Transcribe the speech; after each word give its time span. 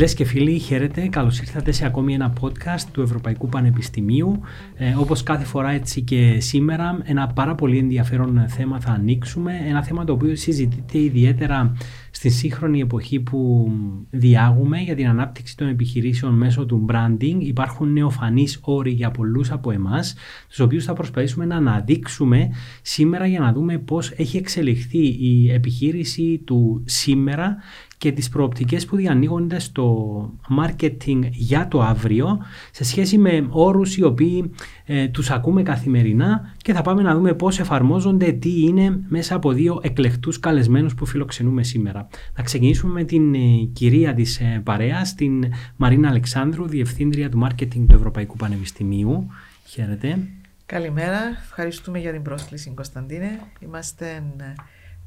Φίλες 0.00 0.14
και 0.14 0.24
φίλοι, 0.24 0.58
χαίρετε. 0.58 1.08
Καλώς 1.08 1.38
ήρθατε 1.40 1.72
σε 1.72 1.86
ακόμη 1.86 2.14
ένα 2.14 2.32
podcast 2.40 2.82
του 2.92 3.00
Ευρωπαϊκού 3.00 3.48
Πανεπιστημίου. 3.48 4.40
Ε, 4.76 4.94
Όπως 4.98 5.22
κάθε 5.22 5.44
φορά, 5.44 5.70
έτσι 5.70 6.00
και 6.02 6.36
σήμερα, 6.40 6.98
ένα 7.04 7.26
πάρα 7.26 7.54
πολύ 7.54 7.78
ενδιαφέρον 7.78 8.44
θέμα 8.48 8.80
θα 8.80 8.90
ανοίξουμε. 8.90 9.52
Ένα 9.68 9.82
θέμα 9.82 10.04
το 10.04 10.12
οποίο 10.12 10.36
συζητείται 10.36 10.98
ιδιαίτερα 10.98 11.76
στη 12.10 12.30
σύγχρονη 12.30 12.80
εποχή 12.80 13.20
που 13.20 13.70
διάγουμε 14.10 14.78
για 14.78 14.94
την 14.94 15.08
ανάπτυξη 15.08 15.56
των 15.56 15.68
επιχειρήσεων 15.68 16.34
μέσω 16.34 16.66
του 16.66 16.86
branding. 16.88 17.36
Υπάρχουν 17.38 17.92
νεοφανείς 17.92 18.58
όροι 18.62 18.90
για 18.90 19.10
πολλούς 19.10 19.50
από 19.50 19.70
εμάς, 19.70 20.14
τους 20.48 20.60
οποίους 20.60 20.84
θα 20.84 20.92
προσπαθήσουμε 20.92 21.44
να 21.44 21.56
αναδείξουμε 21.56 22.48
σήμερα 22.82 23.26
για 23.26 23.40
να 23.40 23.52
δούμε 23.52 23.78
πώς 23.78 24.10
έχει 24.10 24.36
εξελιχθεί 24.36 25.06
η 25.06 25.50
επιχείρηση 25.52 26.42
του 26.44 26.82
σήμερα 26.86 27.56
και 28.00 28.12
τις 28.12 28.28
προοπτικές 28.28 28.86
που 28.86 28.96
διανοίγονται 28.96 29.58
στο 29.58 30.30
marketing 30.60 31.20
για 31.30 31.68
το 31.68 31.82
αύριο 31.82 32.38
σε 32.70 32.84
σχέση 32.84 33.18
με 33.18 33.46
όρους 33.50 33.96
οι 33.96 34.02
οποίοι 34.02 34.50
ε, 34.84 35.08
τους 35.08 35.30
ακούμε 35.30 35.62
καθημερινά 35.62 36.54
και 36.56 36.72
θα 36.72 36.82
πάμε 36.82 37.02
να 37.02 37.14
δούμε 37.14 37.34
πώς 37.34 37.58
εφαρμόζονται, 37.58 38.32
τι 38.32 38.60
είναι 38.60 39.00
μέσα 39.08 39.34
από 39.34 39.52
δύο 39.52 39.80
εκλεκτούς 39.82 40.38
καλεσμένους 40.38 40.94
που 40.94 41.06
φιλοξενούμε 41.06 41.62
σήμερα. 41.62 42.08
Θα 42.34 42.42
ξεκινήσουμε 42.42 42.92
με 42.92 43.04
την 43.04 43.34
ε, 43.34 43.38
κυρία 43.72 44.14
της 44.14 44.38
ε, 44.40 44.60
παρέας, 44.64 45.14
την 45.14 45.44
Μαρίνα 45.76 46.08
Αλεξάνδρου, 46.08 46.68
Διευθύντρια 46.68 47.28
του 47.28 47.48
Marketing 47.48 47.84
του 47.88 47.94
Ευρωπαϊκού 47.94 48.36
Πανεπιστημίου. 48.36 49.26
Χαίρετε. 49.66 50.18
Καλημέρα, 50.66 51.18
ευχαριστούμε 51.44 51.98
για 51.98 52.12
την 52.12 52.22
πρόσκληση 52.22 52.70
Κωνσταντίνε. 52.70 53.40
Είμαστε 53.60 54.22
ε, 54.38 54.52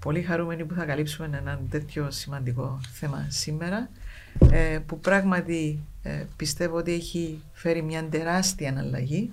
πολύ 0.03 0.21
χαρούμενοι 0.21 0.65
που 0.65 0.73
θα 0.73 0.85
καλύψουμε 0.85 1.37
ένα 1.37 1.59
τέτοιο 1.69 2.11
σημαντικό 2.11 2.79
θέμα 2.91 3.25
σήμερα 3.29 3.89
ε, 4.51 4.79
που 4.85 4.99
πράγματι 4.99 5.79
ε, 6.03 6.25
πιστεύω 6.35 6.77
ότι 6.77 6.93
έχει 6.93 7.41
φέρει 7.53 7.81
μια 7.81 8.03
τεράστια 8.09 8.75
αλλαγή 8.77 9.31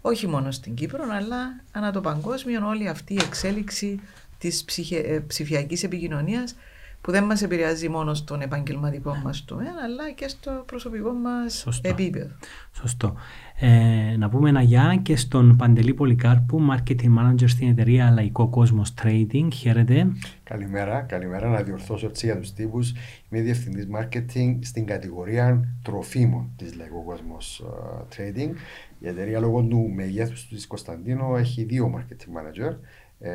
όχι 0.00 0.26
μόνο 0.26 0.50
στην 0.50 0.74
Κύπρο 0.74 1.04
αλλά 1.12 1.60
ανά 1.72 1.92
το 1.92 2.00
παγκόσμιο 2.00 2.66
όλη 2.66 2.88
αυτή 2.88 3.14
η 3.14 3.20
εξέλιξη 3.20 4.00
της 4.38 4.64
ψυχε, 4.64 5.24
ψηφιακής 5.26 5.82
επικοινωνίας 5.82 6.54
που 7.00 7.10
δεν 7.10 7.24
μας 7.24 7.42
επηρεάζει 7.42 7.88
μόνο 7.88 8.14
στον 8.14 8.40
επαγγελματικό 8.40 9.14
μας 9.14 9.44
τομέα 9.44 9.74
αλλά 9.84 10.10
και 10.10 10.28
στο 10.28 10.62
προσωπικό 10.66 11.12
μας 11.12 11.66
επίπεδο. 11.82 12.34
Σωστό. 12.72 13.16
Ε, 13.62 14.16
να 14.16 14.28
πούμε 14.28 14.48
ένα 14.48 14.62
γεια 14.62 14.98
και 15.02 15.16
στον 15.16 15.56
Παντελή 15.56 15.94
Πολυκάρπου, 15.94 16.60
Marketing 16.70 17.18
Manager 17.18 17.48
στην 17.48 17.68
εταιρεία 17.68 18.10
Λαϊκό 18.10 18.48
Κόσμος 18.48 18.94
Trading. 19.02 19.48
Χαίρετε. 19.52 20.12
Καλημέρα, 20.42 21.00
καλημέρα. 21.00 21.48
Να 21.48 21.62
διορθώσω 21.62 22.06
έτσι 22.06 22.26
για 22.26 22.38
τους 22.38 22.52
τύπους. 22.52 22.92
Είμαι 23.30 23.42
διευθυντής 23.42 23.88
Marketing 23.94 24.58
στην 24.60 24.86
κατηγορία 24.86 25.68
τροφίμων 25.82 26.50
της 26.56 26.74
Λαϊκό 26.74 27.04
Κόσμος 27.04 27.64
uh, 27.64 28.16
Trading. 28.16 28.50
Η 28.98 29.08
εταιρεία 29.08 29.40
λόγω 29.40 29.62
του 29.62 29.90
μεγέθους 29.94 30.48
της 30.48 30.66
Κωνσταντίνο 30.66 31.36
έχει 31.36 31.64
δύο 31.64 31.94
Marketing 31.96 32.38
Manager. 32.38 32.76
Ε, 33.22 33.30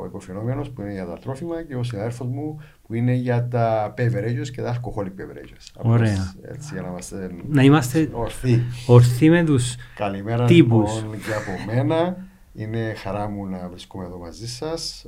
ο 0.00 0.04
υποφαινόμενος 0.04 0.70
που 0.70 0.80
είναι 0.82 0.92
για 0.92 1.06
τα 1.06 1.18
τρόφιμα 1.18 1.62
και 1.62 1.76
ο 1.76 1.82
συνάδελφο 1.82 2.24
μου 2.24 2.60
που 2.86 2.94
είναι 2.94 3.12
για 3.12 3.48
τα 3.48 3.94
beverages 3.98 4.48
και 4.52 4.62
τα 4.62 4.74
alcoholic 4.80 5.06
beverages. 5.20 5.80
Ωραία. 5.82 6.34
Έτσι, 6.42 6.68
για 6.72 6.82
να 6.82 6.88
είμαστε, 6.88 7.30
να 7.48 7.62
είμαστε 7.62 8.08
ορθοί. 8.12 8.62
ορθοί 8.86 9.30
με 9.30 9.44
τους 9.44 9.76
Καλημέρα 9.94 10.44
τύπους. 10.44 10.94
λοιπόν 11.02 11.18
και 11.18 11.32
από 11.34 11.72
μένα. 11.72 12.16
Είναι 12.54 12.94
χαρά 12.94 13.28
μου 13.28 13.46
να 13.46 13.68
βρισκόμαι 13.68 14.04
εδώ 14.04 14.18
μαζί 14.18 14.48
σας. 14.48 15.06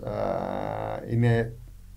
Είναι 1.10 1.52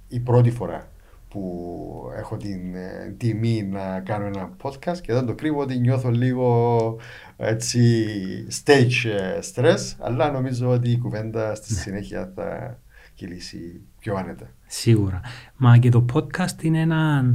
η 0.07 0.19
πρώτη 0.19 0.51
φορά 0.51 0.87
που 1.33 2.11
έχω 2.17 2.37
την 2.37 2.75
ε, 2.75 3.15
τιμή 3.17 3.63
να 3.63 3.99
κάνω 3.99 4.25
ένα 4.25 4.49
podcast 4.61 4.97
και 5.01 5.13
δεν 5.13 5.25
το 5.25 5.33
κρύβω 5.33 5.59
ότι 5.61 5.77
νιώθω 5.77 6.09
λίγο 6.09 6.97
έτσι 7.37 8.05
stage 8.63 9.09
ε, 9.19 9.39
stress 9.53 9.95
αλλά 9.99 10.31
νομίζω 10.31 10.69
ότι 10.69 10.91
η 10.91 10.97
κουβέντα 10.97 11.55
στη 11.55 11.73
ναι. 11.73 11.79
συνέχεια 11.79 12.31
θα 12.35 12.79
κυλήσει 13.15 13.81
πιο 13.99 14.15
άνετα. 14.15 14.49
Σίγουρα. 14.67 15.21
Μα 15.57 15.77
και 15.77 15.89
το 15.89 16.05
podcast 16.13 16.61
είναι 16.63 16.79
ένα 16.79 17.25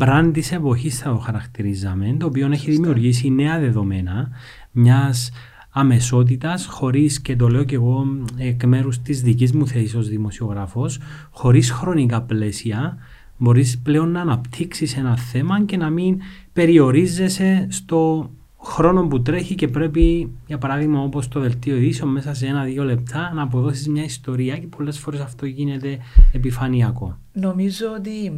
brand 0.00 0.30
της 0.32 0.52
εποχής 0.52 0.98
θα 0.98 1.10
το 1.10 1.18
χαρακτηρίζαμε 1.18 2.16
το 2.18 2.26
οποίο 2.26 2.50
έχει 2.52 2.70
δημιουργήσει 2.70 3.30
νέα 3.30 3.58
δεδομένα 3.58 4.30
μιας 4.70 5.30
αμεσότητας 5.70 6.66
χωρίς 6.66 7.20
και 7.20 7.36
το 7.36 7.48
λέω 7.48 7.64
και 7.64 7.74
εγώ 7.74 8.04
εκ 8.36 8.64
μέρους 8.64 9.02
της 9.02 9.22
δικής 9.22 9.52
μου 9.52 9.66
θέσης 9.66 9.94
ως 9.94 10.08
δημοσιογράφος 10.08 11.00
χωρίς 11.30 11.70
χρονικά 11.70 12.22
πλαίσια 12.22 12.98
μπορείς 13.42 13.78
πλέον 13.78 14.10
να 14.10 14.20
αναπτύξεις 14.20 14.96
ένα 14.96 15.16
θέμα 15.16 15.64
και 15.64 15.76
να 15.76 15.90
μην 15.90 16.20
περιορίζεσαι 16.52 17.66
στο 17.70 18.30
χρόνο 18.62 19.06
που 19.06 19.22
τρέχει 19.22 19.54
και 19.54 19.68
πρέπει, 19.68 20.32
για 20.46 20.58
παράδειγμα, 20.58 21.00
όπως 21.00 21.28
το 21.28 21.40
δελτίο 21.40 21.76
ειδήσεων, 21.76 22.10
μέσα 22.10 22.34
σε 22.34 22.46
ένα-δύο 22.46 22.84
λεπτά 22.84 23.32
να 23.34 23.42
αποδώσεις 23.42 23.88
μια 23.88 24.04
ιστορία 24.04 24.58
και 24.58 24.66
πολλές 24.66 24.98
φορές 24.98 25.20
αυτό 25.20 25.46
γίνεται 25.46 25.98
επιφανειακό. 26.32 27.18
Νομίζω 27.32 27.86
ότι 27.98 28.32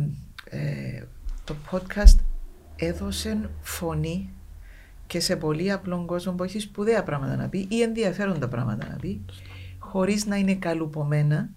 ε, 0.44 1.03
το 1.44 1.54
podcast 1.70 2.19
έδωσε 2.76 3.50
φωνή 3.60 4.28
και 5.06 5.20
σε 5.20 5.37
πολύ 5.37 5.72
απλό 5.72 6.04
κόσμο 6.06 6.32
που 6.32 6.43
έχει 6.43 6.59
σπουδαία 6.59 7.03
πράγματα 7.03 7.37
να 7.37 7.48
πει 7.48 7.66
ή 7.70 7.82
ενδιαφέροντα 7.82 8.48
πράγματα 8.48 8.88
να 8.91 8.97
πει, 8.97 9.20
χωρίς 9.78 10.26
να 10.26 10.37
είναι 10.37 10.54
καλουπωμένα. 10.54 11.48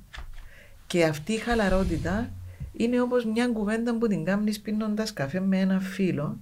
Και 0.88 1.04
αυτή 1.04 1.34
η 1.34 1.38
χαλαρότητα 1.38 2.30
είναι 2.78 3.02
όπως 3.02 3.26
μια 3.26 3.48
κουβέντα 3.48 3.98
που 3.98 4.08
την 4.08 4.24
κάνεις 4.24 4.62
πίνοντας 4.62 5.14
καφέ 5.14 5.40
με 5.40 5.60
ένα 5.60 5.80
φίλο 5.80 6.40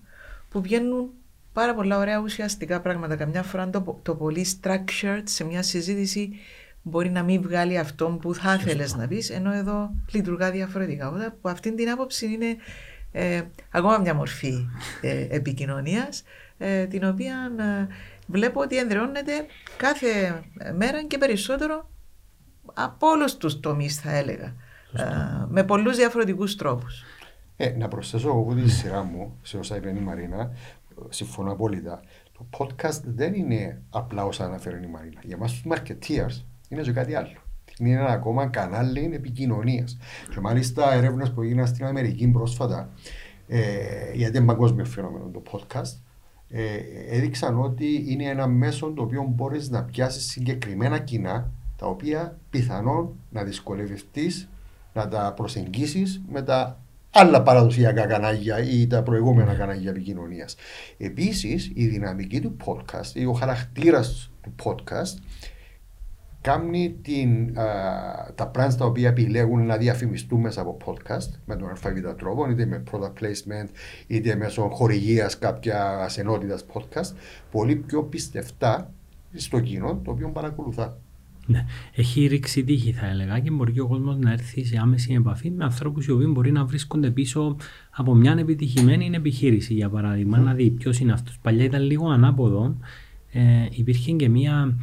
που 0.50 0.62
βγαίνουν 0.62 1.09
πάρα 1.53 1.75
πολλά 1.75 1.97
ωραία 1.97 2.19
ουσιαστικά 2.19 2.81
πράγματα. 2.81 3.16
Καμιά 3.16 3.44
φορά 3.44 3.69
το, 3.69 4.00
το 4.03 4.16
πολύ 4.16 4.46
structured 4.62 5.22
σε 5.23 5.44
μια 5.44 5.63
συζήτηση 5.63 6.40
μπορεί 6.81 7.09
να 7.09 7.23
μην 7.23 7.41
βγάλει 7.41 7.78
αυτό 7.78 8.18
που 8.22 8.34
θα 8.34 8.53
ήθελε 8.53 8.85
να 8.97 9.07
πεις, 9.07 9.29
ενώ 9.29 9.51
εδώ 9.51 9.96
λειτουργά 10.12 10.51
διαφορετικά. 10.51 11.07
Οπότε 11.07 11.25
από 11.25 11.50
αυτήν 11.50 11.75
την 11.75 11.90
άποψη 11.90 12.25
είναι 12.25 12.56
ε, 13.12 13.41
ακόμα 13.72 13.97
μια 13.97 14.13
μορφή 14.13 14.67
ε, 15.02 15.28
επικοινωνίας, 15.29 16.23
ε, 16.57 16.85
την 16.85 17.03
οποία 17.03 17.52
ε, 17.59 17.88
βλέπω 18.28 18.62
ότι 18.62 18.78
ενδρεώνεται 18.78 19.46
κάθε 19.78 20.44
μέρα 20.75 21.03
και 21.03 21.17
περισσότερο 21.17 21.90
από 22.73 23.07
όλους 23.07 23.38
τους 23.38 23.59
τομείς, 23.59 24.00
θα 24.00 24.12
έλεγα. 24.16 24.56
Ε, 24.98 25.46
με 25.50 25.64
πολλούς 25.64 25.96
διαφορετικούς 25.96 26.56
τρόπους. 26.56 27.04
Ε, 27.58 27.70
να 27.78 27.88
προσθέσω 27.88 28.28
εγώ 28.28 28.54
τη 28.54 28.70
σειρά 28.70 29.04
μου 29.04 29.38
σε 29.42 29.58
όσα 29.58 29.76
είπε 29.76 29.90
η 29.90 30.00
Μαρίνα, 30.00 30.52
συμφωνώ 31.10 31.52
απόλυτα. 31.52 32.02
Το 32.38 32.46
podcast 32.58 33.02
δεν 33.04 33.34
είναι 33.34 33.82
απλά 33.90 34.26
όσα 34.26 34.46
αναφέρει 34.46 34.84
η 34.84 34.88
Μαρίνα. 34.88 35.20
Για 35.24 35.36
εμάς 35.36 35.52
τους 35.52 35.64
marketeers 35.70 36.44
είναι 36.70 36.82
και 36.82 36.92
κάτι 36.92 37.16
άλλο. 37.16 37.30
Είναι 37.80 38.00
ένα 38.00 38.10
ακόμα 38.10 38.48
κανάλι 38.48 39.10
επικοινωνίας. 39.14 39.98
Και 40.34 40.40
μάλιστα 40.40 40.94
έρευνες 40.94 41.32
που 41.32 41.42
έγιναν 41.42 41.68
στην 41.68 41.86
Αμερική 41.86 42.28
πρόσφατα, 42.28 42.90
ε, 43.48 43.62
γιατί 44.14 44.38
είναι 44.38 44.46
παγκόσμιο 44.46 44.86
φαινόμενο 44.86 45.30
το 45.34 45.44
podcast, 45.52 46.00
ε, 46.50 46.64
έδειξαν 47.10 47.60
ότι 47.60 48.06
είναι 48.08 48.24
ένα 48.24 48.48
μέσο 48.48 48.92
το 48.92 49.02
οποίο 49.02 49.24
μπορείς 49.36 49.70
να 49.70 49.84
πιάσεις 49.84 50.26
συγκεκριμένα 50.26 51.00
κοινά 51.00 51.52
τα 51.78 51.86
οποία 51.86 52.40
πιθανόν 52.50 53.10
να 53.30 53.44
δυσκολευτείς 53.44 54.50
να 54.96 55.08
τα 55.08 55.34
προσεγγίσεις 55.36 56.22
με 56.32 56.42
τα 56.42 56.80
άλλα 57.12 57.44
παραδοσιακά 57.44 58.06
κανάλια 58.06 58.60
ή 58.60 58.88
τα 58.88 59.04
προηγούμενα 59.04 59.54
κανάλια 59.54 59.90
επικοινωνίας. 59.90 60.56
Επίσης, 60.98 61.72
η 61.74 61.88
δυναμική 61.88 62.42
του 62.42 62.58
podcast 62.66 63.14
ή 63.14 63.26
ο 63.26 63.34
χαρακτήρας 63.34 64.32
του 64.42 64.56
podcast 64.64 65.22
κάνει 66.42 67.00
την, 67.02 67.59
α, 67.59 67.66
τα 68.36 68.47
πράγματα 68.47 68.78
τα 68.78 68.86
οποία 68.86 69.08
επιλέγουν 69.08 69.66
να 69.66 69.78
διαφημιστούν 69.78 70.40
μέσα 70.40 70.62
από 70.62 70.78
podcast 70.86 71.40
με 71.46 71.56
τον 71.56 71.70
αλφαβήτα 71.70 72.16
τρόπο, 72.16 72.50
είτε 72.50 72.66
με 72.66 72.84
product 72.91 73.24
placement, 73.24 73.68
είτε 74.08 74.36
μέσω 74.36 74.70
χορηγίας 74.70 75.40
κάποια 75.40 76.09
ενότητα 76.16 76.59
podcast, 76.74 77.16
πολύ 77.52 77.76
πιο 77.76 78.03
πιστευτά 78.03 78.91
στο 79.34 79.59
κοινό 79.59 80.02
το 80.03 80.12
οποίο 80.12 80.30
παρακολουθά. 80.30 80.98
Ναι. 81.46 81.66
Έχει 81.96 82.26
ρίξει 82.26 82.64
τύχη, 82.64 82.92
θα 82.92 83.06
έλεγα, 83.06 83.40
και 83.40 83.52
μπορεί 83.52 83.72
και 83.72 83.82
ο 83.82 83.88
κόσμος 83.88 84.18
να 84.18 84.32
έρθει 84.32 84.66
σε 84.66 84.78
άμεση 84.78 85.14
επαφή 85.14 85.52
με 85.52 85.64
ανθρώπους 85.64 86.06
οι 86.06 86.12
οποίοι 86.12 86.28
μπορεί 86.30 86.52
να 86.52 86.66
βρίσκονται 86.66 87.12
πίσω 87.12 87.56
από 87.90 88.16
μια 88.16 88.36
επιτυχημένη 88.40 89.09
επιχείρηση, 89.14 89.74
για 89.74 89.90
παράδειγμα, 89.90 90.40
mm. 90.40 90.44
να 90.44 90.53
δει 90.53 90.70
ποιος 90.70 91.00
είναι 91.00 91.12
αυτός. 91.12 91.40
Παλιά 91.42 91.64
ήταν 91.64 91.82
λίγο 91.82 92.09
ανάποδο. 92.09 92.78
Ε, 93.32 93.42
υπήρχε 93.72 94.12
και 94.12 94.30
μια 94.30 94.78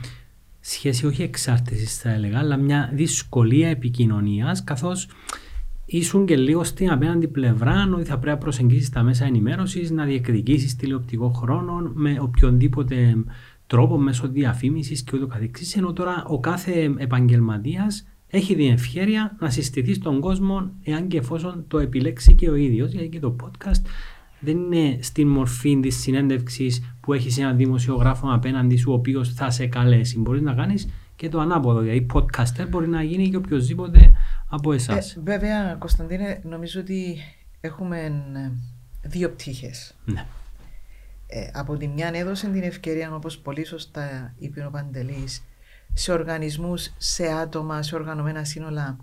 σχέση, 0.60 1.06
όχι 1.06 1.22
εξάρτησης, 1.22 1.96
θα 1.98 2.10
έλεγα, 2.10 2.38
αλλά 2.38 2.56
μια 2.56 2.90
δυσκολία 2.94 3.68
επικοινωνίας, 3.68 4.64
καθώς 4.64 5.08
ήσουν 5.86 6.26
και 6.26 6.36
λίγο 6.36 6.64
στην 6.64 6.90
απέναντι 6.90 7.28
πλευρά, 7.28 7.90
ότι 7.94 8.04
θα 8.04 8.18
πρέπει 8.18 8.36
να 8.36 8.42
προσεγγίσεις 8.42 8.90
τα 8.90 9.02
μέσα 9.02 9.24
ενημέρωσης, 9.24 9.90
να 9.90 10.04
διεκδικήσεις 10.04 10.76
τηλεοπτικό 10.76 11.28
χρόνο 11.28 11.90
με 11.94 12.18
οποιονδήποτε 12.20 13.16
τρόπο 13.72 13.98
μέσω 13.98 14.28
διαφήμισης 14.28 15.02
και 15.02 15.16
ούτω 15.16 15.26
καθεξής. 15.26 15.76
Ενώ 15.76 15.92
τώρα 15.92 16.24
ο 16.26 16.40
κάθε 16.40 16.94
επαγγελματίας 16.96 18.06
έχει 18.26 18.54
την 18.54 18.72
ευκαιρία 18.72 19.36
να 19.40 19.50
συστηθεί 19.50 19.94
στον 19.94 20.20
κόσμο 20.20 20.70
εάν 20.82 21.08
και 21.08 21.18
εφόσον 21.18 21.64
το 21.68 21.78
επιλέξει 21.78 22.34
και 22.34 22.50
ο 22.50 22.54
ίδιος, 22.54 22.92
γιατί 22.92 23.08
και 23.08 23.18
το 23.18 23.36
podcast 23.42 23.82
δεν 24.40 24.56
είναι 24.56 24.98
στην 25.00 25.28
μορφή 25.28 25.80
της 25.80 26.00
συνέντευξης 26.00 26.96
που 27.00 27.12
έχεις 27.12 27.38
ένα 27.38 27.52
δημοσιογράφο 27.52 28.32
απέναντι 28.32 28.76
σου, 28.76 28.90
ο 28.90 28.94
οποίος 28.94 29.34
θα 29.34 29.50
σε 29.50 29.66
καλέσει. 29.66 30.18
Μπορείς 30.18 30.42
να 30.42 30.54
κάνεις 30.54 30.88
και 31.16 31.28
το 31.28 31.40
ανάποδο. 31.40 31.80
Δηλαδή, 31.80 32.06
podcaster 32.14 32.66
μπορεί 32.68 32.88
να 32.88 33.02
γίνει 33.02 33.30
και 33.30 33.36
οποιοδήποτε 33.36 34.12
από 34.48 34.72
εσάς. 34.72 35.16
Ε, 35.16 35.20
βέβαια, 35.24 35.74
Κωνσταντίνε, 35.74 36.40
νομίζω 36.44 36.80
ότι 36.80 37.16
έχουμε 37.60 37.98
ε, 38.34 38.50
δύο 39.08 39.30
πτυχές. 39.30 39.94
Ναι. 40.04 40.26
Ε, 41.34 41.50
από 41.52 41.76
τη 41.76 41.88
μια 41.88 42.10
έδωσε 42.14 42.48
την 42.48 42.62
ευκαιρία, 42.62 43.14
όπως 43.14 43.38
πολύ 43.38 43.64
σωστά 43.64 44.34
είπε 44.38 44.64
ο 44.64 44.70
Παντελής, 44.70 45.44
σε 45.92 46.12
οργανισμούς, 46.12 46.94
σε 46.96 47.26
άτομα, 47.26 47.82
σε 47.82 47.94
οργανωμένα 47.94 48.44
σύνολα 48.44 48.96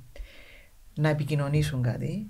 να 0.96 1.10
επικοινωνήσουν 1.10 1.82
κάτι. 1.82 2.28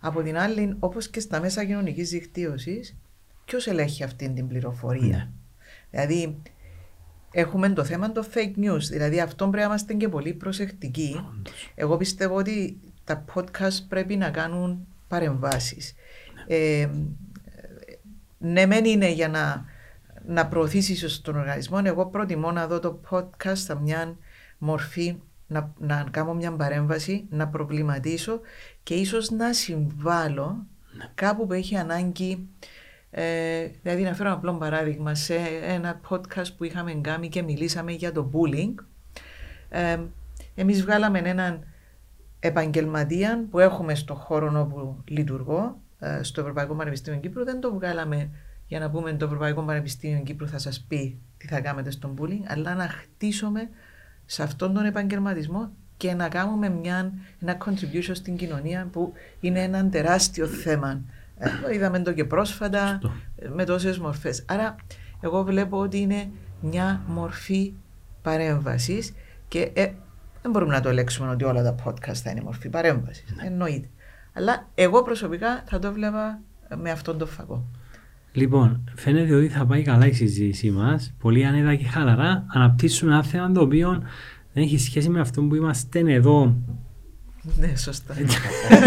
Από 0.00 0.22
την 0.22 0.38
άλλη, 0.38 0.76
όπως 0.78 1.08
και 1.08 1.20
στα 1.20 1.40
μέσα 1.40 1.64
κοινωνικής 1.64 2.10
δικτύωσης, 2.10 2.96
ποιος 3.44 3.66
ελέγχει 3.66 4.02
αυτή 4.02 4.30
την 4.30 4.48
πληροφορία; 4.48 5.16
Ναι. 5.16 5.28
Δηλαδή, 5.90 6.42
έχουμε 7.32 7.68
το 7.68 7.84
θέμα 7.84 8.12
το 8.12 8.26
fake 8.34 8.58
news. 8.58 8.82
Δηλαδή, 8.90 9.20
αυτό 9.20 9.44
πρέπει 9.44 9.56
να 9.56 9.62
είμαστε 9.62 9.94
και 9.94 10.08
πολύ 10.08 10.34
προσεκτικοί. 10.34 11.20
Εγώ 11.74 11.96
πιστεύω 11.96 12.34
ότι 12.34 12.80
τα 13.04 13.24
podcast 13.34 13.78
πρέπει 13.88 14.16
να 14.16 14.30
κάνουν 14.30 14.86
παρεμβάσεις. 15.08 15.94
Ε, 16.46 16.88
ναι, 18.52 18.66
μεν 18.66 18.84
είναι 18.84 19.10
για 19.10 19.28
να, 19.28 19.64
να 20.26 20.46
προωθήσεις 20.46 21.20
τον 21.20 21.36
οργανισμό. 21.36 21.80
Εγώ 21.84 22.06
προτιμώ 22.06 22.52
να 22.52 22.66
δω 22.66 22.80
το 22.80 23.00
podcast 23.10 23.56
σαν 23.56 23.78
μια 23.78 24.16
μορφή 24.58 25.16
να, 25.46 25.72
να 25.78 26.06
κάνω 26.10 26.34
μια 26.34 26.52
παρέμβαση, 26.52 27.26
να 27.30 27.48
προβληματίσω 27.48 28.40
και 28.82 28.94
ίσως 28.94 29.30
να 29.30 29.52
συμβάλλω 29.52 30.66
Ναι. 30.96 31.04
κάπου 31.14 31.46
που 31.46 31.52
έχει 31.52 31.76
ανάγκη 31.76 32.48
ε, 33.10 33.66
δηλαδή 33.82 34.02
να 34.02 34.14
φέρω 34.14 34.28
ένα 34.28 34.38
απλό 34.38 34.54
παράδειγμα 34.54 35.14
σε 35.14 35.34
ένα 35.62 36.00
podcast 36.08 36.46
που 36.56 36.64
είχαμε 36.64 36.94
κάνει 36.94 37.28
και 37.28 37.42
μιλήσαμε 37.42 37.92
για 37.92 38.12
το 38.12 38.30
bullying 38.32 38.74
ε, 39.68 39.98
εμείς 40.54 40.82
βγάλαμε 40.82 41.18
έναν 41.18 41.64
επαγγελματία 42.40 43.46
που 43.50 43.58
έχουμε 43.58 43.94
στο 43.94 44.14
χώρο 44.14 44.60
όπου 44.60 45.02
λειτουργώ 45.04 45.64
ε, 45.64 45.85
στο 46.20 46.40
Ευρωπαϊκό 46.40 46.74
Πανεπιστήμιο 46.74 47.20
Κύπρου 47.20 47.44
δεν 47.44 47.60
το 47.60 47.74
βγάλαμε 47.74 48.30
για 48.66 48.78
να 48.78 48.90
πούμε 48.90 49.12
το 49.12 49.24
Ευρωπαϊκό 49.24 49.62
Πανεπιστήμιο 49.62 50.22
Κύπρου 50.22 50.48
θα 50.48 50.58
σας 50.58 50.84
πει 50.88 51.18
τι 51.38 51.46
θα 51.46 51.60
κάνετε 51.60 51.90
στον 51.90 52.14
bullying 52.18 52.44
αλλά 52.46 52.74
να 52.74 52.88
χτίσουμε 52.88 53.68
σε 54.26 54.42
αυτόν 54.42 54.74
τον 54.74 54.84
επαγγελματισμό 54.84 55.70
και 55.96 56.14
να 56.14 56.28
κάνουμε 56.28 56.68
μια, 56.68 57.12
ένα 57.40 57.56
contribution 57.64 58.10
στην 58.12 58.36
κοινωνία 58.36 58.88
που 58.92 59.12
είναι 59.40 59.62
ένα 59.62 59.88
τεράστιο 59.88 60.46
θέμα. 60.46 61.00
Ε, 61.38 61.48
το 61.62 61.70
είδαμε 61.70 61.98
το 61.98 62.12
και 62.12 62.24
πρόσφατα 62.24 62.86
Σωστό. 62.86 63.12
ε, 63.36 63.48
με 63.48 63.64
τόσες 63.64 63.98
μορφές. 63.98 64.44
Άρα 64.48 64.76
εγώ 65.20 65.42
βλέπω 65.42 65.78
ότι 65.78 65.98
είναι 65.98 66.28
μια 66.60 67.02
μορφή 67.06 67.72
παρέμβασης 68.22 69.14
και 69.48 69.70
ε, 69.74 69.92
δεν 70.42 70.50
μπορούμε 70.50 70.74
να 70.74 70.80
το 70.80 70.88
ελέγξουμε 70.88 71.30
ότι 71.30 71.44
όλα 71.44 71.62
τα 71.62 71.74
podcast 71.84 72.14
θα 72.14 72.30
είναι 72.30 72.40
μορφή 72.40 72.68
παρέμβασης. 72.68 73.24
Εννοείται. 73.44 73.88
Αλλά 74.36 74.68
εγώ 74.74 75.02
προσωπικά 75.02 75.62
θα 75.66 75.78
το 75.78 75.92
βλέπα 75.92 76.40
με 76.82 76.90
αυτόν 76.90 77.18
τον 77.18 77.28
φακό. 77.28 77.64
Λοιπόν, 78.32 78.90
φαίνεται 78.94 79.34
ότι 79.34 79.48
θα 79.48 79.66
πάει 79.66 79.82
καλά 79.82 80.06
η 80.06 80.12
συζήτησή 80.12 80.70
μας. 80.70 81.14
Πολύ 81.18 81.46
άνετα 81.46 81.74
και 81.74 81.84
χαλαρά. 81.84 82.44
Αναπτύσσουμε 82.48 83.12
ένα 83.12 83.22
θέμα 83.22 83.52
το 83.52 83.60
οποίο 83.60 84.02
δεν 84.52 84.62
έχει 84.62 84.78
σχέση 84.78 85.08
με 85.08 85.20
αυτό 85.20 85.42
που 85.42 85.54
είμαστε 85.54 86.00
εδώ. 86.06 86.56
Ναι, 87.58 87.76
σωστά. 87.76 88.14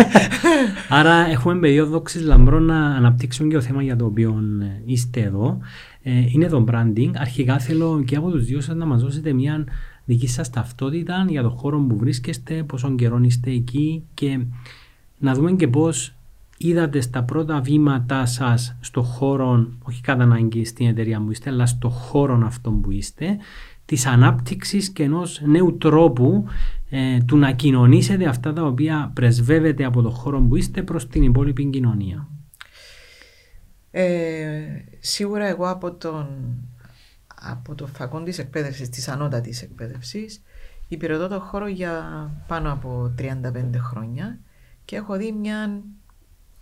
Άρα 0.90 1.14
έχουμε 1.14 1.60
πεδίο 1.60 1.86
δόξης 1.86 2.22
λαμπρό 2.22 2.60
να 2.60 2.86
αναπτύξουμε 2.86 3.50
και 3.50 3.56
το 3.56 3.62
θέμα 3.62 3.84
για 3.84 3.96
το 3.96 4.06
οποίο 4.06 4.44
ε, 4.62 4.82
είστε 4.86 5.22
εδώ. 5.22 5.60
Ε, 6.02 6.24
είναι 6.28 6.48
το 6.48 6.66
branding. 6.68 7.12
Αρχικά 7.16 7.60
θέλω 7.60 8.04
και 8.06 8.16
από 8.16 8.32
τους 8.32 8.46
δύο 8.46 8.62
σας 8.62 8.76
να 8.76 8.86
μας 8.86 9.02
δώσετε 9.02 9.34
μια 9.34 9.66
δική 10.06 10.28
σας 10.28 10.50
ταυτότητα 10.50 11.26
για 11.30 11.42
το 11.42 11.50
χώρο 11.50 11.80
που 11.80 11.98
βρίσκεστε, 11.98 12.64
πόσο 12.64 12.96
καιρό 12.96 13.20
είστε 13.24 13.52
εκεί 13.52 14.04
και 14.14 14.40
να 15.20 15.34
δούμε 15.34 15.52
και 15.52 15.68
πώς 15.68 16.14
είδατε 16.58 17.02
στα 17.02 17.24
πρώτα 17.24 17.62
βήματά 17.62 18.26
σας 18.26 18.78
στο 18.80 19.02
χώρο, 19.02 19.68
όχι 19.82 20.02
κατά 20.02 20.24
ανάγκη 20.24 20.66
στην 20.66 20.88
εταιρεία 20.88 21.20
που 21.22 21.32
είστε, 21.32 21.50
αλλά 21.50 21.66
στο 21.66 21.90
χώρο 21.90 22.42
αυτό 22.46 22.72
που 22.72 22.92
είστε, 22.92 23.38
της 23.86 24.06
ανάπτυξης 24.06 24.90
και 24.90 25.04
ενός 25.04 25.42
νέου 25.46 25.78
τρόπου 25.78 26.46
ε, 26.90 27.18
του 27.26 27.38
να 27.38 27.52
κοινωνήσετε 27.52 28.26
αυτά 28.26 28.54
τα 28.54 28.64
οποία 28.64 29.12
πρεσβεύετε 29.16 29.84
από 29.84 30.02
το 30.02 30.10
χώρο 30.10 30.42
που 30.42 30.56
είστε 30.56 30.82
προς 30.82 31.08
την 31.08 31.24
υπόλοιπη 31.24 31.66
κοινωνία. 31.66 32.28
Ε, 33.92 34.62
σίγουρα 35.00 35.46
εγώ 35.46 35.70
από, 35.70 35.92
τον, 35.92 36.28
από 37.42 37.76
το 37.76 37.88
φακόν 37.88 38.24
της 38.24 38.40
εκπαίδευσης, 38.40 38.90
της 38.90 39.08
ανώτατης 39.08 39.62
εκπαίδευσης, 39.62 40.42
υπηρετώ 40.88 41.28
το 41.28 41.40
χώρο 41.40 41.68
για 41.68 42.04
πάνω 42.48 42.72
από 42.72 43.14
35 43.18 43.32
χρόνια 43.78 44.40
και 44.90 44.96
έχω 44.96 45.18
δει 45.18 45.32
μια 45.32 45.82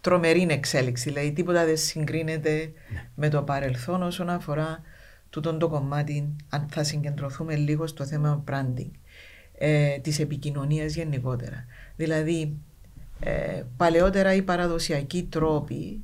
τρομερή 0.01 0.47
εξέλιξη, 0.49 1.09
δηλαδή 1.09 1.31
τίποτα 1.31 1.65
δεν 1.65 1.77
συγκρίνεται 1.77 2.71
με 3.15 3.29
το 3.29 3.43
παρελθόν 3.43 4.03
όσον 4.03 4.29
αφορά 4.29 4.81
τούτον 5.29 5.59
το 5.59 5.69
κομμάτι, 5.69 6.35
αν 6.49 6.67
θα 6.69 6.83
συγκεντρωθούμε 6.83 7.55
λίγο 7.55 7.87
στο 7.87 8.05
θέμα 8.05 8.43
branding, 8.47 8.91
ε, 9.57 9.99
της 9.99 10.19
επικοινωνίας 10.19 10.93
γενικότερα. 10.93 11.65
Δηλαδή, 11.95 12.57
ε, 13.19 13.63
παλαιότερα 13.77 14.33
οι 14.33 14.41
παραδοσιακοί 14.41 15.23
τρόποι, 15.23 16.03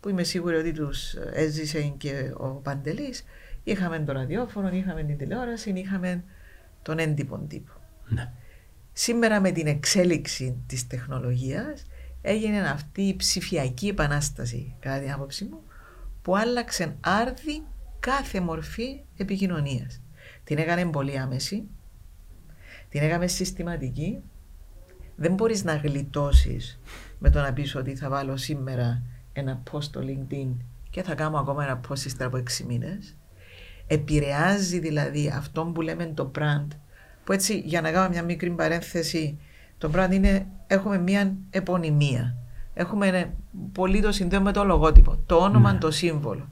που 0.00 0.08
είμαι 0.08 0.22
σίγουρη 0.22 0.56
ότι 0.56 0.72
τους 0.72 1.14
έζησε 1.14 1.80
και 1.80 2.32
ο 2.36 2.48
Παντελής, 2.48 3.24
είχαμε 3.64 3.98
το 3.98 4.12
ραδιόφωνο, 4.12 4.68
είχαμε 4.68 5.02
την 5.02 5.18
τηλεόραση, 5.18 5.70
είχαμε 5.70 6.24
τον 6.82 6.98
έντυπο 6.98 7.38
τύπο. 7.48 7.72
Ναι. 8.08 8.32
Σήμερα 8.92 9.40
με 9.40 9.50
την 9.50 9.66
εξέλιξη 9.66 10.62
της 10.66 10.86
τεχνολογίας 10.86 11.86
έγινε 12.22 12.60
αυτή 12.60 13.02
η 13.02 13.16
ψηφιακή 13.16 13.88
επανάσταση, 13.88 14.74
κατά 14.80 15.00
την 15.00 15.12
άποψή 15.12 15.44
μου, 15.44 15.62
που 16.22 16.36
άλλαξε 16.36 16.96
άρδι 17.00 17.62
κάθε 18.00 18.40
μορφή 18.40 19.00
επικοινωνίας. 19.16 20.02
Την 20.44 20.58
έκανε 20.58 20.86
πολύ 20.86 21.18
άμεση, 21.18 21.68
την 22.88 23.02
έκαμε 23.02 23.26
συστηματική. 23.26 24.18
Δεν 25.16 25.34
μπορείς 25.34 25.64
να 25.64 25.76
γλιτώσεις 25.76 26.80
με 27.18 27.30
το 27.30 27.40
να 27.40 27.52
πεις 27.52 27.74
ότι 27.74 27.96
θα 27.96 28.08
βάλω 28.08 28.36
σήμερα 28.36 29.02
ένα 29.32 29.62
post 29.70 29.82
στο 29.82 30.00
LinkedIn 30.04 30.56
και 30.90 31.02
θα 31.02 31.14
κάνω 31.14 31.38
ακόμα 31.38 31.64
ένα 31.64 31.80
post 31.88 31.98
ύστερα 31.98 32.26
από 32.26 32.36
6 32.36 32.64
μήνες. 32.66 33.16
Επηρεάζει 33.86 34.78
δηλαδή 34.78 35.28
αυτό 35.28 35.64
που 35.64 35.80
λέμε 35.80 36.06
το 36.06 36.30
brand, 36.38 36.66
που 37.24 37.32
έτσι 37.32 37.58
για 37.64 37.80
να 37.80 37.90
κάνω 37.90 38.08
μια 38.08 38.22
μικρή 38.22 38.50
παρένθεση, 38.50 39.38
το 39.78 39.90
brand 39.94 40.08
είναι, 40.12 40.46
έχουμε 40.66 40.98
μια 40.98 41.34
επωνυμία. 41.50 42.36
Έχουμε 42.74 43.06
ένα- 43.06 43.32
πολύ 43.72 44.00
το 44.00 44.12
συνδέουμε 44.12 44.44
με 44.44 44.52
το 44.52 44.64
λογότυπο, 44.64 45.22
το 45.26 45.36
όνομα, 45.36 45.72
Ναι. 45.72 45.78
το 45.78 45.90
σύμβολο. 45.90 46.48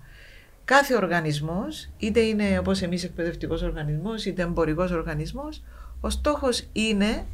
Κάθε 0.65 0.97
οργανισμός, 0.97 1.89
είτε 1.99 2.21
είναι 2.21 2.59
όπως 2.59 2.83
εμείς 2.83 3.05
εκπαιδευτικός 3.05 3.63
οργανισμός, 3.63 4.25
είτε 4.25 4.43
εμπορικός 4.43 4.91
οργανισμός, 4.91 5.63
ο 6.01 6.11
στόχος 6.11 6.69
είναι 6.73 7.27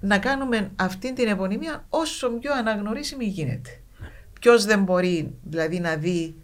να 0.00 0.18
κάνουμε 0.18 0.70
αυτή 0.76 1.12
την 1.12 1.28
επωνυμία 1.28 1.84
όσο 1.88 2.30
πιο 2.30 2.52
αναγνωρίσιμη 2.54 3.24
γίνεται. 3.24 3.70
Ποιος 4.40 4.64
δεν 4.64 4.82
μπορεί 4.82 5.34
δηλαδή 5.42 5.80
να 5.80 5.96
δει 5.96 6.34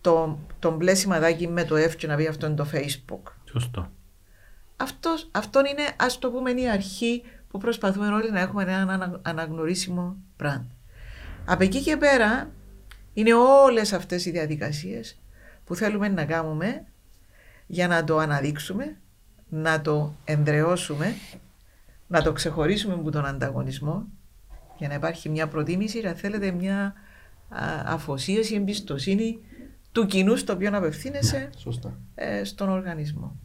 το, 0.00 0.38
το 0.58 0.76
μπλε 0.76 0.94
σημαδάκι 0.94 1.48
με 1.48 1.64
το 1.64 1.74
F 1.76 1.94
και 1.96 2.06
να 2.06 2.16
πει 2.16 2.26
αυτό 2.26 2.46
είναι 2.46 2.54
το 2.54 2.66
Facebook. 2.72 3.32
Σωστό. 3.50 3.90
Αυτός, 4.80 5.28
αυτό 5.32 5.58
είναι 5.58 5.88
ας 5.96 6.18
το 6.18 6.30
πούμε 6.30 6.50
η 6.50 6.68
αρχή 6.70 7.22
που 7.48 7.58
προσπαθούμε 7.58 8.06
όλοι 8.08 8.30
να 8.30 8.40
έχουμε 8.40 8.62
ένα 8.62 8.76
ανα- 8.92 9.20
αναγνωρίσιμο 9.22 10.16
brand. 10.42 10.64
Από 11.46 11.62
εκεί 11.62 11.82
και 11.82 11.96
πέρα 11.96 12.50
είναι 13.14 13.34
όλες 13.34 13.92
αυτές 13.92 14.26
οι 14.26 14.30
διαδικασίες 14.30 15.18
που 15.64 15.74
θέλουμε 15.74 16.08
να 16.08 16.24
κάνουμε 16.24 16.84
για 17.66 17.88
να 17.88 18.04
το 18.04 18.18
αναδείξουμε, 18.18 18.96
να 19.48 19.80
το 19.80 20.14
ενδρεώσουμε, 20.24 21.14
να 22.06 22.22
το 22.22 22.32
ξεχωρίσουμε 22.32 22.94
από 22.94 23.10
τον 23.10 23.26
ανταγωνισμό 23.26 24.06
για 24.78 24.88
να 24.88 24.94
υπάρχει 24.94 25.28
μια 25.28 25.46
προτίμηση, 25.46 26.06
αν 26.06 26.14
θέλετε 26.14 26.50
μια 26.50 26.94
α, 27.48 27.82
αφοσίωση, 27.84 28.54
εμπιστοσύνη 28.54 29.38
του 29.92 30.06
κοινού 30.06 30.36
στο 30.36 30.52
οποίο 30.52 30.70
απευθύνεσαι 30.76 31.50
Σωστά. 31.56 31.98
ε, 32.14 32.44
στον 32.44 32.68
οργανισμό. 32.68 33.36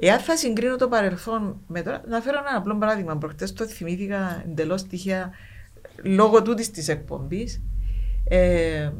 Εάν 0.00 0.18
θα 0.18 0.36
συγκρίνω 0.36 0.76
το 0.76 0.88
παρελθόν 0.88 1.60
με 1.66 1.82
τώρα, 1.82 2.02
να 2.08 2.20
φέρω 2.20 2.38
ένα 2.48 2.56
απλό 2.58 2.78
παράδειγμα. 2.78 3.16
Προχτές 3.16 3.52
το 3.52 3.66
θυμήθηκα 3.66 4.42
εντελώς 4.48 4.86
τυχαία 4.86 5.30
λόγω 6.02 6.42
τούτης 6.42 6.70
της 6.70 6.88
εκπομπής. 6.88 7.62
Ε, 8.28 8.90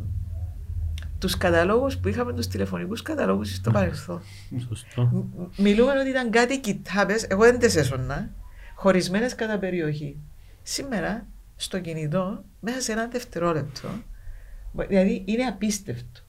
τους 1.19 1.37
καταλόγους 1.37 1.97
που 1.99 2.09
είχαμε, 2.09 2.33
τους 2.33 2.47
τηλεφωνικούς 2.47 3.03
καταλόγους 3.03 3.55
στο 3.55 3.71
παρελθόν. 3.71 4.23
Σωστό. 4.69 5.03
Μ- 5.37 5.59
Μιλούμε 5.59 5.99
ότι 6.01 6.09
ήταν 6.09 6.31
κάτι 6.31 6.61
κοιτάπες, 6.61 7.23
εγώ 7.23 7.43
δεν 7.43 7.59
τις 7.59 7.77
έσωνα, 7.77 8.31
χωρισμένες 8.75 9.35
κατά 9.35 9.59
περιοχή. 9.59 10.17
Σήμερα, 10.63 11.27
στο 11.57 11.81
κινητό, 11.81 12.45
μέσα 12.61 12.81
σε 12.81 12.93
ένα 12.93 13.07
δευτερόλεπτο, 13.07 13.89
Δηλαδή 14.89 15.23
είναι 15.27 15.43
απίστευτο. 15.45 16.21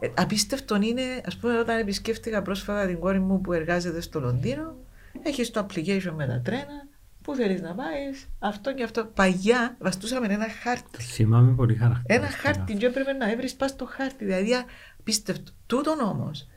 Ε, 0.00 0.08
απίστευτο 0.16 0.76
είναι, 0.76 1.02
ας 1.26 1.36
πούμε, 1.36 1.58
όταν 1.58 1.78
επισκέφτηκα 1.78 2.42
πρόσφατα 2.42 2.86
την 2.86 2.98
κόρη 2.98 3.20
μου 3.20 3.40
που 3.40 3.52
εργάζεται 3.52 4.00
στο 4.00 4.20
Λονδίνο, 4.20 4.76
έχεις 5.22 5.50
το 5.50 5.66
application 5.66 6.12
με 6.16 6.26
τα 6.26 6.40
τρένα, 6.44 6.86
Πού 7.28 7.34
θέλεις 7.34 7.60
να 7.60 7.74
πάεις, 7.74 8.28
αυτό 8.38 8.74
και 8.74 8.82
αυτό. 8.82 9.10
Παγιά 9.14 9.76
βαστούσαμε 9.80 10.26
ένα 10.26 10.46
χάρτη. 10.62 11.02
Θυμάμαι 11.02 11.52
πολύ 11.52 11.74
χαρακτηριστικά. 11.74 12.26
Ένα 12.26 12.30
χάρτη, 12.30 12.74
και 12.74 12.86
έπρεπε 12.86 13.12
να 13.12 13.30
έβρεις 13.30 13.54
πας 13.54 13.70
στο 13.70 13.86
χάρτη. 13.86 14.24
Δηλαδή, 14.24 14.50
απίστευτο. 14.98 15.52
Τούτον 15.66 16.00
όμως, 16.00 16.48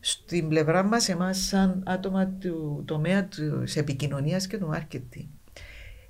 στην 0.00 0.48
πλευρά 0.48 0.82
μας, 0.82 1.08
εμάς, 1.08 1.38
σαν 1.38 1.82
άτομα 1.86 2.26
του 2.26 2.82
τομέα 2.86 3.24
της 3.24 3.76
επικοινωνίας 3.76 4.46
και 4.46 4.58
του 4.58 4.66
μάρκετινγκ, 4.66 5.26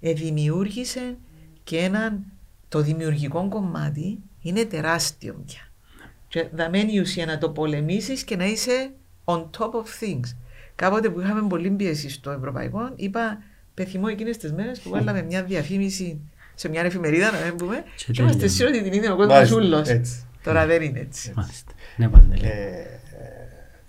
δημιούργησε 0.00 1.16
και 1.64 1.78
έναν. 1.78 2.24
Το 2.68 2.80
δημιουργικό 2.80 3.48
κομμάτι 3.48 4.18
είναι 4.42 4.64
τεράστιο 4.64 5.42
πια. 5.46 5.67
Και 6.28 6.46
θα 6.56 6.70
μένει 6.70 6.92
η 6.92 7.00
ουσία 7.00 7.26
να 7.26 7.38
το 7.38 7.50
πολεμήσεις 7.50 8.24
και 8.24 8.36
να 8.36 8.46
είσαι 8.46 8.90
on 9.24 9.40
top 9.58 9.70
of 9.70 9.84
things. 10.00 10.36
Κάποτε 10.74 11.10
που 11.10 11.20
είχαμε 11.20 11.48
πολύ 11.48 11.70
πίεση 11.70 12.10
στο 12.10 12.30
ευρωπαϊκό, 12.30 12.92
είπα 12.96 13.42
πεθυμώ 13.74 14.06
εκείνες 14.10 14.36
τις 14.36 14.52
μέρες 14.52 14.80
που 14.80 14.90
βάλαμε 14.90 15.22
μια 15.22 15.42
διαφήμιση 15.44 16.20
σε 16.54 16.68
μια 16.68 16.82
εφημερίδα, 16.82 17.30
να 17.30 17.44
μην 17.46 17.56
πούμε, 17.56 17.84
και 18.12 18.22
είμαστε 18.22 18.46
σίγουροι 18.46 18.76
ότι 18.78 18.88
την 18.88 18.98
είδε 18.98 19.10
ο 19.10 19.16
κόσμος 19.16 19.52
ούλος. 19.52 19.88
Τώρα 20.42 20.66
δεν 20.66 20.82
είναι 20.82 20.98
έτσι. 20.98 21.34
Ναι, 21.96 22.04
ε, 22.04 22.84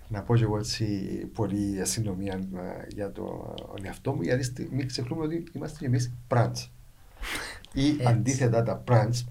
να 0.08 0.22
πω 0.22 0.36
και 0.36 0.44
εγώ 0.44 0.58
έτσι 0.58 0.86
πολύ 1.34 1.82
ασυντομία 1.82 2.34
ε, 2.34 2.86
για 2.88 3.12
το 3.12 3.56
εαυτό 3.84 4.14
μου, 4.14 4.22
γιατί 4.22 4.70
μην 4.72 4.88
ξεχνούμε 4.88 5.24
ότι 5.24 5.44
είμαστε 5.52 5.78
και 5.80 5.86
εμείς 5.86 6.14
branch. 6.30 6.70
Ή 7.74 7.98
αντίθετα 8.08 8.64
τα 8.64 8.84
branch, 8.88 9.26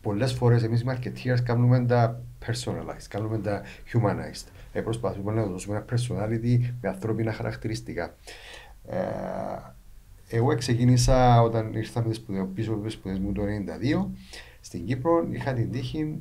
πολλές 0.00 0.32
φορές 0.32 0.62
εμείς 0.62 0.80
οι 0.80 0.84
marketeers 0.88 1.40
κάνουμε 1.42 1.86
τα 1.86 2.22
personalized, 2.46 3.06
κάνουμε 3.08 3.38
τα 3.38 3.62
humanized. 3.92 4.46
Ε, 4.72 4.80
προσπαθούμε 4.80 5.32
να 5.32 5.44
δώσουμε 5.44 5.76
ένα 5.76 5.84
personality 5.90 6.58
με 6.80 6.88
ανθρώπινα 6.88 7.32
χαρακτηριστικά. 7.32 8.14
Ε, 8.86 8.98
εγώ 10.28 10.54
ξεκίνησα 10.54 11.42
όταν 11.42 11.74
ήρθα 11.74 12.02
πίσω 12.54 12.72
από 12.72 12.82
τις 12.82 12.92
σπουδέ 12.92 13.18
μου 13.18 13.32
το 13.32 13.42
1992 13.42 14.06
στην 14.60 14.86
Κύπρο. 14.86 15.26
Είχα 15.30 15.52
την 15.52 15.70
τύχη, 15.70 16.18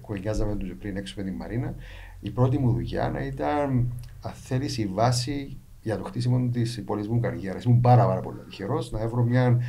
κουβεντιάζαμε 0.00 0.56
τους 0.56 0.74
πριν 0.78 0.96
έξω 0.96 1.14
με 1.16 1.22
την 1.22 1.34
Μαρίνα. 1.34 1.74
Η 2.20 2.30
πρώτη 2.30 2.58
μου 2.58 2.72
δουλειά 2.72 3.10
να 3.10 3.24
ήταν, 3.24 3.92
αν 4.22 4.32
θέλεις, 4.32 4.78
η 4.78 4.86
βάση 4.86 5.56
για 5.82 5.98
το 5.98 6.04
χτίσιμο 6.04 6.48
της 6.52 6.82
πολιτισμού 6.84 7.20
καριέρας. 7.20 7.64
Ήμουν 7.64 7.80
πάρα, 7.80 8.06
πάρα 8.06 8.20
πολύ 8.20 8.38
τυχερός 8.48 8.90
να 8.90 9.08
βρω 9.08 9.22
μια 9.22 9.60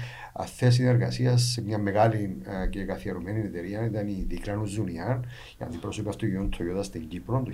θέση 0.46 0.84
εργασία 0.84 1.38
σε 1.38 1.62
μια 1.62 1.78
μεγάλη 1.78 2.38
και 2.70 2.84
καθιερωμένη 2.84 3.40
εταιρεία. 3.40 3.86
Ήταν 3.86 4.08
η 4.08 4.26
Δικράνου 4.28 4.66
Ζουνιάν, 4.66 5.26
για 5.58 5.66
αντιπρόσωπη 5.66 6.10
αυτοκινήτων 6.10 6.50
Toyota 6.58 6.84
στην 6.84 7.08
Κύπρο 7.08 7.44
το 7.44 7.52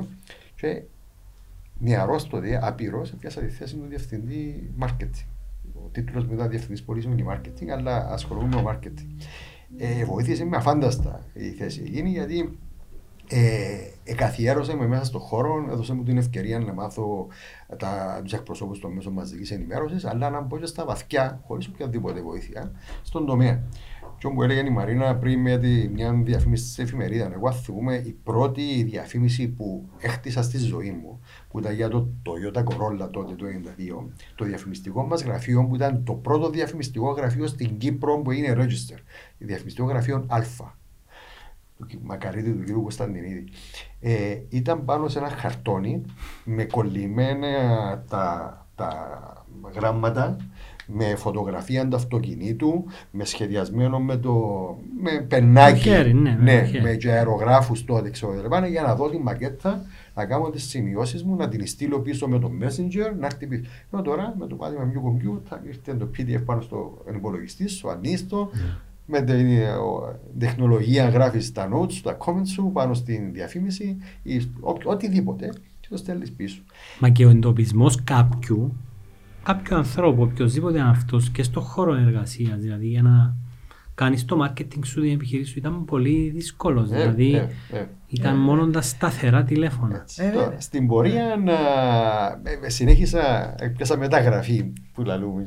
1992. 0.00 0.06
Και 0.54 0.82
νεαρός 1.78 2.28
τότε, 2.28 2.58
απειρός, 2.62 3.12
έπιασα 3.12 3.40
τη 3.40 3.48
θέση 3.48 3.76
του 3.76 3.86
διευθυντή 3.88 4.70
marketing. 4.80 5.26
Ο 5.74 5.88
τίτλος 5.92 6.24
μου 6.24 6.34
ήταν 6.34 6.48
διευθυντής 6.50 6.82
πωλήσεων 6.82 7.16
και 7.16 7.24
marketing, 7.28 7.68
αλλά 7.68 8.10
ασχολούμαι 8.10 8.62
με 8.62 8.62
marketing. 8.66 9.24
Ε, 9.76 10.04
βοήθησε 10.04 10.44
με 10.44 10.56
αφάνταστα 10.56 11.26
η 11.32 11.50
θέση 11.50 11.82
εκείνη 11.86 12.10
γιατί 12.10 12.38
ε, 12.38 12.48
εκαθιέρωσε 14.04 14.76
με 14.76 14.86
μέσα 14.86 15.04
στον 15.04 15.20
χώρο, 15.20 15.66
έδωσε 15.70 15.94
μου 15.94 16.02
την 16.02 16.16
ευκαιρία 16.18 16.58
να 16.58 16.72
μάθω 16.72 17.26
του 18.24 18.34
εκπροσώπου 18.34 18.78
των 18.78 18.92
μέσων 18.92 19.12
μαζικής 19.12 19.50
ενημέρωσης, 19.50 20.04
αλλά 20.04 20.30
να 20.30 20.40
μπω 20.40 20.58
και 20.58 20.66
στα 20.66 20.84
βαθιά, 20.84 21.40
χωρίς 21.46 21.66
οποιαδήποτε 21.66 22.20
βοήθεια, 22.20 22.72
στον 23.02 23.26
τομέα. 23.26 23.62
Και 24.18 24.26
όπου 24.26 24.42
έλεγε 24.42 24.60
η 24.60 24.70
Μαρίνα 24.70 25.16
πριν 25.16 25.40
με 25.40 25.58
τη, 25.58 25.88
μια 25.88 26.12
διαφήμιση 26.24 26.72
στην 26.72 26.84
εφημερίδας, 26.84 27.32
εγώ 27.32 27.52
θυμούμαι 27.52 27.94
η 27.94 28.12
πρώτη 28.22 28.82
διαφήμιση 28.82 29.48
που 29.48 29.88
έχτισα 29.98 30.42
στη 30.42 30.58
ζωή 30.58 30.90
μου, 30.90 31.20
που 31.48 31.58
ήταν 31.58 31.74
για 31.74 31.88
το 31.88 32.08
Toyota 32.24 32.58
Corolla 32.58 33.08
τότε 33.10 33.34
το 33.34 33.46
1992, 34.04 34.06
το 34.34 34.44
διαφημιστικό 34.44 35.02
μας 35.02 35.22
γραφείο 35.22 35.66
που 35.66 35.74
ήταν 35.74 36.04
το 36.04 36.12
πρώτο 36.12 36.50
διαφημιστικό 36.50 37.10
γραφείο 37.10 37.46
στην 37.46 37.78
Κύπρο 37.78 38.18
που 38.18 38.30
είναι 38.30 38.54
register, 38.56 38.98
το 39.38 39.46
διαφημιστικό 39.46 39.86
γραφείο 39.86 40.26
Α. 40.28 40.77
Του 41.78 41.86
Μακαρίτη 42.02 42.52
του 42.52 42.64
κ. 42.64 42.82
Κωνσταντινίδη. 42.82 43.44
Ε, 44.00 44.38
ήταν 44.48 44.84
πάνω 44.84 45.08
σε 45.08 45.18
ένα 45.18 45.28
χαρτόνι 45.28 46.02
με 46.44 46.64
κολλημένα 46.64 48.04
τα, 48.08 48.66
τα 48.74 49.46
γράμματα 49.74 50.36
με 50.90 51.14
φωτογραφία 51.16 51.88
του 51.88 51.96
αυτοκινήτου, 51.96 52.84
με 53.10 53.24
σχεδιασμένο 53.24 54.00
με 54.00 54.16
το 54.16 54.32
με 55.00 55.20
πενάκι, 55.28 55.80
χέρι, 55.80 56.14
ναι, 56.14 56.30
ναι, 56.30 56.70
με, 56.72 56.80
με 57.02 57.10
αερογράφους 57.10 57.84
τότε 57.84 58.10
ξέρω, 58.10 58.66
για 58.68 58.82
να 58.82 58.94
δω 58.94 59.10
τη 59.10 59.18
μακέτα, 59.18 59.82
να 60.14 60.26
κάνω 60.26 60.50
τις 60.50 60.68
σημειώσεις 60.68 61.24
μου, 61.24 61.36
να 61.36 61.48
την 61.48 61.66
στείλω 61.66 62.00
πίσω 62.00 62.28
με 62.28 62.38
το 62.38 62.50
Messenger, 62.60 63.16
να 63.18 63.26
έρθει 63.26 63.46
πίσω. 63.46 63.62
Ενώ 63.92 64.02
τώρα 64.02 64.34
με 64.38 64.46
το 64.46 64.54
πάτημα 64.54 64.84
μια 64.84 65.00
κομπιούτα, 65.00 65.62
ήρθε 65.66 65.94
το 65.94 66.10
PDF 66.16 66.42
πάνω 66.44 66.60
στο 66.60 67.04
υπολογιστή 67.14 67.68
σου, 67.68 67.90
ανίστο, 67.90 68.50
ναι. 68.52 68.76
Με 69.10 69.22
την 69.22 69.50
ε, 69.50 69.74
τεχνολογία 70.38 71.08
γράφεις 71.08 71.52
τα 71.52 71.68
notes, 71.72 71.94
τα 72.02 72.16
comments 72.20 72.48
σου 72.48 72.70
πάνω 72.72 72.94
στην 72.94 73.32
διαφήμιση 73.32 73.96
ή 74.22 74.42
οτιδήποτε 74.84 75.48
και 75.80 75.88
το 75.90 75.96
στέλνεις 75.96 76.32
πίσω. 76.32 76.62
Μα 77.00 77.08
και 77.08 77.26
ο 77.26 77.30
εντοπισμός 77.30 78.04
κάποιου 78.04 78.76
κάποιο 79.42 79.76
ανθρώπου, 79.76 80.22
οποιοδήποτε 80.22 80.80
αυτός 80.80 81.30
και 81.30 81.42
στον 81.42 81.62
χώρο 81.62 81.94
εργασίας, 81.94 82.58
δηλαδή 82.58 82.86
για 82.86 83.02
να 83.02 83.34
κάνεις 83.94 84.24
το 84.24 84.44
marketing 84.44 84.84
σου, 84.84 85.00
την 85.00 85.12
επιχείρηση 85.12 85.50
σου 85.50 85.58
ήταν 85.58 85.84
πολύ 85.84 86.30
δύσκολος. 86.34 86.90
Ε, 86.90 86.96
δηλαδή 86.96 87.34
ε, 87.34 87.48
ε, 87.78 87.86
ήταν 88.06 88.34
ε, 88.34 88.38
μόνο 88.38 88.66
τα 88.66 88.80
σταθερά 88.80 89.44
τηλέφωνα. 89.44 90.04
Τώρα, 90.34 90.60
στην 90.60 90.86
πορεία 90.86 91.36
να 91.44 91.56
συνέχισα, 92.68 93.54
έπιασα 93.58 93.96
μεταγραφή 93.96 94.72
που 94.92 95.02
λαλούμε 95.02 95.46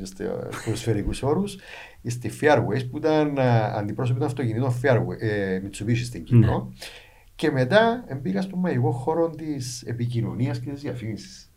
στους 0.50 0.78
σφαιρικούς 0.78 1.22
όρους 1.22 1.58
στη 2.06 2.30
Fairways 2.40 2.88
που 2.90 2.96
ήταν 2.96 3.38
αντιπρόσωπη 3.74 4.18
των 4.18 4.28
αυτοκινήτων 4.28 4.74
Fairway, 4.82 5.66
Mitsubishi 5.66 6.04
στην 6.04 6.24
Κύπρο. 6.24 6.68
Ναι. 6.68 6.86
Και 7.34 7.50
μετά 7.50 8.04
μπήκα 8.20 8.40
στον 8.40 8.58
μαγικό 8.58 8.90
χώρο 8.90 9.30
της 9.30 9.82
επικοινωνίας 9.82 10.60
και 10.60 10.70
της 10.70 10.80
διαφήμισης. 10.80 11.52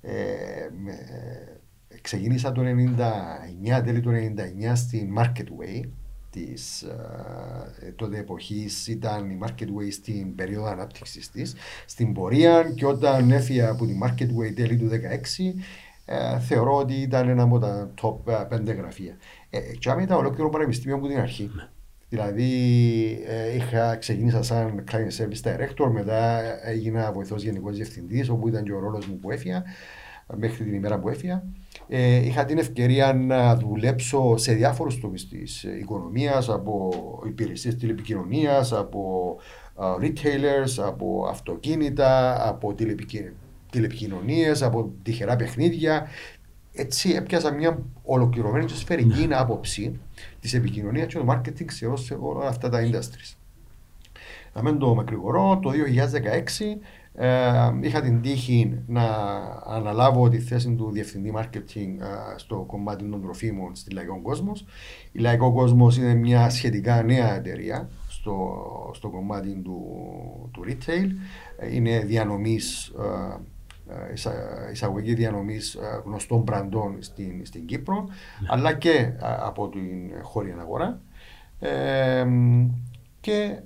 Ε, 0.00 0.10
ξεκίνησα 2.02 2.52
το 2.52 2.62
99, 2.62 3.82
τέλη 3.84 4.00
του 4.00 4.10
99 4.10 4.72
στην 4.74 5.14
Market 5.18 5.44
Way 5.44 5.88
της 6.30 6.86
uh, 6.88 7.92
τότε 7.96 8.18
εποχής 8.18 8.86
ήταν 8.86 9.30
η 9.30 9.38
Market 9.42 9.64
Way 9.64 9.92
στην 9.92 10.34
περίοδο 10.34 10.66
ανάπτυξης 10.66 11.30
της 11.30 11.54
στην 11.86 12.12
πορεία 12.12 12.72
και 12.74 12.86
όταν 12.86 13.30
έφυγε 13.30 13.66
από 13.66 13.86
τη 13.86 13.98
Market 14.02 14.28
Way 14.28 14.54
τέλη 14.54 14.76
του 14.76 14.88
2016 14.88 14.94
uh, 14.94 16.38
θεωρώ 16.40 16.76
ότι 16.76 16.94
ήταν 16.94 17.28
ένα 17.28 17.42
από 17.42 17.58
τα 17.58 17.90
top 18.02 18.16
5 18.52 18.76
γραφεία. 18.76 19.16
Ε, 19.50 19.58
και 19.58 19.94
ήταν 20.00 20.18
ολόκληρο 20.18 20.48
πανεπιστήμιο 20.48 20.96
από 20.96 21.06
την 21.06 21.18
αρχή. 21.18 21.50
Ναι. 21.54 21.68
Δηλαδή 22.08 22.52
ε, 23.26 23.54
είχα 23.54 23.96
ξεκίνησα 23.96 24.42
σαν 24.42 24.84
client 24.90 25.22
service 25.22 25.48
director, 25.48 25.90
μετά 25.92 26.40
έγινα 26.68 27.12
βοηθός 27.12 27.42
γενικός 27.42 27.76
διευθυντής 27.76 28.28
όπου 28.28 28.48
ήταν 28.48 28.64
και 28.64 28.72
ο 28.72 28.78
ρόλος 28.78 29.06
μου 29.06 29.18
που 29.18 29.30
έφυγα 29.30 29.62
μέχρι 30.36 30.64
την 30.64 30.74
ημέρα 30.74 30.98
που 30.98 31.08
έφυγα. 31.08 31.42
Ε, 31.88 32.16
είχα 32.16 32.44
την 32.44 32.58
ευκαιρία 32.58 33.12
να 33.12 33.56
δουλέψω 33.56 34.36
σε 34.36 34.52
διάφορους 34.52 35.00
τομείς 35.00 35.28
της 35.28 35.62
οικονομίας, 35.62 36.48
από 36.48 36.90
υπηρεσίες 37.26 37.76
τηλεπικοινωνίας, 37.76 38.72
από 38.72 39.36
uh, 39.76 40.04
retailers, 40.04 40.84
από 40.86 41.26
αυτοκίνητα, 41.30 42.36
από 42.48 42.74
τηλεπικοινωνίες, 43.70 44.62
από 44.62 44.92
τυχερά 45.02 45.36
παιχνίδια. 45.36 46.08
Έτσι 46.78 47.10
έπιασα 47.10 47.50
μια 47.52 47.78
ολοκληρωμένη 48.02 48.64
και 48.64 48.74
σφαιρική 48.74 49.26
ναι. 49.26 49.36
άποψη 49.36 50.00
της 50.40 50.54
επικοινωνίας 50.54 51.06
και 51.06 51.18
του 51.18 51.26
marketing 51.28 51.64
σε 51.94 52.14
όλα 52.20 52.48
αυτά 52.48 52.68
τα 52.68 52.78
industries. 52.82 53.36
Να 54.54 54.62
μην 54.62 54.78
το 54.78 54.94
μακρηγορώ, 54.94 55.58
το 55.62 55.70
2016 55.70 56.78
ε, 57.14 57.70
είχα 57.80 58.00
την 58.00 58.20
τύχη 58.20 58.82
να 58.86 59.02
αναλάβω 59.66 60.28
τη 60.28 60.38
θέση 60.38 60.74
του 60.74 60.90
διευθυντή 60.90 61.32
marketing 61.36 62.00
ε, 62.00 62.38
στο 62.38 62.56
κομμάτι 62.56 63.04
των 63.04 63.22
τροφίμων 63.22 63.74
στη 63.74 63.90
Λαϊκό 63.90 64.20
Κόσμος. 64.22 64.64
Η 65.12 65.18
Λαϊκό 65.18 65.52
Κόσμος 65.52 65.96
είναι 65.96 66.14
μια 66.14 66.50
σχετικά 66.50 67.02
νέα 67.02 67.34
εταιρεία 67.34 67.88
στο, 68.08 68.62
στο 68.94 69.08
κομμάτι 69.08 69.60
του, 69.64 69.80
του 70.52 70.64
retail. 70.68 71.08
Ε, 71.58 71.74
είναι 71.74 71.98
διανομής, 71.98 72.92
εισαγωγή 74.72 75.14
διανομής 75.14 75.78
γνωστών 76.04 76.42
μπραντών 76.42 76.96
στην, 77.00 77.46
στην 77.46 77.66
Κύπρο, 77.66 78.08
ναι. 78.40 78.48
αλλά 78.50 78.72
και 78.72 79.12
από 79.20 79.68
την 79.68 80.10
χώρια 80.22 80.56
αγορά. 80.60 81.00
και 83.20 83.58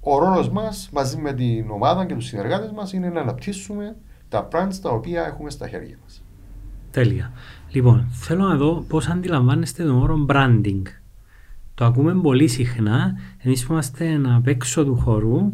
ο 0.00 0.18
ρόλος 0.18 0.50
μας 0.50 0.88
μαζί 0.92 1.16
με 1.16 1.32
την 1.32 1.70
ομάδα 1.70 2.06
και 2.06 2.14
τους 2.14 2.26
συνεργάτες 2.26 2.70
μας 2.70 2.92
είναι 2.92 3.08
να 3.08 3.20
αναπτύσσουμε 3.20 3.96
τα 4.28 4.48
brands 4.52 4.74
τα 4.82 4.90
οποία 4.90 5.24
έχουμε 5.24 5.50
στα 5.50 5.68
χέρια 5.68 5.96
μας. 6.02 6.22
Τέλεια. 6.90 7.32
Λοιπόν, 7.70 8.08
θέλω 8.10 8.48
να 8.48 8.56
δω 8.56 8.84
πώς 8.88 9.08
αντιλαμβάνεστε 9.08 9.84
τον 9.84 10.02
όρο 10.02 10.26
branding. 10.28 10.82
το 11.74 11.84
ακούμε 11.84 12.14
πολύ 12.14 12.48
συχνά. 12.48 13.18
Εμείς 13.38 13.66
που 13.66 13.72
είμαστε 13.72 14.20
απ' 14.36 14.46
έξω 14.46 14.84
του 14.84 14.96
χορού, 14.96 15.52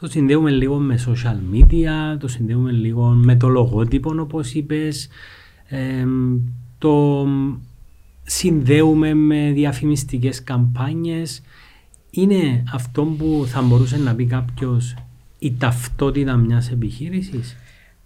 το 0.00 0.06
συνδέουμε 0.06 0.50
λίγο 0.50 0.76
με 0.78 0.98
social 1.06 1.54
media, 1.54 2.18
το 2.18 2.28
συνδέουμε 2.28 2.70
λίγο 2.70 3.06
με 3.06 3.36
το 3.36 3.48
λογότυπο 3.48 4.14
όπως 4.20 4.54
είπες, 4.54 5.08
ε, 5.66 6.04
το 6.78 7.26
συνδέουμε 8.22 9.14
με 9.14 9.50
διαφημιστικές 9.52 10.42
καμπάνιες. 10.42 11.42
Είναι 12.10 12.64
αυτό 12.72 13.04
που 13.04 13.44
θα 13.46 13.62
μπορούσε 13.62 13.96
να 13.96 14.14
πει 14.14 14.26
κάποιος 14.26 14.94
η 15.38 15.54
ταυτότητα 15.58 16.36
μιας 16.36 16.70
επιχείρησης; 16.70 17.56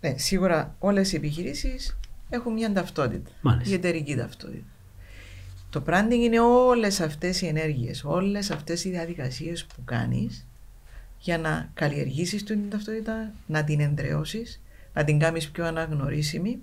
Ναι, 0.00 0.14
σίγουρα 0.16 0.76
όλες 0.78 1.12
οι 1.12 1.16
επιχειρήσεις 1.16 1.99
έχουν 2.28 2.52
μια 2.52 2.73
ταυτότητα, 2.73 3.30
Μάλιστα. 3.40 3.70
η 3.70 3.75
εταιρική 3.75 4.14
ταυτότητα. 4.16 4.64
Το 5.70 5.82
branding 5.87 6.23
είναι 6.25 6.40
όλες 6.40 7.00
αυτές 7.00 7.42
οι 7.42 7.47
ενέργειες, 7.47 8.04
όλες 8.04 8.50
αυτές 8.50 8.85
οι 8.85 8.90
διαδικασίες 8.90 9.64
που 9.64 9.85
κάνεις 9.85 10.47
για 11.20 11.38
να 11.38 11.70
καλλιεργήσεις 11.74 12.44
την 12.44 12.70
ταυτότητα, 12.70 13.32
να 13.46 13.64
την 13.64 13.80
εντρεώσεις, 13.80 14.62
να 14.94 15.04
την 15.04 15.18
κάνεις 15.18 15.50
πιο 15.50 15.64
αναγνωρίσιμη, 15.64 16.58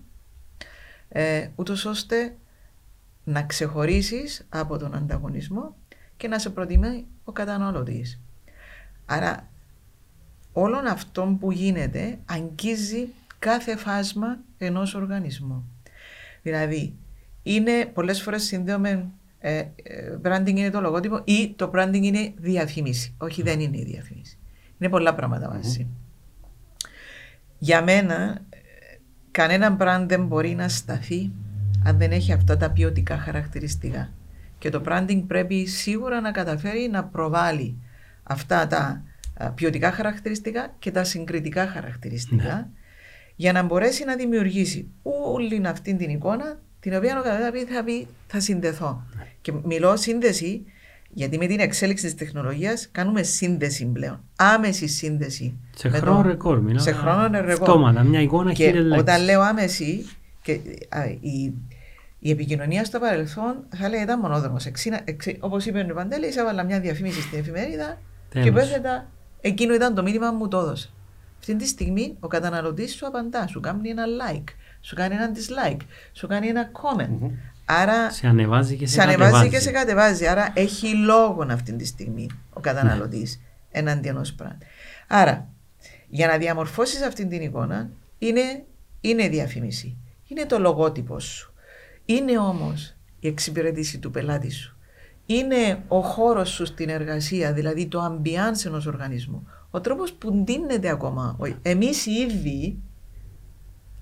ε, 1.10 1.48
ούτως 1.56 1.86
ώστε 1.86 2.36
να 3.24 3.44
ξεχωρίσεις 3.44 4.46
από 4.50 4.78
τον 4.78 4.96
ανταγωνισμό 4.96 5.76
και 6.18 6.28
να 6.28 6.40
σε 6.40 6.50
προτιμάει 6.50 7.06
ο 7.24 7.32
καταναλωτής. 7.32 8.20
Άρα 9.06 9.48
όλον 10.54 10.86
αυτό 10.86 11.38
που 11.40 11.52
γίνεται 11.52 12.20
αγγίζει 12.26 13.08
κάθε 13.40 13.76
φάσμα 13.76 14.40
ενός 14.58 14.94
οργανισμού. 14.94 15.72
Δηλαδή, 16.42 16.94
είναι 17.44 17.86
πολλές 17.86 18.22
φορές 18.22 18.44
συνδέουμε 18.44 19.10
ε, 19.40 19.58
ε, 19.58 20.18
branding 20.24 20.48
είναι 20.56 20.70
το 20.70 20.82
λογότυπο 20.82 21.22
ή 21.24 21.54
το 21.56 21.72
branding 21.74 22.02
είναι 22.02 22.34
διαφήμιση. 22.38 23.16
Όχι, 23.18 23.42
δεν 23.42 23.60
είναι 23.60 23.78
η 23.78 23.84
διαφήμιση. 23.84 24.38
Είναι 24.78 24.90
πολλά 24.90 25.16
πράγματα 25.16 25.50
μαζί. 25.54 25.88
Για 27.58 27.84
μένα, 27.84 28.42
ε, 28.50 28.58
κανένα 29.32 29.78
brand 29.80 30.06
δεν 30.08 30.26
μπορεί 30.26 30.56
να 30.56 30.68
σταθεί 30.68 31.32
αν 31.84 31.98
δεν 31.98 32.12
έχει 32.12 32.34
αυτά 32.34 32.58
τα 32.58 32.72
ποιοτικά 32.72 33.18
χαρακτηριστικά. 33.18 34.12
Και 34.58 34.70
το 34.70 34.82
branding 34.86 35.24
πρέπει 35.28 35.66
σίγουρα 35.66 36.22
να 36.22 36.32
καταφέρει 36.32 36.90
να 36.92 37.04
προβάλλει 37.04 37.78
αυτά 38.24 38.68
τα 38.68 39.04
α, 39.34 39.52
ποιοτικά 39.52 39.92
χαρακτηριστικά 39.92 40.76
και 40.80 40.92
τα 40.92 41.04
συγκριτικά 41.04 41.68
χαρακτηριστικά 41.68 42.70
για 43.36 43.52
να 43.52 43.64
μπορέσει 43.64 44.04
να 44.04 44.16
δημιουργήσει 44.16 44.88
όλη 45.02 45.62
αυτή 45.66 45.96
την 45.96 46.10
εικόνα 46.10 46.60
την 46.80 46.96
οποία 46.96 47.20
ο 47.20 47.24
καθένας 47.24 47.64
θα 47.70 47.84
πει 47.84 48.08
θα 48.28 48.40
συνδεθώ. 48.40 49.04
Και 49.42 49.52
μιλώ 49.64 49.96
σύνδεση 49.96 50.66
γιατί 51.18 51.38
με 51.38 51.46
την 51.48 51.60
εξέλιξη 51.60 52.04
της 52.04 52.16
τεχνολογίας 52.16 52.88
κάνουμε 52.92 53.24
σύνδεση 53.24 53.86
πλέον. 53.86 54.20
Άμεση 54.36 54.88
σύνδεση. 54.88 55.58
Σε 55.76 55.90
με 55.90 55.98
χρόνο 55.98 56.22
το- 56.22 56.28
ρεκόρ 56.28 56.62
μιλάω. 56.62 56.84
Σε 56.84 56.92
χρόνο 56.92 57.30
ρεκόρ. 57.42 57.52
Αυτόματα, 57.52 58.04
μια 58.04 58.22
εικόνα 58.22 58.54
Και 58.54 58.64
χίλιες 58.66 58.84
λέξεις. 58.84 59.02
όταν 59.02 59.24
λέω 59.24 59.42
άμεση, 59.42 60.06
και, 60.42 60.60
α, 60.90 61.06
η, 61.20 61.54
η 62.20 62.30
επικοινωνία 62.32 62.86
στο 62.86 63.00
παρελθόν 63.00 63.56
θα 63.76 63.86
έλεγα 63.86 64.02
ήταν 64.04 64.20
μονόδρομος. 64.20 64.66
Εξήνα- 64.66 65.02
εξή- 65.04 65.38
όπως 65.40 65.66
είπε 65.66 65.88
ο 65.92 65.94
Παντέλης, 65.94 66.36
έβαλα 66.38 66.64
μια 66.64 66.80
διαφήμιση 66.80 67.22
στην 67.22 67.40
εφημερίδα 67.40 67.98
και 68.30 68.40
Τέλος. 68.40 68.54
πέθετα, 68.54 69.10
εκείνο 69.42 69.74
ήταν 69.74 69.96
το 69.96 70.02
μήνυμα 70.04 70.32
μου 70.32 70.48
το 70.48 70.58
έδωσε. 70.60 70.90
Αυτή 71.40 71.56
τη 71.56 71.68
στιγμή 71.68 72.16
ο 72.20 72.28
καταναλωτής 72.28 72.96
σου 72.96 73.08
απαντά, 73.08 73.48
σου 73.48 73.60
κάνει 73.60 73.90
ένα 73.90 74.04
like, 74.06 74.44
σου 74.82 74.96
κάνει 74.96 75.16
ένα 75.16 75.32
dislike, 75.36 75.82
σου 76.12 76.28
κάνει 76.28 76.48
ένα 76.48 76.72
comment. 76.74 77.30
Άρα 77.70 78.12
Σε 78.12 78.28
ανεβάζει 78.28 78.76
και 78.76 78.88
σε, 78.88 78.94
σε 78.94 79.02
ανεβάζει 79.02 79.32
κατεβάζει. 79.32 79.50
και 79.50 79.60
σε 79.60 79.72
κατεβάζει. 79.72 80.28
Άρα 80.28 80.52
έχει 80.54 80.96
λόγο 80.96 81.46
αυτή 81.50 81.74
τη 81.74 81.86
στιγμή 81.86 82.28
ο 82.54 82.60
καταναλωτής 82.60 83.42
εναντί 83.72 84.08
ενός 84.08 84.36
brand. 84.40 84.58
Άρα, 85.08 85.48
για 86.08 86.28
να 86.28 86.38
διαμορφώσεις 86.38 87.02
αυτή 87.02 87.28
την 87.28 87.42
εικόνα, 87.42 87.90
είναι, 88.18 88.64
είναι 89.02 89.24
η 89.24 89.30
διαφήμιση. 89.30 89.98
Είναι 90.28 90.46
το 90.46 90.60
λογότυπος 90.60 91.24
σου. 91.24 91.54
Είναι 92.06 92.38
όμως 92.38 92.96
η 93.20 93.28
εξυπηρέτηση 93.28 94.00
του 94.00 94.12
πελάτη 94.12 94.52
σου. 94.52 94.78
Είναι 95.26 95.84
ο 95.88 96.00
χώρος 96.02 96.50
σου 96.50 96.66
στην 96.66 96.90
εργασία, 96.90 97.54
δηλαδή 97.54 97.86
το 97.88 98.06
ambiance 98.06 98.66
ενός 98.66 98.86
οργανισμού. 98.86 99.48
Ο 99.72 99.82
τρόπος 99.82 100.14
που 100.14 100.32
ντύνεται 100.32 100.90
ακόμα. 100.90 101.38
Εμείς 101.62 102.06
οι 102.06 102.12
ίδιοι 102.12 102.80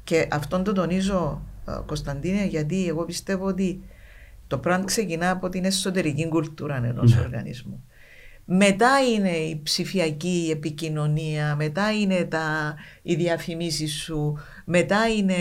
και 0.03 0.27
αυτόν 0.31 0.63
το 0.63 0.73
τονίζω, 0.73 1.41
ε, 1.41 1.54
Κωνσταντίνε, 1.85 2.45
γιατί 2.45 2.87
εγώ 2.87 3.05
πιστεύω 3.05 3.45
ότι 3.45 3.83
το 4.47 4.59
brand 4.65 4.81
ξεκινά 4.85 5.29
από 5.29 5.49
την 5.49 5.65
εσωτερική 5.65 6.27
κουλτούρα 6.27 6.75
ενός 6.85 7.15
Ναι. 7.15 7.21
οργανισμού. 7.21 7.83
Μετά 8.47 8.89
είναι 9.15 9.29
η 9.29 9.59
ψηφιακή 9.63 10.49
επικοινωνία, 10.51 11.55
μετά 11.55 11.91
είναι 11.91 12.23
τα, 12.23 12.75
οι 13.01 13.15
διαφημίσεις 13.15 13.93
σου, 13.93 14.37
μετά 14.65 15.07
είναι 15.17 15.33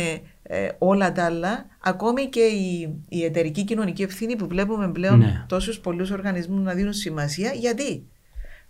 ε, 0.43 0.69
όλα 0.79 1.13
τα 1.13 1.25
άλλα, 1.25 1.67
ακόμη 1.81 2.27
και 2.29 2.41
η, 2.41 2.97
η 3.09 3.25
εταιρική 3.25 3.65
κοινωνική 3.65 4.03
ευθύνη 4.03 4.37
που 4.37 4.47
βλέπουμε 4.47 4.91
πλέον 4.93 5.19
Ναι. 5.19 5.45
τόσους 5.49 5.81
πολλούς 5.81 6.11
οργανισμούς 6.11 6.63
να 6.63 6.75
δίνουν 6.75 6.93
σημασία. 6.93 7.53
Γιατί; 7.53 8.07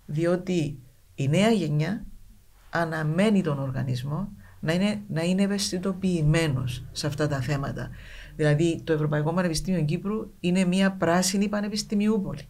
Διότι 0.05 0.79
η 1.15 1.27
νέα 1.27 1.49
γενιά 1.49 2.05
αναμένει 2.69 3.41
τον 3.41 3.59
οργανισμό 3.59 4.29
να 4.65 4.73
είναι, 4.73 5.01
να 5.07 5.21
είναι 5.23 5.41
ευαισθητοποιημένος 5.43 6.83
σε 6.91 7.07
αυτά 7.07 7.27
τα 7.27 7.41
θέματα. 7.41 7.89
Δηλαδή 8.35 8.81
το 8.83 8.93
Ευρωπαϊκό 8.93 9.33
Πανεπιστήμιο 9.33 9.81
Κύπρου 9.83 10.31
είναι 10.39 10.65
μια 10.65 10.91
πράσινη 10.91 11.47
πανεπιστημιούπολη. 11.47 12.41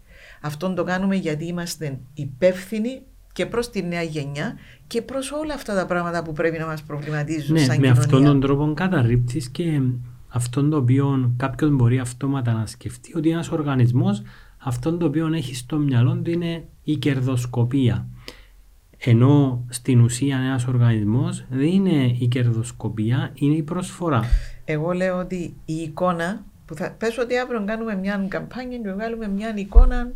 Αυτόν 0.42 0.76
το 0.76 0.84
κάνουμε 0.84 1.16
γιατί 1.16 1.46
είμαστε 1.46 2.00
υπεύθυνοι 2.14 3.02
και 3.34 3.46
προς 3.46 3.70
τη 3.70 3.84
νέα 3.84 4.02
γενιά 4.02 4.56
και 4.88 5.02
προς 5.02 5.32
όλα 5.32 5.54
αυτά 5.54 5.76
τα 5.76 5.86
πράγματα 5.86 6.24
που 6.24 6.34
πρέπει 6.34 6.58
να 6.58 6.66
μας 6.66 6.84
προβληματίζουν 6.84 7.54
Ναι, 7.54 7.60
σαν 7.60 7.68
με 7.68 7.76
κοινωνία. 7.76 8.02
αυτόν 8.02 8.24
τον 8.24 8.40
τρόπο 8.40 8.74
καταρρύπτεις 8.74 9.50
και 9.50 9.82
αυτόν 10.28 10.70
το 10.70 10.78
οποίο 10.78 11.34
κάποιος 11.38 11.72
μπορεί 11.72 12.00
αυτόματα 12.00 12.54
να 12.54 12.66
σκεφτεί 12.66 13.14
ότι 13.18 13.30
ένας 13.30 13.50
οργανισμός 13.50 14.22
αυτόν 14.58 15.00
το 15.00 15.06
οποίο 15.06 15.34
έχει 15.34 15.56
στο 15.56 15.78
μυαλό 15.78 16.16
του 16.16 16.30
είναι 16.32 16.64
η 16.84 16.96
κερδοσκοπία. 16.96 18.08
Ενώ 19.08 19.66
στην 19.70 20.02
ουσία 20.02 20.38
ένας 20.38 20.68
οργανισμός 20.68 21.46
δεν 21.50 21.68
είναι 21.68 22.16
η 22.20 22.28
κερδοσκοπία, 22.28 23.32
είναι 23.34 23.56
η 23.56 23.64
προσφορά. 23.64 24.24
Εγώ 24.66 24.92
λέω 24.92 25.18
ότι 25.18 25.56
η 25.66 25.74
εικόνα, 25.74 26.46
που 26.66 26.76
θα, 26.76 26.92
πες 26.92 27.18
ότι 27.18 27.38
αύριο 27.38 27.64
κάνουμε 27.66 27.96
μια 27.96 28.26
καμπάνια 28.28 28.78
και 28.78 28.92
βγάλουμε 28.92 29.28
μια 29.28 29.54
εικόνα 29.56 30.12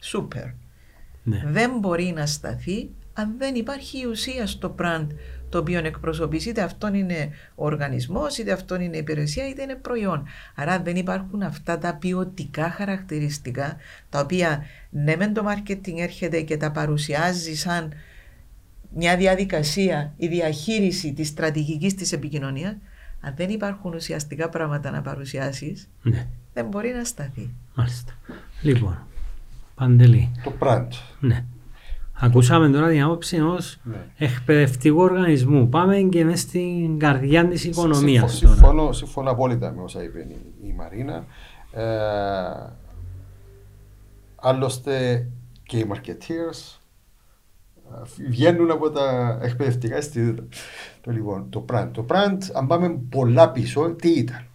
σούπερ. 0.00 0.44
Ναι. 1.22 1.42
δεν 1.46 1.78
μπορεί 1.78 2.12
να 2.16 2.26
σταθεί 2.26 2.90
αν 3.12 3.34
δεν 3.38 3.54
υπάρχει 3.54 4.00
η 4.00 4.06
ουσία 4.06 4.46
στο 4.46 4.74
brand 4.78 5.06
το 5.48 5.58
οποίο 5.58 5.78
εκπροσωπείς. 5.78 6.46
Είτε 6.46 6.62
αυτόν 6.62 6.94
είναι 6.94 7.30
ο 7.54 7.64
οργανισμός, 7.64 8.38
είτε 8.38 8.52
αυτόν 8.52 8.80
είναι 8.80 8.96
η 8.96 8.98
υπηρεσία, 8.98 9.48
είτε 9.48 9.62
είναι 9.62 9.74
προϊόν. 9.74 10.26
Άρα 10.54 10.72
αν 10.72 10.84
δεν 10.84 10.96
υπάρχουν 10.96 11.42
αυτά 11.42 11.78
τα 11.78 11.94
ποιοτικά 11.94 12.70
χαρακτηριστικά, 12.70 13.76
τα 14.08 14.20
οποία 14.20 14.64
ναι 14.90 15.16
μεν 15.16 15.34
το 15.34 15.44
marketing 15.48 15.98
έρχεται 15.98 16.40
και 16.40 16.56
τα 16.56 16.70
παρουσιάζεις 16.70 17.60
σαν 17.60 17.92
μια 18.94 19.16
διαδικασία, 19.16 20.12
η 20.16 20.26
διαχείριση 20.28 21.12
της 21.12 21.28
στρατηγικής 21.28 21.94
της 21.94 22.12
επικοινωνίας, 22.12 22.76
αν 23.20 23.34
δεν 23.36 23.48
υπάρχουν 23.50 23.94
ουσιαστικά 23.94 24.48
πράγματα 24.48 24.90
να 24.90 25.02
παρουσιάσεις, 25.02 25.88
ναι. 26.02 26.26
δεν 26.54 26.66
μπορεί 26.66 26.92
να 26.92 27.04
σταθεί. 27.04 27.50
Μάλιστα. 27.74 28.12
Λοιπόν, 28.62 28.98
Παντελή. 29.74 30.30
Το 30.44 30.52
brand. 30.60 30.88
Ναι. 31.20 31.44
Ακούσαμε 32.20 32.68
τώρα 32.70 32.88
την 32.88 33.02
άποψη 33.02 33.36
ενός 33.36 33.78
Ναι. 33.82 33.96
εκπαιδευτικού 34.18 34.98
οργανισμού. 35.00 35.68
Πάμε 35.68 35.96
και 35.98 36.24
μέσα 36.24 36.36
στην 36.36 36.98
καρδιά 36.98 37.48
της 37.48 37.64
οικονομίας 37.64 38.30
Συμφω- 38.36 38.56
τώρα. 38.56 38.66
Συμφωνώ, 38.72 38.92
συμφωνώ 38.92 39.30
απόλυτα 39.30 39.72
με 39.72 39.82
όσα 39.82 40.02
είπε 40.02 40.18
η, 40.18 40.36
η 40.68 40.72
Μαρίνα. 40.76 41.24
Ε, 41.72 41.84
άλλωστε 44.36 45.26
και 45.62 45.78
οι 45.78 45.86
marketeers 45.92 46.78
ε, 46.80 46.87
βγαίνουν 48.28 48.70
από 48.70 48.90
τα 48.90 49.38
εκπαιδευτικά 49.42 49.96
αισθητήρα. 49.96 50.46
Το, 51.00 51.10
λοιπόν, 51.10 51.50
το 51.50 51.64
brand. 51.72 51.88
Το 51.92 52.06
brand, 52.08 52.38
αν 52.54 52.66
πάμε 52.66 53.00
πολλά 53.08 53.50
πίσω, 53.50 53.94
τι 53.94 54.10
ήταν; 54.10 54.48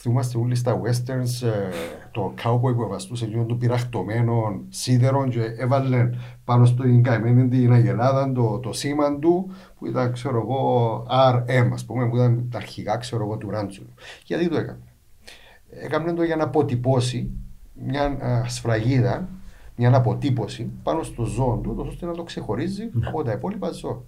Θυμάστε 0.00 0.38
όλοι 0.38 0.54
στα 0.54 0.80
westerns 0.80 1.46
ε, 1.46 1.70
το 2.10 2.34
cowboy 2.42 2.74
που 2.76 2.88
βαστούσε 2.88 3.24
εκείνο 3.24 3.44
του 3.44 3.56
πειραχτωμένο 3.56 4.62
σίδερο 4.68 5.28
και 5.28 5.40
έβαλε 5.42 6.10
πάνω 6.44 6.64
στην 6.64 7.02
καημένη 7.02 7.48
την 7.48 7.72
αγελάδα 7.72 8.32
το, 8.32 8.58
το 8.58 8.72
σήμα 8.72 9.18
του 9.18 9.50
που 9.78 9.86
ήταν 9.86 10.12
ξέρω 10.12 10.38
εγώ 10.38 11.06
RM 11.08 11.70
ας 11.72 11.84
πούμε 11.84 12.08
που 12.08 12.16
ήταν 12.16 12.48
τα 12.50 12.58
αρχικά 12.58 12.96
ξέρω 12.96 13.24
εγώ 13.24 13.36
του 13.36 13.50
Ράντσουλου. 13.50 13.94
Γιατί 14.24 14.48
το 14.48 14.56
έκανε; 14.56 14.78
Έκανε 15.70 16.12
το 16.12 16.22
για 16.22 16.36
να 16.36 16.44
αποτυπώσει 16.44 17.30
μια 17.74 18.04
α, 18.04 18.48
σφραγίδα, 18.48 19.28
μια 19.78 19.96
αποτύπωση 19.96 20.70
πάνω 20.82 21.02
στο 21.02 21.24
ζώο 21.24 21.56
του 21.56 21.84
ώστε 21.88 22.06
να 22.06 22.12
το 22.12 22.22
ξεχωρίζει 22.22 22.90
από 23.06 23.22
τα 23.22 23.32
υπόλοιπα 23.32 23.70
ζώα. 23.70 24.02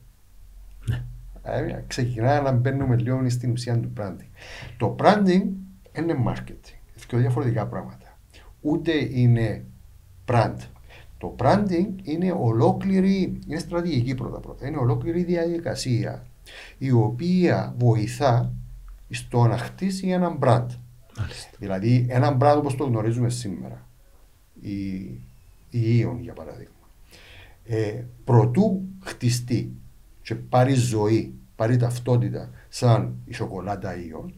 Ε, 1.43 1.85
ξεκινάει 1.87 2.43
να 2.43 2.53
μπαίνουμε 2.53 2.97
λίγο 2.97 3.29
στην 3.31 3.51
ουσία 3.51 3.81
του 3.81 3.93
branding. 3.97 4.29
Το 4.77 4.97
branding 4.99 5.43
είναι 5.93 6.15
marketing. 6.27 6.75
Δύο 7.09 7.19
διαφορετικά 7.19 7.67
πράγματα. 7.67 8.19
ούτε 8.61 8.93
είναι 9.11 9.65
brand. 10.27 10.57
Το 11.19 11.37
branding 11.39 11.87
είναι 12.03 12.33
ολόκληρη, 12.41 13.39
είναι 13.47 13.59
στρατηγική 13.59 14.15
πρώτα 14.15 14.41
πρώτα, 14.41 14.67
είναι 14.67 14.77
ολόκληρη 14.77 15.23
διαδικασία 15.23 16.27
η 16.79 16.91
οποία 16.91 17.75
βοηθά 17.79 18.53
στο 19.11 19.47
να 19.47 19.59
χτίσει 19.59 20.09
έναν 20.09 20.39
brand. 20.43 20.67
Μάλιστα. 21.19 21.51
Δηλαδή 21.59 22.07
ένα 22.09 22.37
brand 22.41 22.57
όπως 22.59 22.77
το 22.77 22.85
γνωρίζουμε 22.85 23.29
σήμερα, 23.29 23.87
η, 24.61 24.71
η 25.71 26.05
Ion 26.05 26.17
για 26.21 26.33
παράδειγμα, 26.33 26.75
ε, 27.65 28.05
προτού 28.25 28.83
χτιστεί 29.01 29.73
και 30.23 30.35
πάρει 30.35 30.75
ζωή, 30.75 31.35
πάρει 31.57 31.77
ταυτότητα 31.77 32.51
σαν 32.69 33.15
η 33.25 33.33
σοκολάτα 33.33 33.93
Ion, 33.95 34.31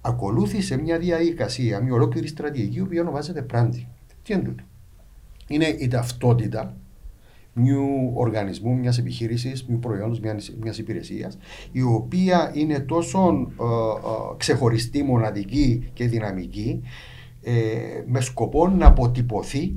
ακολούθησε 0.00 0.76
μια 0.76 0.98
διαδικασία, 0.98 1.80
μια 1.80 1.92
ολόκληρη 1.92 2.26
στρατηγική, 2.26 2.76
η 2.76 2.80
οποία 2.80 3.00
ονομάζεται 3.00 3.46
branding. 3.52 3.86
Τι 4.22 4.32
είναι 4.32 4.42
τούτο; 4.42 4.64
Είναι 5.48 5.66
η 5.66 5.88
ταυτότητα 5.88 6.76
μιου 7.58 8.12
οργανισμού, 8.14 8.76
μιας 8.76 8.98
επιχείρησης, 8.98 9.66
μιου 9.66 9.78
προϊόντος, 9.78 10.20
μιας 10.60 10.78
υπηρεσίας, 10.78 11.38
η 11.72 11.82
οποία 11.82 12.50
είναι 12.54 12.80
τόσο 12.80 13.50
ε, 13.60 13.64
ε, 13.64 14.36
ξεχωριστή, 14.36 15.02
μοναδική 15.02 15.90
και 15.92 16.06
δυναμική, 16.06 16.82
ε, 17.42 17.52
με 18.06 18.20
σκοπό 18.20 18.68
να 18.68 18.86
αποτυπωθεί 18.86 19.74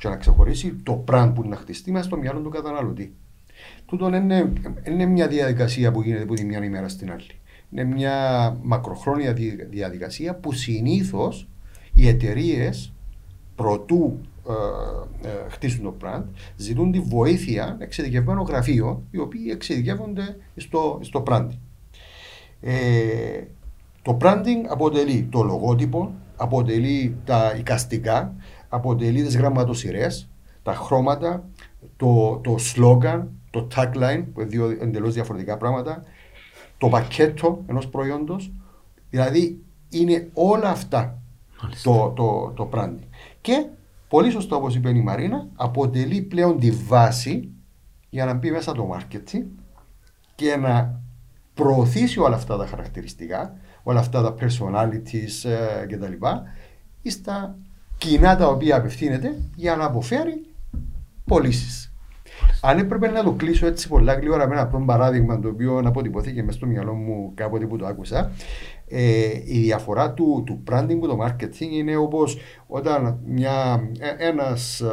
και 0.00 0.08
να 0.08 0.16
ξεχωρίσει 0.16 0.74
το 0.82 1.04
brand 1.08 1.32
που 1.34 1.48
να 1.48 1.56
χτιστεί 1.56 1.92
μέσα 1.92 2.04
στο 2.04 2.16
μυαλό 2.16 2.40
του 2.40 2.48
καταναλωτή. 2.48 3.14
Τούτο 3.86 4.06
είναι, 4.06 4.52
είναι 4.86 5.06
μια 5.06 5.28
διαδικασία 5.28 5.92
που 5.92 6.02
γίνεται 6.02 6.22
από 6.22 6.34
τη 6.34 6.44
μια 6.44 6.64
ημέρα 6.64 6.88
στην 6.88 7.12
άλλη. 7.12 7.40
Είναι 7.70 7.84
μια 7.84 8.56
μακροχρόνια 8.62 9.32
διαδικασία 9.70 10.34
που 10.34 10.52
συνήθως 10.52 11.48
οι 11.94 12.08
εταιρείες 12.08 12.92
προτού 13.54 14.20
ε, 14.48 15.28
ε, 15.28 15.48
χτίσουν 15.48 15.82
το 15.82 15.96
brand, 16.02 16.24
ζητούν 16.56 16.92
τη 16.92 17.00
βοήθεια 17.00 17.76
εξειδικευμένων 17.80 18.44
γραφείων 18.44 19.02
οι 19.10 19.18
οποίοι 19.18 19.48
εξειδικεύονται 19.50 20.36
στο, 20.56 20.98
στο 21.02 21.22
branding. 21.26 21.58
Ε, 22.60 23.42
το 24.02 24.16
branding 24.20 24.64
αποτελεί 24.68 25.28
το 25.30 25.42
λογότυπο, 25.42 26.14
αποτελεί 26.36 27.16
τα 27.24 27.54
οικαστικά, 27.58 28.34
αποτελεί 28.70 29.22
τις 29.22 29.36
γραμματοσυρές, 29.36 30.28
τα 30.62 30.74
χρώματα, 30.74 31.48
το, 31.96 32.40
το 32.42 32.56
slogan, 32.74 33.22
το 33.50 33.68
tagline, 33.74 34.24
που 34.34 34.40
είναι 34.40 34.48
δύο 34.48 34.76
εντελώς 34.80 35.14
διαφορετικά 35.14 35.56
πράγματα, 35.56 36.02
το 36.78 36.88
πακέτο 36.88 37.62
ενός 37.66 37.88
προϊόντος, 37.88 38.52
δηλαδή 39.10 39.64
είναι 39.88 40.28
όλα 40.34 40.68
αυτά 40.68 41.22
το, 41.82 42.12
το, 42.16 42.52
το 42.56 42.70
branding. 42.72 43.08
Και 43.40 43.66
πολύ 44.08 44.30
σωστό 44.30 44.56
όπως 44.56 44.74
είπε 44.74 44.90
η 44.90 45.02
Μαρίνα, 45.02 45.48
αποτελεί 45.54 46.20
πλέον 46.20 46.58
τη 46.58 46.70
βάση 46.70 47.48
για 48.10 48.24
να 48.24 48.34
μπει 48.34 48.50
μέσα 48.50 48.72
το 48.72 48.96
marketing 48.96 49.44
και 50.34 50.56
να 50.56 51.00
προωθήσει 51.54 52.20
όλα 52.20 52.36
αυτά 52.36 52.56
τα 52.56 52.66
χαρακτηριστικά, 52.66 53.56
όλα 53.82 54.00
αυτά 54.00 54.22
τα 54.22 54.34
personalities 54.40 55.48
ε, 55.48 55.86
κτλ. 55.86 56.26
στα 57.02 57.56
κοινά 58.00 58.36
τα 58.36 58.46
οποία 58.48 58.76
απευθύνεται 58.76 59.38
για 59.56 59.76
να 59.76 59.84
αποφέρει 59.84 60.46
πωλήσεις. 61.24 61.92
Αν 62.60 62.78
έπρεπε 62.78 63.08
να 63.08 63.22
το 63.22 63.32
κλείσω 63.32 63.66
έτσι 63.66 63.88
πολλά 63.88 64.14
γλύωρα 64.14 64.48
με 64.48 64.54
ένα 64.54 64.84
παράδειγμα 64.84 65.40
το 65.40 65.48
οποίο 65.48 65.82
αποτυπωθήκε 65.84 66.42
μέσα 66.42 66.58
στο 66.58 66.66
μυαλό 66.66 66.94
μου 66.94 67.32
κάποτε 67.34 67.66
που 67.66 67.76
το 67.76 67.86
άκουσα, 67.86 68.30
ε, 68.88 69.28
η 69.44 69.58
διαφορά 69.58 70.12
του, 70.12 70.42
του 70.46 70.62
branding 70.70 70.98
και 71.00 71.06
το 71.06 71.18
marketing 71.24 71.70
είναι 71.72 71.96
όπως 71.96 72.38
όταν 72.66 73.20
μια, 73.26 73.88
ε, 73.98 74.26
ένας 74.26 74.80
ε, 74.80 74.86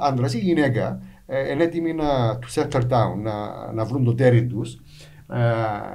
άντρας 0.00 0.34
ή 0.34 0.38
γυναίκα 0.38 1.02
ε, 1.26 1.52
είναι 1.52 1.62
έτοιμοι 1.62 1.92
να 1.92 2.38
του 2.38 2.52
settle 2.52 2.88
down, 2.88 3.16
να, 3.22 3.72
να 3.72 3.84
βρουν 3.84 4.04
το 4.04 4.14
τέρι 4.14 4.46
τους, 4.46 4.80
να 5.26 5.38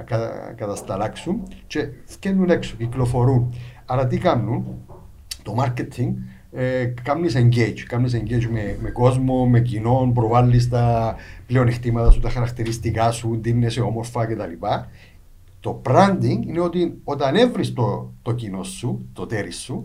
κατα, 0.06 0.52
κατασταλάξουν 0.56 1.42
και 1.66 1.88
βγαίνουν 2.18 2.50
έξω, 2.50 2.76
κυκλοφορούν. 2.76 3.54
Άρα 3.86 4.06
τι 4.06 4.18
κάνουν, 4.18 4.64
το 5.42 5.54
marketing 5.58 6.14
ε, 6.52 6.84
κάνεις 7.02 7.34
engage, 7.36 7.80
κάνεις 7.86 8.14
engage 8.16 8.46
με, 8.50 8.78
με 8.80 8.90
κόσμο, 8.90 9.46
με 9.46 9.60
κοινό, 9.60 10.10
προβάλλεις 10.14 10.68
τα 10.68 11.16
πλεονεκτήματα 11.46 12.10
σου, 12.10 12.20
τα 12.20 12.30
χαρακτηριστικά 12.30 13.10
σου, 13.10 13.38
δίνεσαι 13.40 13.80
όμορφα 13.80 14.26
κτλ. 14.26 14.66
Το 15.60 15.82
branding 15.84 16.46
είναι 16.46 16.60
ότι 16.60 17.00
όταν 17.04 17.36
έβρεις 17.36 17.72
το, 17.72 18.12
το 18.22 18.32
κοινό 18.32 18.62
σου, 18.62 19.08
το 19.12 19.26
τέρι 19.26 19.52
σου, 19.52 19.84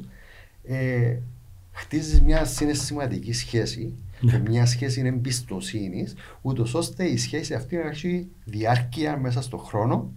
ε, 0.63 1.17
χτίζεις 1.71 2.21
μια 2.21 2.45
συναισθηματική 2.45 3.33
σχέση 3.33 3.93
ναι. 4.19 4.31
και 4.31 4.37
μια 4.37 4.65
σχέση 4.65 5.01
εμπιστοσύνης, 5.05 6.15
ούτως 6.41 6.73
ώστε 6.73 7.05
η 7.05 7.17
σχέση 7.17 7.53
αυτή 7.53 7.75
να 7.75 7.87
έχει 7.87 8.27
διάρκεια 8.43 9.17
μέσα 9.17 9.41
στον 9.41 9.59
χρόνο 9.59 10.11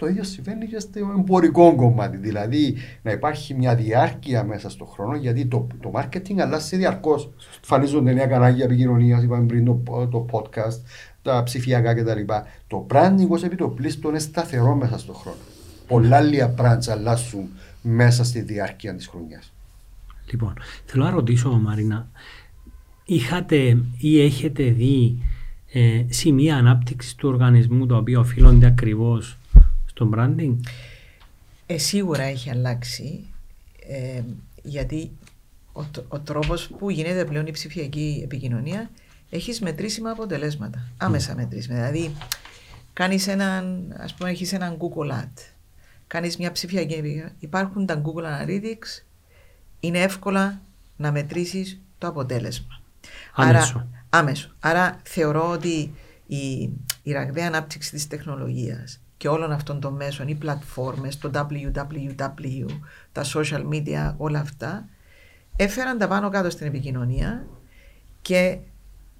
το 0.00 0.06
ίδιο 0.06 0.22
συμβαίνει 0.24 0.66
και 0.66 0.78
στο 0.78 0.98
εμπορικό 0.98 1.74
κομμάτι. 1.74 2.16
Δηλαδή 2.16 2.76
να 3.02 3.10
υπάρχει 3.10 3.54
μια 3.54 3.74
διάρκεια 3.74 4.44
μέσα 4.44 4.70
στον 4.70 4.86
χρόνο, 4.86 5.16
γιατί 5.16 5.46
το, 5.46 5.66
το 5.80 5.92
marketing 5.94 6.38
αλλάζει 6.38 6.76
διαρκώς. 6.76 7.30
Φανίζονται 7.62 8.12
νέα 8.12 8.26
κανάλια 8.26 8.64
επικοινωνίας, 8.64 9.22
είπαμε 9.22 9.46
πριν 9.46 9.64
το, 9.64 10.08
το 10.10 10.26
podcast, 10.30 10.80
τα 11.22 11.42
ψηφιακά 11.42 11.94
κτλ. 11.94 12.20
Το 12.66 12.86
branding 12.90 13.28
ως 13.28 13.42
επιτοπλίστων 13.42 14.10
είναι 14.10 14.20
σταθερό 14.20 14.74
μέσα 14.74 14.98
στον 14.98 15.14
χρόνο. 15.14 15.38
Πολλά 15.86 16.16
άλλα 16.16 16.54
brands 16.58 16.90
αλλάσουν 16.90 17.48
μέσα 17.82 18.24
στη 18.24 18.40
διάρκεια 18.40 18.94
της 18.94 19.06
χρονιάς. 19.06 19.52
Λοιπόν, 20.30 20.54
θέλω 20.84 21.04
να 21.04 21.10
ρωτήσω, 21.10 21.50
Μαρίνα, 21.50 22.08
είχατε 23.04 23.82
ή 23.98 24.20
έχετε 24.20 24.64
δει 24.64 25.22
ε, 25.72 26.04
σημεία 26.08 26.56
ανάπτυξης 26.56 27.14
του 27.14 27.28
οργανισμού 27.28 27.86
τα 27.86 27.96
οποία 27.96 28.18
οφείλονται 28.18 28.66
ακριβώς 28.66 29.39
στο 30.00 30.10
branding; 30.14 30.56
Ε, 31.66 31.78
σίγουρα 31.78 32.22
έχει 32.22 32.50
αλλάξει 32.50 33.24
ε, 33.88 34.22
γιατί 34.62 35.10
ο, 35.72 35.84
ο 36.08 36.20
τρόπος 36.20 36.68
που 36.68 36.90
γίνεται 36.90 37.24
πλέον 37.24 37.46
η 37.46 37.50
ψηφιακή 37.50 38.20
επικοινωνία 38.24 38.90
έχεις 39.30 39.60
μετρήσιμα 39.60 40.10
αποτελέσματα, 40.10 40.88
άμεσα 40.96 41.34
μετρήσιμα. 41.34 41.74
Δηλαδή 41.74 42.16
κάνεις 42.92 43.26
έναν, 43.26 43.94
ας 43.98 44.14
πούμε 44.14 44.30
έχεις 44.30 44.52
έναν 44.52 44.76
Google 44.78 45.10
Ad, 45.10 45.42
κάνεις 46.06 46.36
μια 46.36 46.52
ψηφιακή 46.52 46.92
επικοινωνία, 46.92 47.34
υπάρχουν 47.38 47.86
τα 47.86 48.02
Google 48.04 48.24
Analytics, 48.24 49.04
είναι 49.80 49.98
εύκολα 49.98 50.60
να 50.96 51.12
μετρήσεις 51.12 51.80
το 51.98 52.06
αποτέλεσμα. 52.06 52.80
Άμεσο. 53.34 53.78
Άρα, 53.78 53.88
άμεσο. 54.08 54.54
Άρα 54.60 55.00
θεωρώ 55.02 55.50
ότι 55.50 55.92
η, 56.26 56.70
η 57.02 57.12
ραγδαία 57.12 57.46
ανάπτυξη 57.46 57.90
της 57.90 58.06
τεχνολογίας 58.06 58.99
και 59.20 59.28
όλων 59.28 59.52
αυτών 59.52 59.80
των 59.80 59.94
μέσων, 59.94 60.28
οι 60.28 60.34
πλατφόρμες, 60.34 61.18
το 61.18 61.30
www, 61.34 62.66
τα 63.12 63.24
social 63.34 63.68
media, 63.72 64.14
όλα 64.16 64.38
αυτά, 64.40 64.88
έφεραν 65.56 65.98
τα 65.98 66.08
πάνω 66.08 66.28
κάτω 66.28 66.50
στην 66.50 66.66
επικοινωνία 66.66 67.46
και 68.22 68.58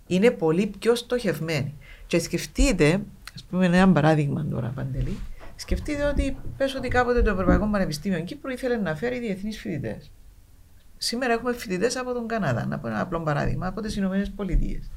είναι 0.07 0.31
πολύ 0.31 0.67
πιο 0.79 0.95
στοχευμένοι. 0.95 1.75
Και 2.07 2.19
σκεφτείτε, 2.19 3.01
ας 3.35 3.45
πούμε 3.45 3.67
ένα 3.67 3.93
παράδειγμα 3.93 4.47
τώρα 4.47 4.73
Παντελή, 4.75 5.19
σκεφτείτε 5.57 6.05
ότι 6.05 6.37
πες 6.57 6.75
ότι 6.75 6.89
κάποτε 6.89 7.23
το 7.23 7.31
Ευρωπαϊκό 7.31 7.69
Πανεπιστήμιο 7.71 8.21
Κύπρου 8.21 8.51
ήθελε 8.51 8.77
να 8.77 8.95
φέρει 8.95 9.19
διεθνείς 9.19 9.59
φοιτητές. 9.59 10.11
Σήμερα 10.99 11.33
έχουμε 11.33 11.53
φοιτητές 11.53 11.97
από 11.97 12.13
τον 12.13 12.27
Καναδά, 12.29 12.67
να 12.67 12.79
πω 12.79 12.89
ένα 12.89 13.01
απλό 13.01 13.21
παράδειγμα, 13.21 13.67
από 13.67 13.81
τις 13.81 13.97
Ηνωμένες 13.97 14.31
Πολιτείες. 14.31 14.91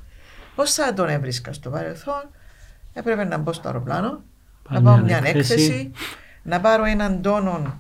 Πώς 0.55 0.73
θα 0.73 0.93
τον 0.93 1.09
έβρισκα 1.09 1.53
στο 1.53 1.69
παρελθόν, 1.69 2.29
έπρεπε 2.93 3.23
να 3.23 3.37
μπω 3.37 3.53
στο 3.53 3.67
αεροπλάνο, 3.67 4.23
να 4.69 4.81
πάω 4.81 4.97
μια 4.97 5.21
έκθεση, 5.23 5.91
να 6.43 6.59
πάρω 6.61 6.83
έναν 6.83 7.21
τόνο 7.21 7.77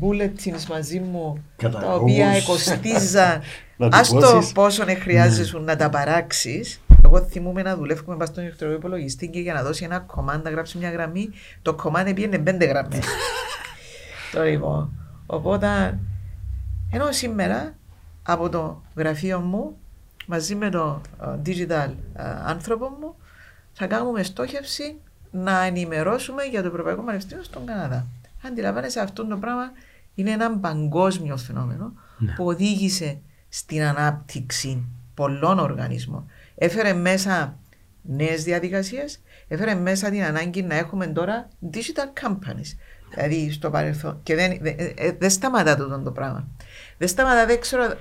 bulletins 0.00 0.64
μαζί 0.68 1.00
μου, 1.00 1.44
τα 1.56 1.94
οποία 1.94 2.42
κοστίζαν. 2.46 3.40
το 4.20 4.42
πόσο 4.54 4.84
χρειάζεσαι 5.00 5.58
ναι. 5.58 5.64
να 5.64 5.76
τα 5.76 5.88
παράξεις. 5.88 6.80
Εγώ 7.04 7.20
θυμούμαι 7.20 7.62
να 7.62 7.76
δουλεύουμε 7.76 8.16
πας 8.16 8.28
στον 8.28 8.42
ηλεκτρονικό 8.42 8.78
υπολογιστή 8.78 9.28
και 9.28 9.40
για 9.40 9.52
να 9.52 9.62
δώσει 9.62 9.84
ένα 9.84 9.98
κομμάτι 9.98 10.40
να 10.44 10.50
γράψει 10.50 10.78
μια 10.78 10.90
γραμμή, 10.90 11.30
το 11.62 11.74
κομμάτι 11.74 12.14
πήγαινε 12.14 12.38
πέντε 12.38 12.64
γραμμές. 12.64 13.04
το 14.32 14.42
λοιπόν. 14.42 14.92
Οπότε, 15.26 15.98
ενώ 16.90 17.12
σήμερα 17.12 17.74
από 18.22 18.48
το 18.48 18.82
γραφείο 18.96 19.40
μου 19.40 19.76
μαζί 20.26 20.54
με 20.54 20.70
το 20.70 21.00
digital 21.46 21.90
άνθρωπο 22.44 22.88
μου 23.00 23.14
θα 23.72 23.86
κάνουμε 23.86 24.22
στόχευση 24.22 24.96
να 25.30 25.62
ενημερώσουμε 25.62 26.42
για 26.42 26.62
το 26.62 26.68
Ευρωπαϊκό 26.68 27.02
Πανεπιστήμιο 27.02 27.44
στον 27.44 27.66
Καναδά. 27.66 28.06
Αντιλαμβάνεσαι 28.46 29.00
αυτό 29.00 29.26
το 29.26 29.36
πράγμα 29.36 29.70
είναι 30.14 30.30
ένα 30.30 30.58
παγκόσμιο 30.58 31.36
φαινόμενο 31.36 31.92
ναι. 32.18 32.32
που 32.32 32.44
οδήγησε 32.44 33.20
στην 33.48 33.82
ανάπτυξη 33.82 34.84
πολλών 35.14 35.58
οργανισμών. 35.58 36.26
Έφερε 36.54 36.92
μέσα 36.92 37.58
νέες 38.02 38.44
διαδικασίες, 38.44 39.20
έφερε 39.48 39.74
μέσα 39.74 40.10
την 40.10 40.22
ανάγκη 40.22 40.62
να 40.62 40.74
έχουμε 40.74 41.06
τώρα 41.06 41.48
digital 41.72 42.26
companies. 42.26 42.76
Δηλαδή 43.14 43.52
στο 43.52 43.70
παρελθόν. 43.70 44.20
Και 44.22 44.34
δεν, 44.34 44.58
δεν, 44.60 44.74
ε, 44.78 45.12
δεν 45.18 45.30
σταματά 45.30 45.76
το, 45.76 46.00
το 46.00 46.10
πράγμα. 46.10 46.48
Δεν 46.98 47.08
σταματά, 47.08 47.46
δεν 47.46 47.60
ξέρω 47.60 47.94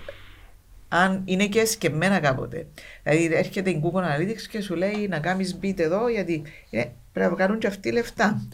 αν 0.88 1.22
είναι 1.26 1.48
και 1.48 1.66
σκεμμένα 1.66 2.20
κάποτε. 2.20 2.68
Δηλαδή 3.04 3.36
έρχεται 3.36 3.70
η 3.70 3.82
Google 3.84 4.02
Analytics 4.02 4.42
και 4.50 4.62
σου 4.62 4.76
λέει 4.76 5.08
να 5.10 5.20
κάνεις 5.20 5.60
beat 5.62 5.80
εδώ 5.80 6.10
γιατί 6.10 6.44
ε, 6.70 6.84
πρέπει 7.12 7.32
να 7.32 7.38
κάνουν 7.38 7.60
και 7.60 7.68
αυτοί 7.68 7.92
λεφτά. 7.92 8.48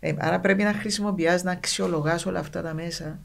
Ε, 0.00 0.14
άρα 0.18 0.40
πρέπει 0.40 0.62
να 0.62 0.72
χρησιμοποιάς, 0.72 1.42
να 1.42 1.50
αξιολογάς 1.50 2.26
όλα 2.26 2.38
αυτά 2.38 2.62
τα 2.62 2.74
μέσα. 2.74 3.20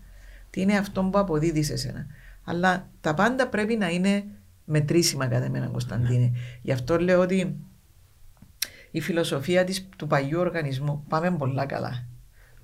Τι 0.49 0.61
είναι 0.61 0.77
αυτό 0.77 1.03
που 1.03 1.19
αποδίδεις 1.19 1.65
σε 1.65 1.75
σένα. 1.75 2.05
Αλλά 2.43 2.89
τα 3.01 3.13
πάντα 3.13 3.47
πρέπει 3.47 3.75
να 3.75 3.89
είναι 3.89 4.23
μετρήσιμα 4.65 5.27
κατά 5.27 5.49
μένα, 5.49 5.67
Κωνσταντίνε. 5.67 6.31
Γι' 6.61 6.71
αυτό 6.71 6.99
λέω 6.99 7.19
ότι 7.21 7.55
η 8.91 9.01
φιλοσοφία 9.01 9.63
της, 9.63 9.87
του 9.97 10.07
παλιού 10.07 10.39
οργανισμού 10.39 11.05
πάμε 11.07 11.31
πολλά 11.31 11.65
καλά. 11.65 12.05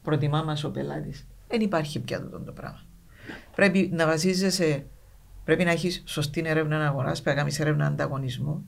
Προτιμά 0.01 0.43
μας 0.43 0.63
ο 0.63 0.71
πελάτης. 0.71 1.27
Δεν 1.47 1.61
υπάρχει 1.61 1.99
πια 1.99 2.17
αυτό 2.17 2.39
το 2.39 2.51
πράγμα. 2.51 2.81
Πρέπει 3.55 3.89
να 3.93 4.05
βασίζεσαι, 4.05 4.85
πρέπει 5.43 5.63
να 5.63 5.71
έχεις 5.71 6.03
σωστή 6.05 6.43
έρευνα 6.45 6.87
αγοράς, 6.87 7.21
πρέπει 7.21 7.37
να 7.37 7.41
κάνεις 7.43 7.59
έρευνα 7.59 7.85
ανταγωνισμού, 7.85 8.65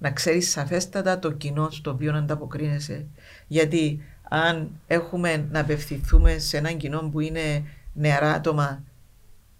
να 0.00 0.10
ξέρεις 0.10 0.50
σαφέστατα 0.50 1.18
το 1.18 1.32
κοινό 1.32 1.70
στο 1.70 1.90
οποίο 1.90 2.14
ανταποκρίνεσαι. 2.16 3.06
Γιατί 3.46 4.02
αν 4.28 4.70
έχουμε 4.86 5.46
να 5.50 5.60
απευθυνθούμε 5.60 6.38
σε 6.38 6.56
έναν 6.56 6.76
κοινό 6.76 7.08
που 7.12 7.20
είναι 7.20 7.64
νεαρά 7.92 8.32
άτομα, 8.32 8.84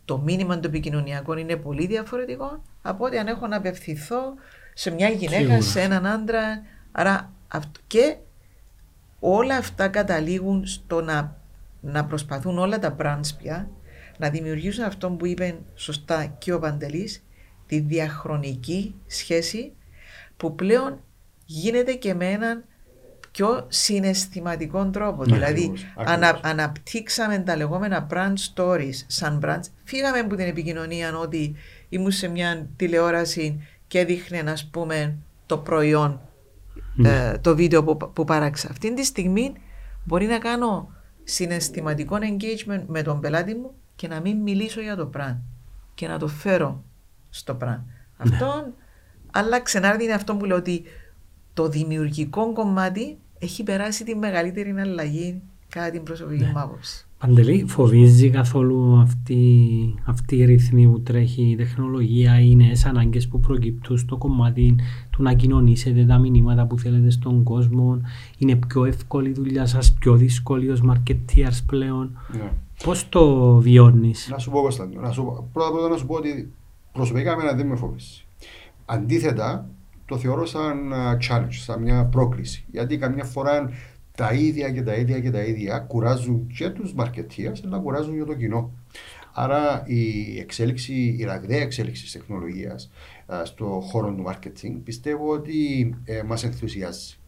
το 0.04 0.18
μήνυμα 0.18 0.54
των 0.54 0.70
επικοινωνιακών 0.70 1.38
είναι 1.38 1.56
πολύ 1.56 1.86
διαφορετικό 1.86 2.62
από 2.82 3.04
ότι 3.04 3.18
αν 3.18 3.26
έχω 3.26 3.46
να 3.46 3.56
απευθυνθώ 3.56 4.34
σε 4.74 4.90
μια 4.90 5.08
γυναίκα, 5.08 5.40
Σίγουρα. 5.40 5.60
σε 5.62 5.80
έναν 5.80 6.06
άντρα. 6.06 6.62
Άρα 6.92 7.32
και 7.86 8.16
όλα 9.20 9.56
αυτά 9.56 9.88
καταλήγουν 9.88 10.66
στο 10.66 11.00
να, 11.00 11.36
να 11.80 12.04
προσπαθούν 12.04 12.58
όλα 12.58 12.78
τα 12.78 12.96
brands 12.98 13.36
πια 13.38 13.70
να 14.18 14.30
δημιουργήσουν 14.30 14.84
αυτό 14.84 15.10
που 15.10 15.26
είπε 15.26 15.58
σωστά 15.74 16.26
και 16.26 16.52
ο 16.52 16.58
Παντελής, 16.58 17.24
τη 17.66 17.78
διαχρονική 17.78 18.94
σχέση 19.06 19.72
που 20.40 20.54
πλέον 20.54 21.00
γίνεται 21.44 21.92
και 21.92 22.14
με 22.14 22.26
έναν 22.26 22.64
πιο 23.30 23.66
συναισθηματικό 23.68 24.90
τρόπο. 24.90 25.24
Ναι, 25.24 25.34
δηλαδή, 25.34 25.72
ανα, 25.96 26.40
αναπτύξαμε 26.42 27.38
τα 27.38 27.56
λεγόμενα 27.56 28.06
brand 28.10 28.34
stories 28.54 28.94
σαν 29.06 29.40
brands. 29.44 29.64
Φύγαμε 29.84 30.18
από 30.18 30.36
την 30.36 30.46
επικοινωνία 30.46 31.18
ότι 31.18 31.54
ήμουν 31.88 32.10
σε 32.10 32.28
μια 32.28 32.68
τηλεόραση 32.76 33.66
και 33.86 33.98
έδειχνε, 33.98 34.38
ας 34.50 34.68
πούμε, 34.70 35.16
το 35.46 35.58
προϊόν, 35.58 36.20
ναι. 36.94 37.08
ε, 37.08 37.38
το 37.38 37.56
βίντεο 37.56 37.84
που, 37.84 38.12
που 38.12 38.24
παράξα. 38.24 38.68
Αυτή 38.70 38.94
τη 38.94 39.04
στιγμή 39.04 39.52
μπορεί 40.04 40.26
να 40.26 40.38
κάνω 40.38 40.90
συναισθηματικό 41.24 42.16
engagement 42.20 42.82
με 42.86 43.02
τον 43.02 43.20
πελάτη 43.20 43.54
μου 43.54 43.74
και 43.96 44.08
να 44.08 44.20
μην 44.20 44.36
μιλήσω 44.38 44.80
για 44.80 44.96
το 44.96 45.10
brand 45.16 45.38
και 45.94 46.08
να 46.08 46.18
το 46.18 46.26
φέρω 46.26 46.84
στο 47.30 47.56
brand. 47.60 47.66
Ναι. 47.66 47.82
Αυτό, 48.16 48.72
αλλά 49.32 49.60
ξενάρτη 49.60 50.04
είναι 50.04 50.12
αυτό 50.12 50.36
που 50.36 50.44
λέω 50.44 50.56
ότι 50.56 50.82
το 51.54 51.68
δημιουργικό 51.68 52.52
κομμάτι 52.52 53.18
έχει 53.38 53.62
περάσει 53.62 54.04
τη 54.04 54.14
μεγαλύτερη 54.16 54.74
αλλαγή 54.78 55.40
κατά 55.68 55.90
την 55.90 56.02
προσωπική 56.02 56.42
ναι. 56.44 56.50
μου 56.54 56.60
άποψη. 56.60 57.04
Παντελή, 57.18 57.64
φοβίζει 57.68 58.30
καθόλου 58.30 59.00
αυτή, 59.00 59.64
αυτή 60.04 60.36
η 60.36 60.44
ρυθμή 60.44 60.88
που 60.88 61.00
τρέχει 61.00 61.42
η 61.42 61.56
τεχνολογία, 61.56 62.40
οι 62.40 62.54
νέες 62.54 62.84
ανάγκες 62.84 63.28
που 63.28 63.40
προκυπτούν 63.40 63.98
στο 63.98 64.16
κομμάτι 64.16 64.76
του 65.10 65.22
να 65.22 65.34
κοινωνήσετε 65.34 66.04
τα 66.04 66.18
μηνύματα 66.18 66.66
που 66.66 66.78
θέλετε 66.78 67.10
στον 67.10 67.42
κόσμο; 67.42 68.00
Είναι 68.38 68.56
πιο 68.56 68.84
εύκολη 68.84 69.28
η 69.28 69.32
δουλειά 69.32 69.66
σας, 69.66 69.92
πιο 69.92 70.16
δύσκολη 70.16 70.70
ως 70.70 70.82
marketeers 70.90 71.58
πλέον; 71.66 72.18
Ναι. 72.32 72.52
Πώς 72.84 73.08
το 73.08 73.54
βιώνεις, 73.54 74.28
Να 74.30 74.38
σου 74.38 74.50
πω, 74.50 74.60
Κωνσταντίνο, 74.60 75.00
να 75.00 75.10
σου 75.10 75.48
πρώτα 75.52 75.70
πρώτα 75.70 75.88
να 75.88 75.96
σου 75.96 76.06
πω 76.06 76.14
ότι 76.14 76.52
προσωπικά 76.92 77.32
εμένα 77.32 77.52
δεν 77.52 77.66
με 77.66 77.76
φοβίζει. 77.76 78.24
Αντίθετα, 78.92 79.70
το 80.04 80.18
θεωρώ 80.18 80.46
σαν 80.46 80.92
challenge, 81.28 81.48
σαν 81.50 81.82
μια 81.82 82.04
πρόκληση. 82.04 82.64
Γιατί 82.70 82.98
καμιά 82.98 83.24
φορά 83.24 83.70
τα 84.16 84.32
ίδια 84.32 84.70
και 84.70 84.82
τα 84.82 84.94
ίδια 84.94 85.20
και 85.20 85.30
τα 85.30 85.42
ίδια 85.42 85.78
κουράζουν 85.78 86.46
και 86.46 86.68
τους 86.68 86.94
marketeers, 86.98 87.60
αλλά 87.64 87.78
κουράζουν 87.78 88.18
και 88.18 88.24
το 88.24 88.34
κοινό. 88.34 88.72
Άρα 89.32 89.82
η 89.86 90.38
εξέλιξη, 90.38 91.16
η 91.18 91.24
ραγδαία 91.24 91.60
εξέλιξη 91.60 92.02
της 92.02 92.12
τεχνολογίας 92.12 92.90
στο 93.44 93.80
χώρο 93.84 94.14
του 94.14 94.24
marketing 94.28 94.80
πιστεύω 94.84 95.32
ότι 95.32 95.94
ε, 96.04 96.22
μας 96.22 96.44
ενθουσιάζει. 96.44 97.19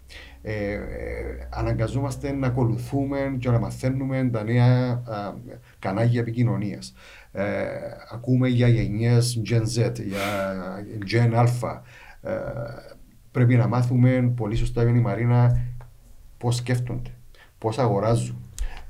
Ε, 0.45 0.73
ε, 0.73 0.81
αναγκαζόμαστε 1.51 2.33
να 2.33 2.47
ακολουθούμε 2.47 3.37
και 3.39 3.51
να 3.51 3.59
μαθαίνουμε 3.59 4.29
τα 4.33 4.45
νέα 4.45 5.03
κανάλια 5.79 6.21
επικοινωνίας. 6.21 6.95
Ε, 7.33 7.65
ακούμε 8.13 8.49
για 8.49 8.69
γενιές 8.69 9.43
Gen 9.49 9.63
Z, 9.63 9.93
για 10.05 10.21
Gen 11.13 11.35
Alpha. 11.35 11.81
Ε, 12.23 12.33
πρέπει 13.31 13.57
να 13.57 13.67
μάθουμε 13.67 14.33
πολύ 14.37 14.57
σωστά 14.57 14.83
η 14.83 14.93
Μαρίνα 14.93 15.61
πώς 16.39 16.57
σκέφτονται, 16.57 17.11
πώς 17.59 17.79
αγοράζουν, 17.79 18.37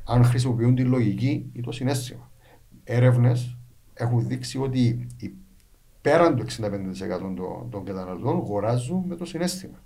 αν 0.04 0.24
χρησιμοποιούν 0.24 0.74
τη 0.74 0.82
λογική 0.82 1.50
ή 1.52 1.60
το 1.60 1.72
συνέστημα. 1.72 2.30
Έρευνες 2.84 3.56
έχουν 3.94 4.26
δείξει 4.26 4.58
ότι 4.58 5.06
πέραν 6.00 6.36
του 6.36 6.44
65% 6.44 6.48
των, 7.18 7.70
των 7.70 7.84
καταναλωτών 7.84 8.36
αγοράζουν 8.36 9.04
με 9.06 9.16
το 9.16 9.24
συνέστημα. 9.24 9.82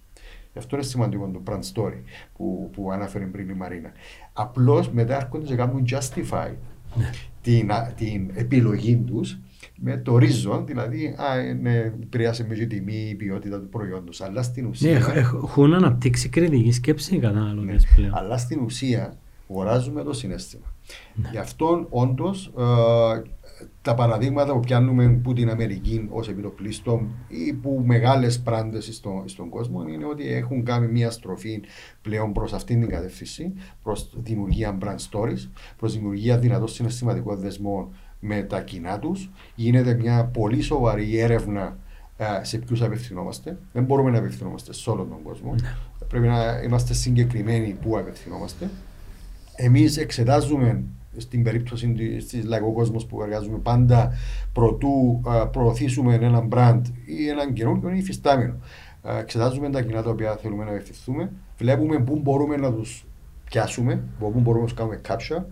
Γι' 0.57 0.63
αυτό 0.63 0.77
είναι 0.77 0.85
σημαντικό 0.85 1.31
το 1.33 1.43
brand 1.47 1.73
story 1.75 2.03
που, 2.37 2.71
που 2.73 2.93
αναφέρει 2.93 3.27
πριν 3.27 3.49
η 3.49 3.53
Μαρίνα. 3.53 3.93
Απλώς 4.33 4.91
μετά 4.91 5.17
έρχονται 5.17 5.47
και 5.47 5.55
κάνουν 5.55 5.85
justify 5.91 6.51
ναι. 6.95 7.11
την, 7.43 7.71
την 7.97 8.31
επιλογή 8.35 8.97
τους 8.97 9.39
με 9.77 9.97
το 9.97 10.19
ρίζον, 10.19 10.67
δηλαδή 10.67 11.07
α, 11.07 11.55
ναι, 11.61 11.77
επηρεάσε 11.77 12.47
με 12.47 12.55
τη 12.55 12.67
τιμή, 12.67 13.09
η 13.11 13.15
ποιότητα 13.15 13.61
του 13.61 13.69
προϊόντος. 13.69 14.21
Αλλά 14.21 14.43
στην 14.43 14.63
ναι, 14.63 14.69
ουσία. 14.69 14.99
Ναι, 14.99 15.21
έχουν 15.21 15.75
αναπτύξει 15.75 16.29
κριτική 16.29 16.73
σκέψη 16.73 17.15
οι 17.15 17.19
καταναλωτέ 17.19 17.73
ναι, 17.73 17.79
πλέον. 17.95 18.15
Αλλά 18.15 18.37
στην 18.37 18.61
ουσία 18.61 19.17
αγοράζουμε 19.51 20.03
το 20.03 20.13
συνέστημα. 20.13 20.75
Ναι. 21.15 21.29
Γι' 21.31 21.39
αυτό 21.39 21.87
όντως 21.91 22.53
ε, 22.59 22.63
τα 23.83 23.95
παραδείγματα 23.95 24.53
που 24.53 24.61
πιάνουμε 24.61 25.09
που 25.09 25.33
την 25.33 25.51
Αμερική 25.51 26.09
ως 26.11 26.29
επιτοπλίστων 26.29 27.09
ή 27.29 27.53
που 27.53 27.83
μεγάλες 27.87 28.41
πράντες 28.41 28.89
στο, 28.93 29.23
στον 29.27 29.49
κόσμο 29.49 29.89
είναι 29.89 30.05
ότι 30.05 30.33
έχουν 30.33 30.65
κάνει 30.65 30.87
μια 30.87 31.11
στροφή 31.11 31.63
πλέον 32.03 32.33
προς 32.33 32.53
αυτήν 32.53 32.81
την 32.81 32.89
κατεύθυνση, 32.89 33.53
προς 33.83 34.13
δημιουργία 34.17 34.79
brand 34.83 35.11
stories, 35.11 35.49
προς 35.77 35.95
δημιουργία 35.95 36.39
δυνατών 36.39 36.69
συναισθηματικών 36.69 37.39
δεσμών 37.39 37.95
με 38.21 38.43
τα 38.43 38.61
κοινά 38.61 38.99
τους. 38.99 39.31
Γίνεται 39.55 39.95
μια 39.95 40.25
πολύ 40.25 40.61
σοβαρή 40.61 41.19
έρευνα 41.19 41.79
σε 42.43 42.59
ποιους 42.59 42.83
απευθυνόμαστε. 42.83 43.59
Δεν 43.73 43.85
μπορούμε 43.85 44.11
να 44.11 44.19
απευθυνόμαστε 44.19 44.73
σε 44.73 44.91
όλο 44.91 45.05
τον 45.05 45.23
κόσμο. 45.23 45.55
Ναι. 45.55 45.75
Πρέπει 46.09 46.27
να 46.27 46.63
είμαστε 46.65 46.95
συγκεκριμένοι 46.95 47.77
πού 47.83 47.99
απευθυνόμαστε. 47.99 48.71
Εμείς 49.57 49.97
εξετάζουμε 49.97 50.85
στην 51.19 51.43
περίπτωση 51.43 51.93
της 52.29 52.45
λαϊκός 52.45 52.75
κόσμος 52.75 53.07
που 53.07 53.23
εργάζομαι 53.23 53.59
πάντα 53.59 54.13
προτού 54.53 55.21
προωθήσουμε 55.53 56.15
έναν 56.15 56.49
brand 56.53 56.81
ή 57.05 57.29
έναν 57.29 57.53
καινούργιο 57.53 57.91
ή 57.91 57.99
υφιστάμενο. 57.99 58.55
Εξετάζουμε 59.21 59.71
τα 59.71 59.83
κοινά 59.83 60.03
τα 60.03 60.11
οποία 60.11 60.37
θέλουμε 60.37 60.65
να 60.65 60.71
απευθυνθούμε, 60.71 61.33
βλέπουμε 61.59 61.99
πού 61.99 62.19
μπορούμε 62.23 62.57
να 62.57 62.73
τους 62.73 63.07
πιάσουμε, 63.45 64.05
πού 64.19 64.41
μπορούμε 64.41 64.61
να 64.61 64.65
τους 64.65 64.75
κάνουμε 64.75 65.01
capture, 65.09 65.45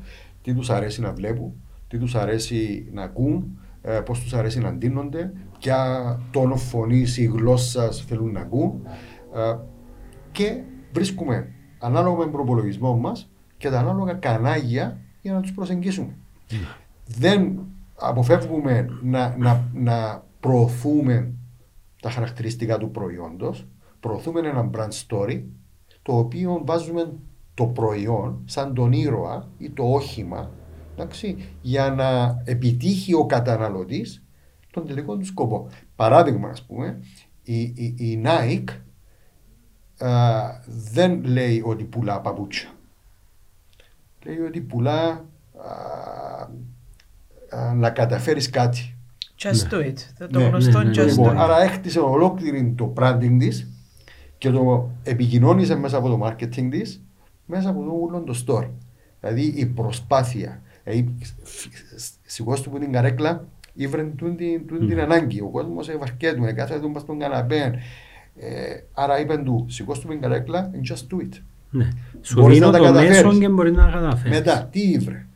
τι 0.43 0.55
τους 0.55 0.71
αρέσει 0.71 1.01
να 1.01 1.13
βλέπουν, 1.13 1.53
τι 1.89 1.99
τους 1.99 2.15
αρέσει 2.15 2.89
να 2.93 3.03
ακούν, 3.03 3.59
ε, 3.83 4.01
πώς 4.01 4.21
τους 4.21 4.35
αρέσει 4.35 4.61
να 4.61 4.73
ντύνονται, 4.73 5.33
ποια 5.59 6.21
τόνο 6.31 6.57
φωνής 6.57 7.19
ή 7.19 7.25
γλώσσα 7.25 7.91
θέλουν 7.91 8.33
να 8.33 8.41
ακούν. 8.41 8.83
Ε, 9.35 9.57
και 10.33 10.63
βρίσκουμε 10.93 11.53
ανάλογα 11.79 12.17
με 12.17 12.23
τον 12.23 12.33
προπολογισμό 12.33 12.97
μας 12.97 13.31
και 13.57 13.71
τα 13.71 13.79
ανάλογα 13.79 14.13
κανάλια 14.13 15.01
για 15.25 15.33
να 15.33 15.41
τους 15.41 15.53
προσεγγίσουμε. 15.53 16.17
Δεν 17.07 17.59
αποφεύγουμε 17.95 18.89
να, 19.03 19.37
να, 19.39 19.71
να 19.73 20.25
προωθούμε 20.41 21.33
τα 22.01 22.11
χαρακτηριστικά 22.11 22.79
του 22.79 22.91
προϊόντος, 22.91 23.67
προωθούμε 24.01 24.41
ένα 24.41 24.71
brand 24.75 25.07
story, 25.07 25.43
το 26.03 26.19
οποίο 26.19 26.63
βάζουμε 26.65 27.13
το 27.55 27.67
προϊόν 27.67 28.43
σαν 28.45 28.75
τον 28.75 28.93
ήρωα 28.93 29.49
ή 29.59 29.71
το 29.71 29.85
όχημα 29.85 30.51
εντάξει, 30.97 31.37
για 31.61 31.91
να 31.91 32.41
επιτύχει 32.45 33.15
ο 33.15 33.27
καταναλωτής 33.27 34.25
τον 34.71 34.87
τελικό 34.87 35.17
του 35.17 35.25
σκοπό. 35.25 35.69
Παράδειγμα, 35.97 36.49
ας 36.49 36.63
πούμε, 36.63 37.01
η, 37.43 37.61
η, 37.61 37.95
η 37.97 38.23
Nike 38.25 38.69
α, 40.07 40.11
δεν 40.67 41.25
λέει 41.25 41.63
ότι 41.65 41.85
πουλά 41.85 42.21
παπούτσια. 42.21 42.69
Λέει 44.25 44.39
ότι 44.39 44.61
πουλά 44.61 45.09
α, 45.09 45.25
α, 47.59 47.75
να 47.75 47.91
καταφέρεις 47.91 48.51
κάτι. 48.51 48.97
Just 49.43 49.73
do 49.73 49.81
it. 49.81 49.95
Το 50.31 50.39
ναι. 50.39 50.45
γνωστό 50.45 50.79
ναι, 50.79 50.85
ναι, 50.85 51.03
just 51.03 51.07
λοιπόν, 51.07 51.29
do 51.29 51.33
it. 51.33 51.37
Άρα 51.37 51.63
έχτισε 51.63 52.01
ολόκληρη 52.01 52.75
το 52.77 52.93
branding 52.97 53.37
της 53.39 53.69
και 54.39 54.51
το 54.51 54.91
επικοινώνησε 55.03 55.75
μέσα 55.75 55.97
από 55.97 56.09
το 56.09 56.27
marketing 56.27 56.69
της 56.71 57.03
μέσα 57.47 57.69
από 57.69 57.83
το 57.83 57.91
όλο 58.03 58.21
το 58.21 58.45
story. 58.47 58.71
Δηλαδή 59.21 59.43
η 59.43 59.67
προσπάθεια 59.67 60.63
Δηλαδή, 60.85 61.15
σηκώστε 62.23 62.71
που 62.71 62.79
την 62.79 62.93
καρέκλα, 62.93 63.49
ήβρεν 63.73 64.17
τούν 64.17 64.37
την, 64.37 64.67
τούν 64.67 64.89
την 64.89 65.01
ανάγκη. 65.01 65.41
Ο 65.41 65.49
κόσμος 65.49 65.89
ευαρκέτουν, 65.89 66.55
κάθεται 66.55 66.81
του 66.81 66.93
στον 66.99 67.19
καναπέ. 67.19 67.79
Ε, 68.37 68.81
άρα 68.93 69.21
είπαν 69.21 69.45
του, 69.45 69.67
σηκώσου 69.69 70.09
την 70.09 70.21
καρέκλα 70.21 70.71
and 70.75 70.93
just 70.93 71.15
do 71.15 71.21
it. 71.21 71.41
Ναι. 71.75 71.89
Σου 72.21 72.41
Μπορείς 72.41 72.55
δίνω 72.59 72.71
να 72.71 72.73
τα 72.73 72.79
το 72.79 72.85
καταφέρεις. 72.85 73.23
μέσο 73.23 73.39
και 73.39 73.49
μπορεί 73.49 73.73
να 73.73 73.91
καταφέρεις. 73.91 74.39
Μετά, 74.39 74.69
τι 74.73 74.81
ήβρε; 74.81 75.27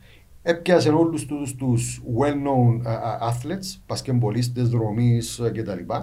Έπιασες 0.41 0.91
όλους 0.91 1.25
τους, 1.25 1.55
τους 1.55 2.01
well-known 2.19 2.81
α, 2.87 2.91
α, 2.93 3.33
athletes, 3.33 3.79
πασκεμπολίστες, 3.85 4.69
δρομείς 4.69 5.39
ε, 5.39 5.49
κτλ. 5.49 5.93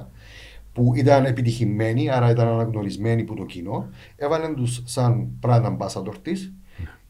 που 0.73 0.93
ήταν 0.95 1.25
επιτυχημένοι, 1.25 2.11
άρα 2.11 2.31
ήταν 2.31 2.49
αναγνωρισμένοι 2.49 3.23
από 3.23 3.35
το 3.35 3.45
κοινό. 3.45 3.89
Έβαλαν 4.17 4.55
τους 4.55 4.83
σαν 4.85 5.29
brand 5.43 5.65
ambassador 5.65 6.15
της, 6.23 6.53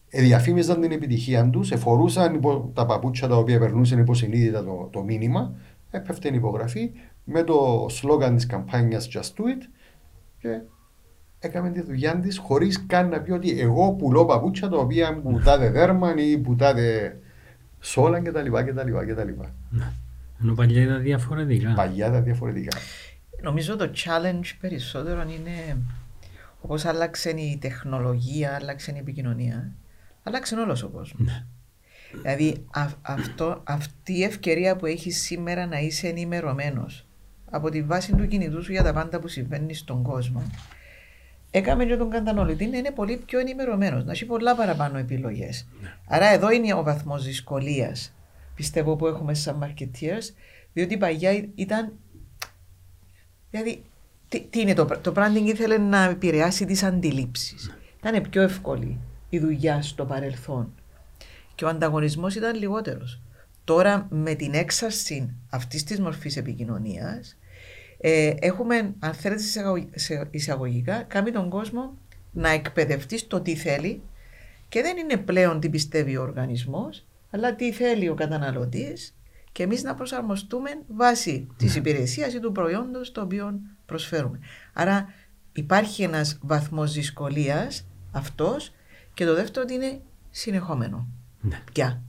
διαφήμιζαν 0.09 0.81
την 0.81 0.93
επιτυχία 0.93 1.51
τους, 1.51 1.71
εφορούσαν 1.73 2.35
υπό 2.35 2.71
τα 2.75 2.87
παπούτσια 2.87 3.29
τα 3.29 3.37
οποία 3.37 3.59
περνούσαν 3.59 3.99
υποσυνείδητα 3.99 4.65
το, 4.65 4.89
το 4.93 5.03
μήνυμα, 5.03 5.55
έπεφτε 5.91 6.29
η 6.29 6.35
υπογραφή 6.35 6.91
με 7.25 7.43
το 7.43 7.87
σλόγαν 7.89 8.35
της 8.37 8.47
καμπάνιας 8.47 9.09
Just 9.12 9.21
Do 9.21 9.43
It 9.43 9.62
και 10.39 10.49
έκαμε 11.38 11.70
τη 11.70 11.83
δουλειά 11.83 12.20
της 12.20 12.38
χωρίς 12.38 12.87
καν 12.87 13.09
να 13.09 13.20
πει 13.20 13.31
ότι 13.31 13.61
εγώ 13.61 13.92
πουλώ 13.92 14.25
παπούτσια 14.25 14.68
τα 14.68 14.77
οποία 14.77 15.20
που 15.20 15.40
τάδε 15.44 15.70
δέρμαν 15.70 16.18
ή 16.18 16.38
που 16.38 16.57
τάδε 16.57 17.18
σόλαν 17.81 18.25
κτλ. 18.25 18.51
κτλ, 18.51 19.12
κτλ. 19.12 19.29
Ενώ 20.42 20.55
παλιά 20.55 20.83
ήταν 20.83 21.03
διαφορετικά. 21.03 21.72
Παλιά 21.75 22.11
τα 22.11 22.20
διαφορετικά. 22.20 22.77
Νομίζω 23.42 23.77
το 23.77 23.90
challenge 23.94 24.51
περισσότερο 24.61 25.20
είναι 25.22 25.79
όπως 26.61 26.85
άλλαξε 26.85 27.31
η 27.31 27.59
τεχνολογία, 27.61 28.55
άλλαξε 28.55 28.92
η 28.94 28.99
επικοινωνία, 28.99 29.72
άλλαξε 30.22 30.55
όλος 30.55 30.83
ο 30.83 30.88
κόσμος. 30.88 31.27
Ναι. 31.27 31.44
Δηλαδή 32.22 32.64
α- 32.70 32.87
αυτό, 33.03 33.61
αυτή 33.64 34.12
η 34.12 34.22
ευκαιρία 34.22 34.77
που 34.77 34.87
έχεις 34.87 35.22
σήμερα 35.22 35.66
να 35.66 35.79
είσαι 35.79 36.09
ενημερωμένος 36.09 37.07
από 37.51 37.70
τη 37.70 37.83
βάση 37.83 38.14
του 38.14 38.27
κινητού 38.27 38.62
σου 38.62 38.72
για 38.72 38.83
τα 38.83 38.92
πάντα 38.92 39.18
που 39.18 39.29
συμβαίνεις 39.29 39.79
στον 39.79 40.03
κόσμο, 40.03 40.42
έκαμε 41.57 41.85
και 41.85 41.97
τον 41.97 42.11
καταναλωτή 42.11 42.66
να 42.66 42.77
είναι 42.79 42.90
πολύ 42.90 43.16
πιο 43.16 43.38
ενημερωμένος, 43.38 44.05
να 44.05 44.12
έχει 44.12 44.25
πολλά 44.25 44.55
παραπάνω 44.55 44.99
επιλογές. 44.99 45.69
Άρα 46.07 46.27
εδώ 46.27 46.51
είναι 46.51 46.75
ο 46.75 46.83
βαθμός 46.83 47.25
δυσκολίας, 47.25 48.14
πιστεύω, 48.55 48.97
που 48.97 49.07
έχουμε 49.07 49.35
σαν 49.35 49.64
marketeers, 49.64 50.35
διότι 50.73 50.97
παλιά 50.97 51.49
ήταν. 51.55 51.92
Δηλαδή, 53.51 53.85
τι, 54.29 54.40
τι 54.40 54.61
είναι 54.61 54.75
το, 54.75 54.85
πρα- 54.85 55.01
το 55.01 55.12
branding 55.16 55.47
ήθελε 55.47 55.79
να 55.79 56.03
επηρεάσει 56.03 56.64
τις 56.64 56.83
αντιλήψεις. 56.83 57.79
Ήταν 57.99 58.23
πιο 58.31 58.42
εύκολη 58.42 58.99
η 59.29 59.38
δουλειά 59.38 59.83
στο 59.83 60.05
παρελθόν 60.05 60.75
και 61.55 61.64
ο 61.64 61.69
ανταγωνισμός 61.69 62.35
ήταν 62.35 62.57
λιγότερος. 62.59 63.21
Τώρα 63.64 64.07
με 64.11 64.35
την 64.35 64.55
έξαρση 64.55 65.35
αυτής 65.51 65.85
της 65.85 66.01
μορφής 66.01 66.37
επικοινωνίας 66.37 67.37
ε, 68.09 68.35
έχουμε, 68.38 68.95
αν 68.99 69.12
θέλετε 69.14 69.42
εισαγω- 69.42 69.88
σε- 69.95 70.29
εισαγωγικά, 70.31 71.03
κάνει 71.03 71.31
τον 71.31 71.51
κόσμο 71.51 71.99
να 72.33 72.49
εκπαιδευτεί 72.49 73.19
στο 73.19 73.40
τι 73.40 73.57
θέλει 73.57 74.03
και 74.69 74.83
δεν 74.83 74.97
είναι 74.97 75.16
πλέον 75.16 75.61
τι 75.61 75.69
πιστεύει 75.71 76.16
ο 76.16 76.23
οργανισμός, 76.23 77.07
αλλά 77.31 77.55
τι 77.55 77.73
θέλει 77.73 78.09
ο 78.09 78.14
καταναλωτής 78.14 79.16
και 79.53 79.62
εμείς 79.62 79.83
να 79.83 79.95
προσαρμοστούμε 79.95 80.71
βάσει 80.88 81.47
της 81.57 81.77
υπηρεσίας 81.77 82.35
ή 82.35 82.40
του 82.40 82.53
προϊόντος 82.53 83.12
το 83.12 83.21
οποίο 83.21 83.61
προσφέρουμε. 83.87 84.38
Άρα 84.73 85.07
υπάρχει 85.53 86.03
ένας 86.03 86.38
βαθμός 86.42 86.92
δυσκολίας 86.92 87.87
αυτός 88.12 88.73
και 89.14 89.25
το 89.25 89.35
δεύτερο 89.35 89.62
ότι 89.69 89.75
είναι 89.75 90.01
συνεχόμενο. 90.31 91.09
Ναι. 91.40 91.61
Πια. 91.73 92.03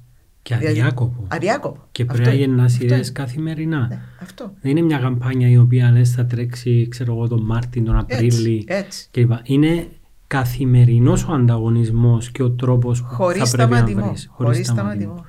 Και 0.48 0.56
Δηλαδή, 0.56 0.80
αδιάκοπο. 0.80 1.24
Αδιάκοπο. 1.28 1.88
Και 1.92 2.02
Αυτό 2.02 2.14
πρέπει 2.14 2.30
να 2.30 2.36
είναι. 2.36 2.46
γεννάς 2.46 2.72
Αυτό 2.74 2.86
ιδέες 2.86 3.08
είναι. 3.08 3.20
καθημερινά. 3.20 3.88
Ναι, 3.88 4.00
αυτό. 4.22 4.54
Δεν 4.62 4.72
είναι 4.72 4.82
μια 4.82 4.98
καμπάνια 4.98 5.50
η 5.50 5.58
οποία 5.58 5.92
λες 5.92 6.12
θα 6.12 6.26
τρέξει 6.26 6.88
ξέρω 6.90 7.14
εγώ 7.14 7.28
τον 7.28 7.42
Μάρτιν, 7.46 7.86
τον 7.86 7.98
Απρίλη 7.98 8.64
έτσι. 8.68 9.08
κλπ. 9.12 9.32
Είναι 9.44 9.88
καθημερινός 10.28 11.28
ο 11.28 11.34
ανταγωνισμός 11.34 12.32
και 12.32 12.44
ο 12.44 12.52
τρόπος 12.52 13.02
που 13.02 13.08
Χωρίς 13.08 13.50
θα 13.50 13.58
πρέπει 13.58 13.72
να 13.72 13.78
σταματημό. 13.78 14.08
βρεις. 14.08 14.28
Χωρίς 14.32 14.68
σταματημό. 14.68 15.26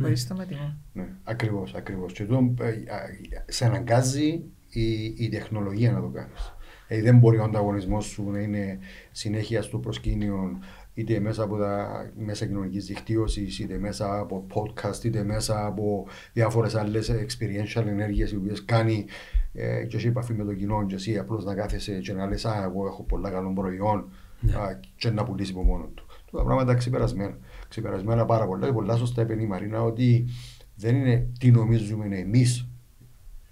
Χωρίς 0.00 0.20
σταματημό. 0.20 0.76
Ναι, 0.92 1.08
ακριβώς, 1.24 1.74
ακριβώς. 1.74 2.12
Και 2.12 2.22
εδώ 2.22 2.54
ε, 2.60 2.66
α, 2.66 2.72
σε 3.46 3.64
αναγκάζει 3.64 4.42
η, 4.68 5.14
η 5.16 5.28
τεχνολογία 5.30 5.92
να 5.92 6.00
το 6.00 6.06
κάνεις. 6.08 6.54
Δηλαδή 6.88 7.06
δεν 7.10 7.18
μπορεί 7.18 7.38
ο 7.38 7.42
ανταγωνισμός 7.44 8.04
σου 8.04 8.30
να 8.30 8.38
είναι 8.38 8.78
συνέχεια 9.12 9.62
στο 9.62 9.78
προσκήνιο 9.78 10.58
είτε 10.94 11.20
μέσα 11.20 11.42
από 11.42 11.56
τα 11.56 12.04
μέσα 12.16 12.46
κοινωνικής 12.46 12.86
δικτύωσης, 12.86 13.58
είτε 13.58 13.78
μέσα 13.78 14.18
από 14.18 14.46
podcast, 14.54 15.04
είτε 15.04 15.22
μέσα 15.22 15.66
από 15.66 16.06
διάφορες 16.32 16.74
άλλες 16.74 17.10
experiential 17.10 17.86
ενέργειες 17.86 18.32
οι 18.32 18.36
οποίες 18.36 18.64
κάνει 18.64 19.06
ε, 19.52 19.84
και 19.84 19.96
έχει 19.96 20.06
επαφή 20.06 20.34
με 20.34 20.44
το 20.44 20.54
κοινό. 20.54 20.86
Και 20.86 20.94
εσύ 20.94 21.18
απλώς 21.18 21.44
να 21.44 21.54
κάθεσαι 21.54 21.98
και 21.98 22.12
να 22.12 22.26
λες: 22.26 22.44
Α, 22.44 22.62
εγώ 22.62 22.86
έχω 22.86 23.02
πολλά 23.02 23.30
καλό 23.30 23.52
προϊόν 23.52 23.98
α, 24.56 24.78
και 24.96 25.10
να 25.10 25.24
πουλήσεις 25.24 25.54
από 25.54 25.64
μόνο 25.64 25.84
του. 25.94 26.06
Τα 26.30 26.44
πράγματα 26.44 26.74
ξεπερασμένα. 26.74 27.38
Ξεπερασμένα 27.68 28.24
πάρα 28.24 28.46
πολλά. 28.46 28.66
Και 28.66 28.72
πολλά 28.72 28.96
σωστά 28.96 29.22
είπε 29.22 29.42
η 29.42 29.46
Μαρίνα 29.46 29.82
ότι 29.82 30.28
δεν 30.74 30.96
είναι 30.96 31.28
τι 31.38 31.50
νομίζουμε 31.50 32.06
εμείς 32.18 32.68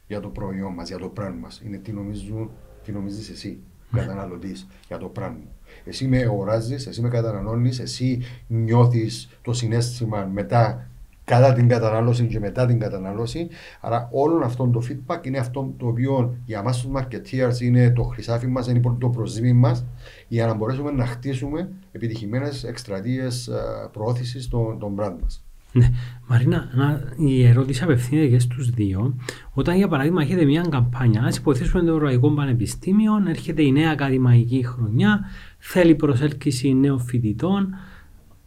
για 0.07 0.21
το 0.21 0.29
προϊόν 0.29 0.73
μας, 0.75 0.89
για 0.89 0.99
το 0.99 1.13
brand 1.17 1.35
μας. 1.41 1.61
Είναι 1.65 1.77
τι, 1.77 1.93
νομίζουν, 1.93 2.51
τι 2.83 2.93
νομίζεις 2.93 3.31
εσύ, 3.31 3.63
καταναλωτής, 3.93 4.67
για 4.87 4.99
το 4.99 5.13
brand 5.17 5.35
μου. 5.41 5.58
Εσύ 5.85 6.07
με 6.07 6.19
αγοράζει, 6.19 6.75
εσύ 6.75 7.01
με 7.01 7.09
καταναλώνεις, 7.09 7.79
εσύ 7.79 8.23
νιώθεις 8.47 9.29
το 9.43 9.53
συνέστημα 9.53 10.31
μετά 10.33 10.89
κατά 11.29 11.53
την 11.53 11.69
κατανάλωση 11.69 12.27
και 12.27 12.39
μετά 12.39 12.67
την 12.67 12.79
κατανάλωση. 12.79 13.49
Άρα 13.81 14.09
όλο 14.13 14.45
αυτό 14.45 14.69
το 14.69 14.83
feedback 14.89 15.27
είναι 15.27 15.39
αυτό 15.39 15.75
το 15.77 15.87
οποίο 15.87 16.37
για 16.45 16.59
εμάς 16.59 16.81
τους 16.81 16.91
marketeers 16.95 17.61
είναι 17.61 17.91
το 17.91 18.03
χρυσάφι 18.03 18.47
μας, 18.47 18.69
είναι 18.69 18.97
το 18.99 19.09
προζήμι 19.09 19.53
μας 19.53 19.85
για 20.29 20.47
να 20.47 20.55
μπορέσουμε 20.55 20.91
να 20.91 21.07
χτίσουμε 21.07 21.71
επιτυχημένες 21.93 22.65
εκστρατείες 22.65 23.47
ε, 23.49 23.89
προώθησης 23.93 24.49
των, 24.49 24.79
των 24.79 24.97
brand 24.99 25.17
μας. 25.23 25.48
Ναι. 25.79 25.91
Μαρίνα, 26.27 26.69
να, 26.73 27.01
η 27.17 27.47
ερώτηση 27.47 27.83
απευθύνεται 27.83 28.27
και 28.27 28.39
στους 28.39 28.71
δύο. 28.71 29.15
Όταν 29.53 29.77
για 29.77 29.89
παράδειγμα 29.89 30.23
έχετε 30.23 30.45
μια 30.45 30.63
καμπάνια, 30.71 31.23
ας 31.23 31.37
υποθέσουμε 31.37 31.83
το 31.83 31.93
Ευρωπαϊκό 31.93 32.31
Πανεπιστήμιο, 32.31 33.13
έρχεται 33.29 33.63
η 33.63 33.73
νέα 33.73 33.91
ακαδημαϊκή 33.91 34.65
χρονιά, 34.65 35.21
θέλει 35.59 35.95
προσέλκυση 35.95 36.75
νέων 36.75 37.01
φοιτητών, 37.01 37.75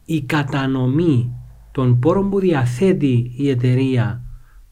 η 0.06 0.22
κατανομή 0.22 1.36
των 1.72 2.00
πόρων 2.00 2.30
που 2.30 2.39
διαθέτει 2.39 3.32
η 3.36 3.50
εταιρεία 3.50 4.22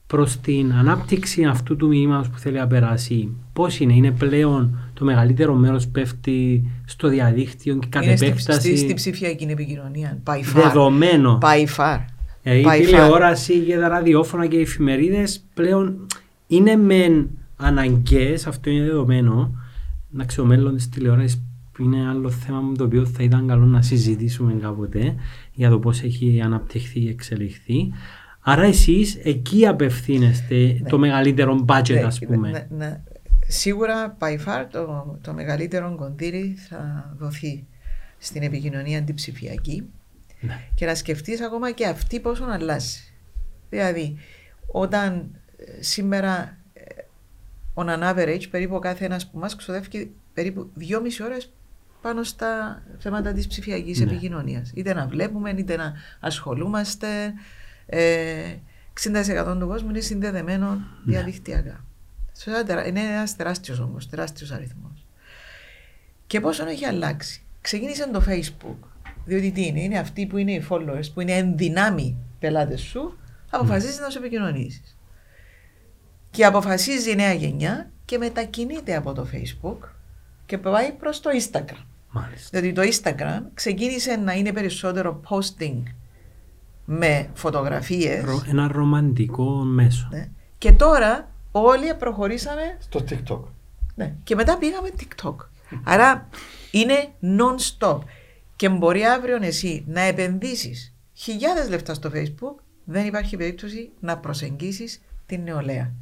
προς 0.08 0.40
την 0.40 0.74
ανάπτυξη 0.74 1.44
αυτού 1.44 1.76
του 1.76 1.88
μηνύματος 1.88 2.30
που 2.30 2.38
θέλει 2.38 2.58
να 2.58 2.68
περάσει, 2.68 3.36
πώς 3.54 3.80
είναι, 3.80 3.94
είναι 3.94 4.12
πλέον 4.12 4.92
το 4.94 5.06
μεγαλύτερο 5.06 5.54
μέρος 5.54 5.88
πέφτει 5.88 6.70
στο 6.86 7.08
διαδίκτυο 7.08 7.78
και 7.78 7.88
κατ' 7.90 8.04
Είναι 8.04 8.16
στη, 8.16 8.26
επέκταση; 8.26 8.60
στη, 8.60 8.78
στη 8.78 8.94
ψηφιακή 8.94 9.44
επικοινωνία. 9.44 10.22
By 10.26 10.38
far. 10.38 10.44
δεδομένο. 10.54 11.38
By 11.42 11.66
far. 11.78 11.98
Δηλαδή 12.44 12.64
By 12.68 12.80
η 12.82 12.84
far. 12.84 12.86
τηλεόραση 12.86 13.60
και 13.60 13.78
τα 13.78 13.88
ραδιόφωνα 13.88 14.48
και 14.48 14.58
οι 14.58 14.62
εφημερίδες 14.62 15.46
πλέον 15.54 16.06
είναι 16.48 16.76
μεν 16.76 17.30
αναγκαίες, 17.58 18.48
αυτό 18.48 18.70
είναι 18.70 18.86
δεδομένο. 18.86 19.56
Να 20.10 20.26
ξέρω, 20.26 20.48
μέλλον 20.48 20.76
της 20.76 20.90
τηλεόρασης 20.90 21.42
είναι 21.80 22.08
άλλο 22.10 22.30
θέμα 22.30 22.60
με 22.60 22.76
το 22.78 22.84
οποίο 22.84 23.06
θα 23.06 23.24
ήταν 23.24 23.48
καλό 23.48 23.66
να 23.66 23.82
συζητήσουμε 23.82 24.54
κάποτε 24.62 25.16
για 25.54 25.70
το 25.70 25.80
πώς 25.80 26.02
έχει 26.02 26.42
αναπτυχθεί 26.44 27.00
και 27.00 27.10
εξελιχθεί. 27.10 27.92
Άρα 28.42 28.64
εσείς 28.64 29.16
εκεί 29.24 29.68
απευθύνεστε 29.68 30.82
το 30.90 30.98
μεγαλύτερο 30.98 31.66
budget, 31.68 31.94
Ναι, 31.94 32.00
ας 32.02 32.20
πούμε. 32.20 32.50
ναι, 32.50 32.68
ναι. 32.78 33.02
Σίγουρα, 33.48 34.18
by 34.20 34.34
far, 34.34 34.66
το, 34.72 35.18
το 35.22 35.34
μεγαλύτερο 35.34 35.96
κονδύλι 35.98 36.56
θα 36.70 37.14
δοθεί 37.20 37.66
στην 38.18 38.44
επικοινωνία 38.44 39.02
την 39.04 39.16
ψηφιακή 39.16 39.84
Ναι. 40.40 40.60
και 40.76 40.86
να 40.86 40.96
σκεφτείς 40.96 41.42
ακόμα 41.42 41.72
και 41.72 41.86
αυτή 41.88 42.20
πόσο 42.20 42.46
να 42.46 42.54
αλλάζει. 42.54 43.00
Δηλαδή, 43.70 44.18
όταν 44.68 45.36
ε, 45.58 45.82
σήμερα 45.82 46.58
ε, 46.74 46.82
on 47.74 47.86
an 47.88 48.14
average 48.14 48.44
περίπου 48.50 48.76
ο 48.76 48.80
κάθε 48.80 49.06
ένας 49.06 49.28
που 49.30 49.38
μας 49.40 49.56
ξοδεύει 49.56 50.12
περίπου 50.34 50.70
δυόμιση 50.74 51.24
ώρες 51.24 51.52
πάνω 52.02 52.24
στα 52.24 52.82
θέματα 53.00 53.34
της 53.34 53.48
ψηφιακής 53.48 54.00
Ναι. 54.00 54.06
επικοινωνίας. 54.12 54.72
Είτε 54.76 54.94
να 54.94 55.08
βλέπουμε, 55.08 55.50
είτε 55.58 55.76
να 55.76 55.94
ασχολούμαστε. 56.20 57.34
Ε, 57.86 58.56
60% 58.94 59.58
του 59.60 59.68
κόσμου 59.68 59.90
είναι 59.90 60.00
συνδεδεμένο 60.00 60.70
Ναι. 60.76 60.82
διαδικτυακά. 61.06 61.84
Σε 62.32 62.50
ένα 62.50 62.64
τερά- 62.64 62.88
Είναι 62.88 63.00
ένας 63.02 63.36
τεράστιος 63.36 63.80
όμως, 63.80 64.10
τεράστιος 64.10 64.52
αριθμός. 64.52 65.06
Και 66.28 66.40
πόσο 66.40 66.66
έχει 66.68 66.86
αλλάξει. 66.86 67.42
Ξεκίνησε 67.62 68.10
το 68.12 68.24
Facebook. 68.28 68.88
Διότι 69.30 69.52
τι 69.52 69.66
είναι, 69.66 69.82
είναι 69.82 69.98
αυτοί 70.00 70.26
που 70.26 70.38
είναι 70.38 70.52
οι 70.52 70.66
followers, 70.70 71.12
που 71.14 71.22
είναι 71.22 71.32
ενδυνάμει 71.34 72.18
πελάτες 72.40 72.82
σου, 72.82 73.18
αποφασίζει 73.50 74.00
να 74.02 74.10
σου 74.10 74.18
επικοινωνήσεις. 74.18 74.98
Και 76.32 76.46
αποφασίζει 76.46 77.12
η 77.12 77.16
νέα 77.16 77.34
γενιά 77.34 77.92
και 78.06 78.18
μετακινείται 78.18 78.96
από 78.96 79.14
το 79.14 79.28
Facebook 79.34 79.88
και 80.46 80.58
πάει 80.58 80.92
προς 80.92 81.20
το 81.20 81.30
Instagram. 81.34 81.84
Μάλιστα. 82.12 82.60
Δηλαδή 82.60 82.74
το 82.74 82.82
Instagram 82.96 83.42
ξεκίνησε 83.54 84.16
να 84.16 84.34
είναι 84.34 84.54
περισσότερο 84.54 85.22
posting 85.30 85.84
με 86.86 87.30
φωτογραφίες 87.34 88.24
Ρο- 88.24 88.44
Ένα 88.48 88.68
ρομαντικό 88.72 89.50
μέσο. 89.64 90.08
ναι, 90.12 90.28
Και 90.58 90.72
τώρα 90.72 91.32
όλοι 91.52 91.94
προχωρήσαμε 92.00 92.62
Στο 92.80 93.04
TikTok. 93.10 93.42
ναι. 93.96 94.14
και 94.24 94.36
μετά 94.36 94.58
πήγαμε 94.58 94.90
TikTok. 95.00 95.36
Άρα 95.84 96.30
είναι 96.72 97.08
non-stop. 97.22 98.00
Και 98.60 98.70
μπορεί 98.70 99.04
αύριο 99.04 99.38
εσύ 99.42 99.84
να 99.88 100.02
επενδύσεις 100.02 100.96
χιλιάδες 101.14 101.70
λεφτά 101.70 101.94
στο 101.94 102.12
Facebook, 102.14 102.64
δεν 102.84 103.06
υπάρχει 103.06 103.38
περίπτωση 103.38 103.92
να 104.00 104.18
προσεγγίσεις 104.18 105.02
την 105.26 105.42
νεολαία. 105.42 105.94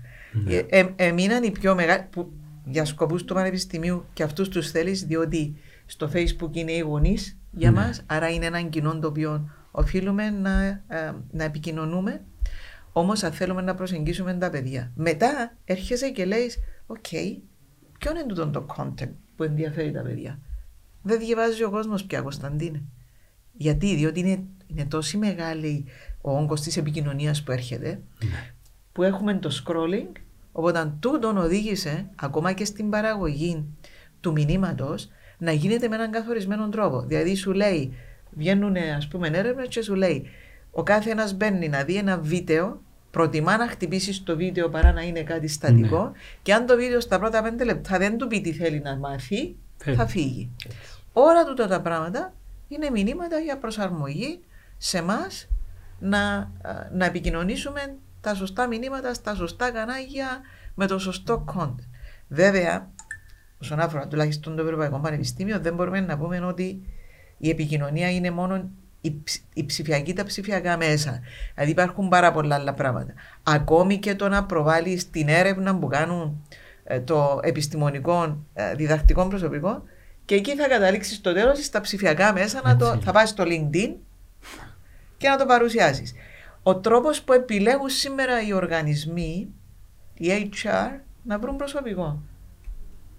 Ε, 0.48 0.64
ε, 0.70 0.88
έμειναν 0.96 1.44
οι 1.44 1.52
πιο 1.52 1.76
μεγάλοι, 1.76 2.08
που 2.10 2.32
για 2.66 2.86
σκοπούς 2.86 3.24
του 3.24 3.34
πανεπιστημίου 3.34 4.06
και 4.14 4.24
αυτούς 4.24 4.50
τους 4.50 4.72
θέλεις, 4.72 5.04
διότι 5.04 5.56
στο 5.86 6.12
Facebook 6.14 6.50
είναι 6.52 6.72
οι 6.72 6.80
γονείς 6.80 7.38
για 7.52 7.72
Ναι. 7.72 7.80
μας, 7.80 8.04
άρα 8.06 8.30
είναι 8.30 8.46
έναν 8.46 8.70
κοινό 8.70 9.00
το 9.00 9.08
οποίο 9.08 9.50
οφείλουμε 9.72 10.30
να, 10.30 10.64
ε, 10.68 11.14
να 11.32 11.44
επικοινωνούμε. 11.44 12.22
Όμως, 12.92 13.24
αν 13.24 13.32
θέλουμε 13.32 13.62
να 13.62 13.76
προσεγγίσουμε 13.76 14.34
τα 14.34 14.50
παιδιά, 14.50 14.92
μετά 14.96 15.58
έρχεσαι 15.66 16.10
και 16.10 16.26
λέει: 16.26 16.52
Οκ, 16.88 17.08
ποιο 18.00 18.12
είναι 18.12 18.24
τούτο 18.28 18.50
το 18.50 18.66
content 18.78 19.12
που 19.36 19.44
ενδιαφέρει 19.44 19.92
τα 19.92 20.02
παιδιά; 20.02 20.40
Δεν 21.08 21.20
διαβάζει 21.20 21.64
ο 21.64 21.70
κόσμος 21.70 22.04
πια, 22.04 22.22
Κωνσταντίνε. 22.22 22.82
Γιατί, 23.54 23.96
διότι 23.96 24.20
είναι, 24.20 24.44
είναι 24.68 24.86
τόσο 24.86 25.18
μεγάλη 25.18 25.86
ο 26.22 26.38
όγκος 26.38 26.62
της 26.62 26.78
επικοινωνίας 26.78 27.44
που 27.44 27.52
έρχεται, 27.52 28.02
που 28.92 29.04
έχουμε 29.04 29.34
το 29.34 29.64
scrolling. 29.64 30.12
Οπότε, 30.52 30.94
τούτον 31.00 31.38
οδήγησε 31.38 32.10
ακόμα 32.16 32.54
και 32.54 32.66
στην 32.66 32.90
παραγωγή 32.90 33.66
του 34.20 34.32
μηνύματος 34.32 35.10
να 35.38 35.52
γίνεται 35.52 35.88
με 35.88 35.96
έναν 35.96 36.12
καθορισμένο 36.12 36.70
τρόπο. 36.70 37.02
Δηλαδή, 37.02 37.36
σου 37.36 37.52
λέει, 37.52 37.94
βγαίνουν 38.32 38.76
ας 38.98 39.08
πούμε 39.08 39.28
έρευνες 39.28 39.68
και 39.68 39.82
σου 39.82 39.96
λέει, 39.96 40.26
ο 40.72 40.84
κάθε 40.84 41.10
ένας 41.10 41.34
μπαίνει 41.34 41.70
να 41.70 41.84
δει 41.84 41.96
ένα 41.96 42.20
βίντεο, 42.20 42.82
προτιμά 43.12 43.58
να 43.58 43.68
χτυπήσεις 43.68 44.24
το 44.24 44.36
βίντεο 44.36 44.70
παρά 44.70 44.92
να 44.92 45.02
είναι 45.02 45.24
κάτι 45.24 45.48
στατικό, 45.48 46.12
και 46.42 46.54
αν 46.54 46.66
το 46.66 46.76
βίντεο 46.76 47.00
στα 47.00 47.20
πρώτα 47.20 47.42
πέντε 47.42 47.64
λεπτά 47.64 47.98
δεν 47.98 48.18
του 48.18 48.28
πει 48.28 48.42
τι 48.42 48.54
θέλει 48.54 48.80
να 48.80 48.96
μάθει, 48.96 49.56
Φεύγει. 49.78 49.98
θα 49.98 50.08
φύγει. 50.08 50.52
Όλα 51.20 51.44
τούτα 51.46 51.68
τα 51.68 51.82
πράγματα 51.82 52.34
είναι 52.68 52.90
μηνύματα 52.90 53.38
για 53.40 53.58
προσαρμογή 53.58 54.40
σε 54.78 54.98
εμά 54.98 55.28
να, 56.00 56.20
α, 56.28 56.50
να 56.92 57.06
επικοινωνήσουμε 57.06 57.96
τα 58.22 58.36
σωστά 58.36 58.68
μηνύματα 58.68 59.14
στα 59.14 59.36
σωστά 59.36 59.72
κανάλια 59.72 60.42
με 60.76 60.88
το 60.88 61.00
σωστό 61.00 61.46
content. 61.56 61.84
Βέβαια, 62.28 62.92
όσον 63.62 63.80
αφορά 63.80 64.08
τουλάχιστον 64.08 64.56
το 64.56 64.62
Ευρωπαϊκό 64.64 65.00
Πανεπιστήμιο, 65.00 65.60
δεν 65.60 65.76
μπορούμε 65.76 66.00
να 66.02 66.18
πούμε 66.18 66.40
ότι 66.40 66.82
η 67.38 67.50
επικοινωνία 67.50 68.12
είναι 68.12 68.32
μόνο 68.32 68.70
η, 69.02 69.22
ψ- 69.24 69.44
η 69.54 69.66
ψηφιακή, 69.66 70.14
τα 70.14 70.24
ψηφιακά 70.24 70.78
μέσα. 70.78 71.22
Δηλαδή 71.54 71.72
υπάρχουν 71.72 72.10
πάρα 72.10 72.32
πολλά 72.32 72.56
άλλα 72.56 72.74
πράγματα. 72.74 73.14
Ακόμη 73.44 73.98
και 73.98 74.16
το 74.16 74.30
να 74.30 74.46
προβάλλεις 74.46 75.10
την 75.10 75.28
έρευνα 75.28 75.78
που 75.78 75.88
κάνουν 75.88 76.48
ε, 76.84 77.00
το 77.00 77.40
επιστημονικό 77.44 78.38
ε, 78.54 78.76
διδακτικό 78.76 79.28
προσωπικό 79.28 79.84
και 80.28 80.36
εκεί 80.36 80.56
θα 80.56 80.68
καταλήξεις 80.68 81.16
στο 81.16 81.34
τέλος 81.34 81.66
στα 81.66 81.82
ψηφιακά 81.82 82.34
μέσα 82.34 82.62
να 82.64 82.76
το, 82.76 82.86
Έτσι. 82.86 83.04
θα 83.04 83.12
πάει 83.12 83.26
στο 83.26 83.44
LinkedIn 83.48 83.94
και 85.18 85.30
να 85.30 85.38
το 85.38 85.46
παρουσιάσεις. 85.46 86.14
Ο 86.64 86.76
τρόπος 86.76 87.22
που 87.22 87.34
επιλέγουν 87.34 87.90
σήμερα 87.90 88.48
οι 88.48 88.54
οργανισμοί, 88.54 89.48
οι 90.14 90.50
HR, 90.64 91.00
να 91.24 91.40
βρουν 91.40 91.56
προσωπικό. 91.56 92.22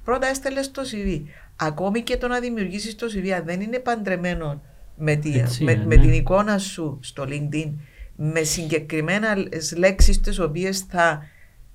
Πρώτα 0.05 0.27
έστελε 0.27 0.61
το 0.61 0.83
CV. 0.93 1.23
Ακόμη 1.57 2.03
και 2.03 2.17
το 2.17 2.29
να 2.29 2.41
δημιουργήσεις 2.41 2.95
το 2.95 3.07
CV, 3.15 3.29
αν 3.29 3.45
δεν 3.45 3.61
είναι 3.61 3.79
παντρεμένο 3.79 4.63
με, 4.97 5.17
τη, 5.17 5.39
Έτσι 5.39 5.65
με, 5.65 5.73
είναι, 5.73 5.85
με 5.85 5.97
ναι. 5.97 6.03
την 6.03 6.13
εικόνα 6.13 6.59
σου 6.59 6.99
στο 7.03 7.25
LinkedIn, 7.29 7.73
με 8.17 8.43
συγκεκριμένα 8.43 9.37
λέξεις 9.77 10.21
τις 10.21 10.39
οποίες 10.39 10.79
θα 10.79 11.23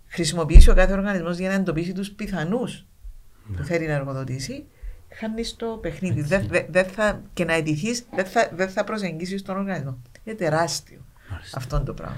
χρησιμοποιήσει 0.08 0.70
ο 0.70 0.74
κάθε 0.74 0.94
οργανισμός 0.94 1.38
για 1.38 1.50
να 1.50 1.56
εντοπίσει 1.56 1.94
τους 1.94 2.12
πιθανούς 2.12 2.86
που 3.58 3.64
θέλει 3.64 3.88
να 3.88 3.94
εργοδοτήσει, 3.94 4.66
χάνεις 5.20 5.56
το 5.56 5.66
παιχνίδι. 5.82 6.14
Ναι. 6.16 6.20
Έτσι. 6.22 6.36
Δεν 6.38 6.48
δεν- 6.48 6.66
δεν 6.70 6.86
θα, 6.86 7.22
και 7.34 7.46
να 7.46 7.54
αιτηθεί, 7.54 8.04
δεν 8.16 8.26
θα, 8.26 8.50
δεν 8.56 8.70
θα 8.70 8.84
προσεγγίσεις 8.84 9.42
τον 9.42 9.58
οργανισμό. 9.58 9.98
Είναι 10.24 10.36
τεράστιο 10.36 11.00
Μάλιστα. 11.32 11.58
αυτό 11.58 11.84
το 11.84 11.94
πράγμα. 11.94 12.18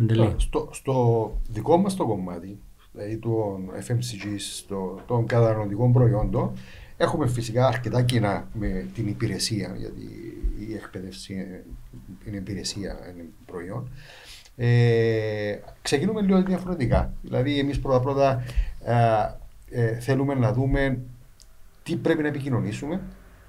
Αντελή. 0.00 0.34
Στο, 0.36 0.68
στο 0.72 1.32
δικό 1.48 1.76
μας 1.76 1.94
το 1.96 2.06
κομμάτι, 2.06 2.58
δηλαδή 2.92 3.16
των 3.16 3.70
FMCG, 3.88 4.34
στο, 4.38 5.00
των 5.06 5.26
καταναλωτικών 5.26 5.92
προϊόντων, 5.92 6.52
έχουμε 6.96 7.26
φυσικά 7.26 7.66
αρκετά 7.66 8.02
κοινά 8.02 8.48
με 8.52 8.86
την 8.94 9.06
υπηρεσία, 9.08 9.74
γιατί 9.76 10.02
η 10.68 10.74
εκπαίδευση 10.74 11.32
είναι, 11.32 11.64
είναι 12.26 12.36
υπηρεσία, 12.36 12.96
είναι 13.14 13.24
προϊόν. 13.46 13.90
Ε, 14.56 15.58
ξεκινούμε 15.82 16.20
λίγο 16.20 16.42
διαφορετικά. 16.42 17.12
Δηλαδή, 17.22 17.58
εμείς 17.58 17.80
πρώτα-πρώτα 17.80 18.42
ε, 19.70 19.98
θέλουμε 20.00 20.34
να 20.34 20.52
δούμε 20.52 20.98
τι 21.86 21.96
πρέπει 21.96 22.22
να 22.22 22.28
επικοινωνήσουμε 22.28 23.00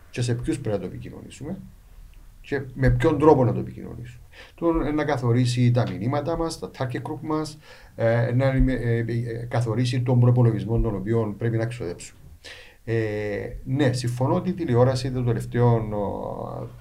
και 0.09 0.21
σε 0.21 0.33
ποιους 0.35 0.59
πρέπει 0.59 0.75
να 0.75 0.81
το 0.81 0.87
επικοινωνήσουμε 0.87 1.57
και 2.41 2.61
με 2.73 2.89
ποιον 2.89 3.19
τρόπο 3.19 3.45
να 3.45 3.53
το 3.53 3.59
επικοινωνήσουμε. 3.59 4.23
Το 4.55 4.71
να 4.71 5.03
καθορίσει 5.03 5.71
τα 5.71 5.83
μηνύματα 5.89 6.37
μας, 6.37 6.59
τα 6.59 6.71
target 6.77 7.01
group 7.01 7.19
μας, 7.21 7.57
ε, 7.95 8.31
να 8.35 8.45
ε, 8.45 8.63
ε, 8.67 8.97
ε, 8.97 9.45
καθορίσει 9.49 10.01
τον 10.01 10.19
προπολογισμό 10.19 10.79
τον 10.79 10.95
οποίο 10.95 11.35
πρέπει 11.37 11.57
να 11.57 11.65
ξοδέψουμε. 11.65 12.16
Ε, 12.89 13.59
ναι, 13.63 13.93
συμφωνώ 13.93 14.35
ότι 14.35 14.49
η 14.49 14.53
τηλεόραση 14.53 15.11
το 15.11 15.23
τελευταίο, 15.23 15.87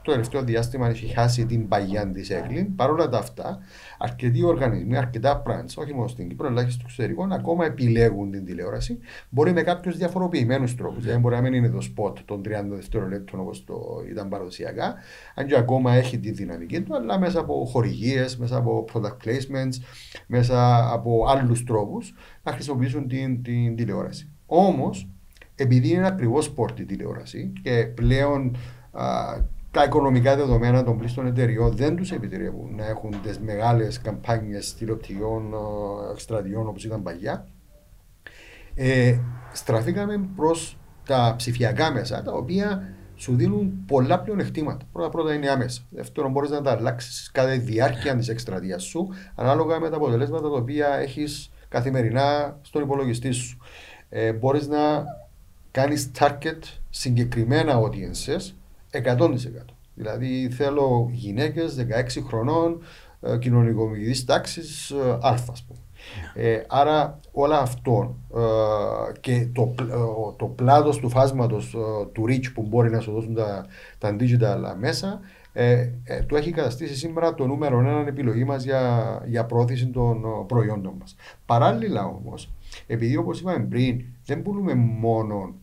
το 0.02 0.10
τελευταίο 0.10 0.42
διάστημα 0.42 0.88
έχει 0.88 1.06
χάσει 1.06 1.46
την 1.46 1.68
παγιά 1.68 2.10
της 2.10 2.30
Έγκλην. 2.30 2.74
Παρ' 2.74 2.90
όλα 2.90 3.08
τα 3.08 3.18
αυτά, 3.18 3.58
αρκετοί 3.98 4.44
οργανισμοί, 4.44 4.96
αρκετά 4.96 5.42
brands, 5.46 5.74
όχι 5.76 5.94
μόνο 5.94 6.08
στην 6.08 6.28
Κύπρο, 6.28 6.46
αλλά 6.46 6.64
και 6.64 6.70
στο 6.70 6.82
εξωτερικό, 6.84 7.28
ακόμα 7.30 7.64
επιλέγουν 7.64 8.30
την 8.30 8.44
τηλεόραση. 8.44 8.98
Μπορεί 9.28 9.52
με 9.52 9.62
κάποιους 9.62 9.96
διαφοροποιημένους 9.96 10.74
τρόπους. 10.74 11.02
Δηλαδή, 11.02 11.20
μπορεί 11.20 11.34
να 11.34 11.40
μην 11.40 11.52
είναι 11.52 11.68
το 11.68 11.78
spot 11.78 12.12
των 12.24 12.42
30 12.44 12.74
δευτερολέπτων 12.74 13.40
όπως 13.40 13.64
το 13.64 14.02
ήταν 14.10 14.28
παραδοσιακά, 14.28 14.94
αν 15.34 15.46
και 15.46 15.56
ακόμα 15.56 15.92
έχει 15.92 16.18
τη 16.18 16.30
δυναμική 16.30 16.80
του, 16.82 16.96
αλλά 16.96 17.18
μέσα 17.18 17.40
από 17.40 17.64
χορηγίες, 17.64 18.36
μέσα 18.36 18.56
από 18.56 18.84
product 18.92 19.26
placements, 19.26 19.74
μέσα 20.26 20.88
από 20.92 21.24
άλλους 21.28 21.64
τρόπους 21.64 22.14
να 22.42 22.52
χρησιμοποιήσουν 22.52 23.08
την, 23.08 23.42
την 23.42 23.76
τηλεόραση. 23.76 24.30
Όμως, 24.46 25.08
επειδή 25.56 25.88
είναι 25.88 26.06
ακριβώς 26.06 26.52
sport 26.56 26.80
η 26.80 26.84
τηλεόραση 26.84 27.52
και 27.62 27.86
πλέον 27.94 28.56
α, 28.92 29.04
τα 29.70 29.84
οικονομικά 29.84 30.36
δεδομένα 30.36 30.84
των 30.84 30.98
πλήστων 30.98 31.26
εταιριών 31.26 31.76
δεν 31.76 31.96
τους 31.96 32.12
επιτρέπουν 32.12 32.74
να 32.74 32.86
έχουν 32.86 33.22
τις 33.22 33.38
μεγάλες 33.38 34.00
καμπάνιες 34.00 34.74
τηλεοπτικών 34.74 35.54
α, 35.54 35.58
εκστρατιών 36.12 36.68
όπως 36.68 36.84
ήταν 36.84 37.02
παλιά, 37.02 37.46
ε, 38.74 39.18
στραφήκαμε 39.52 40.28
προς 40.36 40.78
τα 41.06 41.34
ψηφιακά 41.36 41.92
μέσα 41.92 42.22
τα 42.22 42.32
οποία 42.32 42.94
σου 43.16 43.36
δίνουν 43.36 43.84
πολλά 43.86 44.20
πλεονεκτήματα. 44.20 44.84
Πρώτα 44.92 45.08
πρώτα 45.08 45.34
είναι 45.34 45.48
άμεσα. 45.48 45.82
Δεύτερον, 45.90 46.30
μπορείς 46.30 46.50
να 46.50 46.62
τα 46.62 46.70
αλλάξεις 46.70 47.30
κατά 47.30 47.50
τη 47.50 47.58
διάρκεια 47.58 48.16
της 48.16 48.28
εκστρατείας 48.28 48.82
σου 48.82 49.08
ανάλογα 49.34 49.80
με 49.80 49.90
τα 49.90 49.96
αποτελέσματα 49.96 50.48
τα 50.48 50.56
οποία 50.56 50.94
έχεις 50.94 51.50
καθημερινά 51.68 52.58
στον 52.62 52.82
υπολογιστή 52.82 53.30
σου. 53.30 53.58
Ε, 54.08 54.32
μπορείς 54.32 54.68
να 54.68 55.04
κάνεις 55.76 56.10
target 56.18 56.62
συγκεκριμένα 56.90 57.80
audiences 57.80 58.52
100%. 59.18 59.28
Δηλαδή 59.94 60.48
θέλω 60.50 61.08
γυναίκες 61.12 61.76
16 62.20 62.22
χρονών 62.26 62.82
ε, 63.20 63.38
κοινωνικομικής 63.38 64.24
τάξης 64.24 64.90
ε, 64.90 65.10
α, 65.10 65.34
ας 65.50 65.66
πούμε. 65.66 65.78
Ε, 66.34 66.62
άρα 66.68 67.20
όλα 67.32 67.58
αυτό 67.60 68.16
ε, 68.34 68.40
και 69.20 69.48
το, 69.52 69.62
πλ- 69.62 69.90
ε, 69.90 69.96
το 70.36 70.46
πλάτος 70.46 70.98
του 70.98 71.08
φάσματος 71.08 71.74
ε, 71.74 72.06
του 72.12 72.24
reach 72.28 72.52
που 72.54 72.62
μπορεί 72.62 72.90
να 72.90 73.00
σου 73.00 73.12
δώσουν 73.12 73.34
τα, 73.34 73.66
τα 73.98 74.16
digital 74.20 74.76
μέσα 74.78 75.20
ε, 75.52 75.90
ε, 76.04 76.22
το 76.22 76.36
έχει 76.36 76.50
καταστήσει 76.50 76.96
σήμερα 76.96 77.34
το 77.34 77.46
νούμερο 77.46 77.78
ένα 77.78 78.04
επιλογή 78.06 78.44
μας 78.44 78.64
για, 78.64 79.22
για 79.26 79.44
πρόθεση 79.44 79.86
των 79.86 80.24
ε, 80.24 80.44
προϊόντων 80.46 80.94
μας. 81.00 81.16
Παράλληλα 81.46 82.04
όμως, 82.06 82.50
επειδή 82.86 83.16
όπως 83.16 83.40
είπαμε 83.40 83.64
πριν, 83.64 84.04
δεν 84.24 84.42
πουλούμε 84.42 84.74
μόνο 84.74 85.54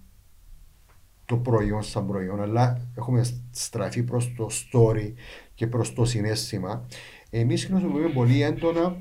το 1.26 1.38
προϊόν 1.38 1.84
σαν 1.84 2.08
προϊόν, 2.08 2.42
αλλά 2.42 2.88
έχουμε 2.98 3.24
στραφεί 3.52 4.04
προς 4.04 4.34
το 4.38 4.50
story 4.52 5.14
και 5.54 5.68
προς 5.68 5.94
το 5.94 6.06
συνέστημα. 6.06 6.86
Εμείς 7.30 7.66
χρησιμοποιούμε 7.66 8.10
πολύ 8.10 8.42
έντονα 8.42 8.98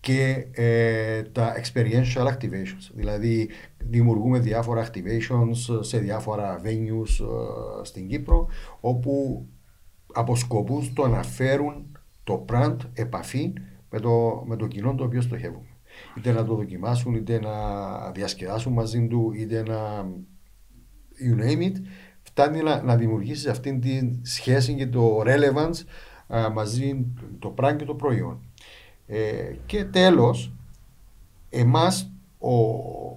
και 0.00 0.46
ε, 0.52 1.22
τα 1.22 1.54
experiential 1.62 2.26
activations. 2.26 2.90
Δηλαδή 2.94 3.48
δημιουργούμε 3.78 4.38
διάφορα 4.38 4.86
activations 4.86 5.78
σε 5.80 5.98
διάφορα 5.98 6.60
venues 6.64 7.24
ε, 7.24 7.84
στην 7.84 8.08
Κύπρο 8.08 8.48
όπου 8.80 9.46
αποσκοπούν 10.12 10.82
στο 10.82 11.08
να 11.08 11.22
φέρουν 11.22 11.98
το 12.24 12.44
brand 12.48 12.76
επαφή 12.92 13.52
με 13.90 14.00
το, 14.00 14.44
με 14.46 14.56
το 14.56 14.66
κοινό 14.66 14.94
το 14.94 15.04
οποίο 15.04 15.20
στοχεύουμε. 15.20 15.66
Είτε 16.16 16.32
να 16.32 16.44
το 16.44 16.54
δοκιμάσουν, 16.54 17.14
είτε 17.14 17.40
να 17.40 17.52
διασκεδάσουν 18.10 18.72
μαζί 18.72 19.06
του, 19.06 19.32
είτε 19.36 19.62
να 19.62 20.08
you 21.20 21.42
name 21.42 21.62
it, 21.62 21.76
φτάνει 22.22 22.62
να, 22.62 22.82
να 22.82 22.96
δημιουργήσει 22.96 23.48
αυτή 23.48 23.78
τη 23.78 24.00
σχέση 24.22 24.74
και 24.74 24.86
το 24.86 25.22
relevance 25.26 25.84
α, 26.34 26.50
μαζί 26.50 27.06
το 27.38 27.54
brand 27.58 27.76
και 27.76 27.84
το 27.84 27.94
προϊόν. 27.94 28.40
Ε, 29.06 29.54
και 29.66 29.84
τέλος, 29.84 30.52
εμάς 31.50 32.12
ο, 32.38 32.54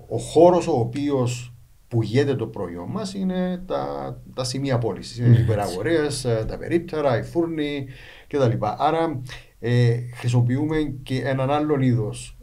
ο 0.07 0.17
χώρος 0.17 0.67
ο 0.67 0.79
οποίος 0.79 1.53
που 1.87 1.99
το 2.37 2.47
προϊόν 2.47 2.89
μας 2.89 3.13
είναι 3.13 3.63
τα, 3.65 4.15
τα 4.33 4.43
σημεία 4.43 4.77
πώλησης. 4.77 5.17
Είναι 5.17 5.37
οι 5.37 5.41
υπεραγορές, 5.41 6.21
τα 6.47 6.57
περίπτερα, 6.57 7.17
οι 7.17 7.23
φούρνοι 7.23 7.87
κτλ. 8.27 8.51
Άρα 8.59 9.21
ε, 9.59 9.97
χρησιμοποιούμε 10.15 10.95
και 11.03 11.21
έναν 11.21 11.51
άλλον 11.51 11.81
είδος 11.81 12.37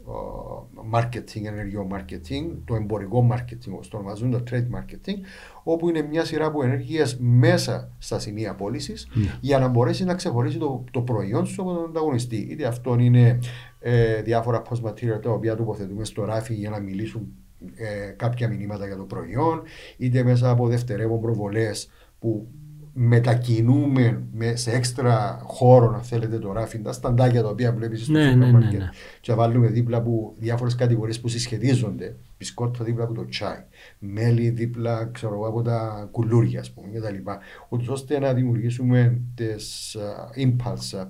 marketing, 0.93 1.45
ενεργειό 1.45 1.87
marketing, 1.91 2.57
το 2.65 2.75
εμπορικό 2.75 3.27
marketing, 3.31 3.79
το 3.89 3.97
ονομαζούν 3.97 4.31
το 4.31 4.43
trade 4.51 4.67
marketing, 4.77 5.17
όπου 5.63 5.89
είναι 5.89 6.01
μια 6.01 6.25
σειρά 6.25 6.45
από 6.45 6.63
ενέργειες 6.63 7.17
μέσα 7.19 7.91
στα 7.97 8.19
σημεία 8.19 8.55
πώλησης 8.55 9.07
ναι. 9.13 9.37
για 9.41 9.59
να 9.59 9.67
μπορέσει 9.67 10.03
να 10.03 10.15
ξεχωρίσει 10.15 10.57
το, 10.57 10.83
το 10.91 11.01
προϊόν 11.01 11.45
σου 11.45 11.61
από 11.61 11.73
τον 11.73 11.85
ανταγωνιστή. 11.85 12.47
Είτε 12.51 12.65
αυτό 12.65 12.99
είναι 12.99 13.39
ε, 13.79 14.21
διάφορα 14.21 14.61
post 14.69 14.89
material 14.89 15.21
τα 15.21 15.31
οποία 15.31 15.55
τοποθετούμε 15.55 16.05
στο 16.05 16.25
ράφι 16.25 16.53
για 16.53 16.69
να 16.69 16.79
μιλήσουν 16.79 17.27
ε, 17.75 18.13
κάποια 18.15 18.47
μηνύματα 18.47 18.85
για 18.85 18.97
το 18.97 19.03
προϊόν, 19.03 19.61
είτε 19.97 20.23
μέσα 20.23 20.49
από 20.49 20.67
δευτερεύον 20.67 21.21
προβολές 21.21 21.89
που 22.19 22.47
μετακινούμε 22.93 24.23
με, 24.31 24.55
σε 24.55 24.71
έξτρα 24.71 25.41
χώρο, 25.43 25.91
να 25.91 26.01
θέλετε, 26.01 26.39
το 26.39 26.51
ράφι, 26.51 26.79
τα 26.79 26.91
σταντάκια 26.91 27.41
τα 27.41 27.49
οποία 27.49 27.73
βλέπεις 27.73 28.03
στο 28.03 28.11
ναι, 28.11 28.35
ναι, 28.35 28.45
ναι, 28.45 28.59
ναι, 28.59 28.89
Και 29.21 29.33
βάλουμε 29.33 29.67
δίπλα 29.67 29.97
από 29.97 30.33
διάφορες 30.37 30.75
κατηγορίες 30.75 31.19
που 31.19 31.27
συσχετίζονται. 31.27 32.15
Μπισκότο 32.37 32.83
δίπλα 32.83 33.03
από 33.03 33.13
το 33.13 33.25
τσάι, 33.25 33.63
μέλι 33.99 34.49
δίπλα 34.49 35.09
ξέρω, 35.11 35.47
από 35.47 35.61
τα 35.61 36.07
κουλούρια, 36.11 36.59
ας 36.59 36.71
πούμε, 36.71 36.87
κτλ. 36.99 37.31
Ούτως 37.69 37.87
ώστε 37.87 38.19
να 38.19 38.33
δημιουργήσουμε 38.33 39.21
τις 39.35 39.97
uh, 40.35 40.45
impulse 40.45 41.07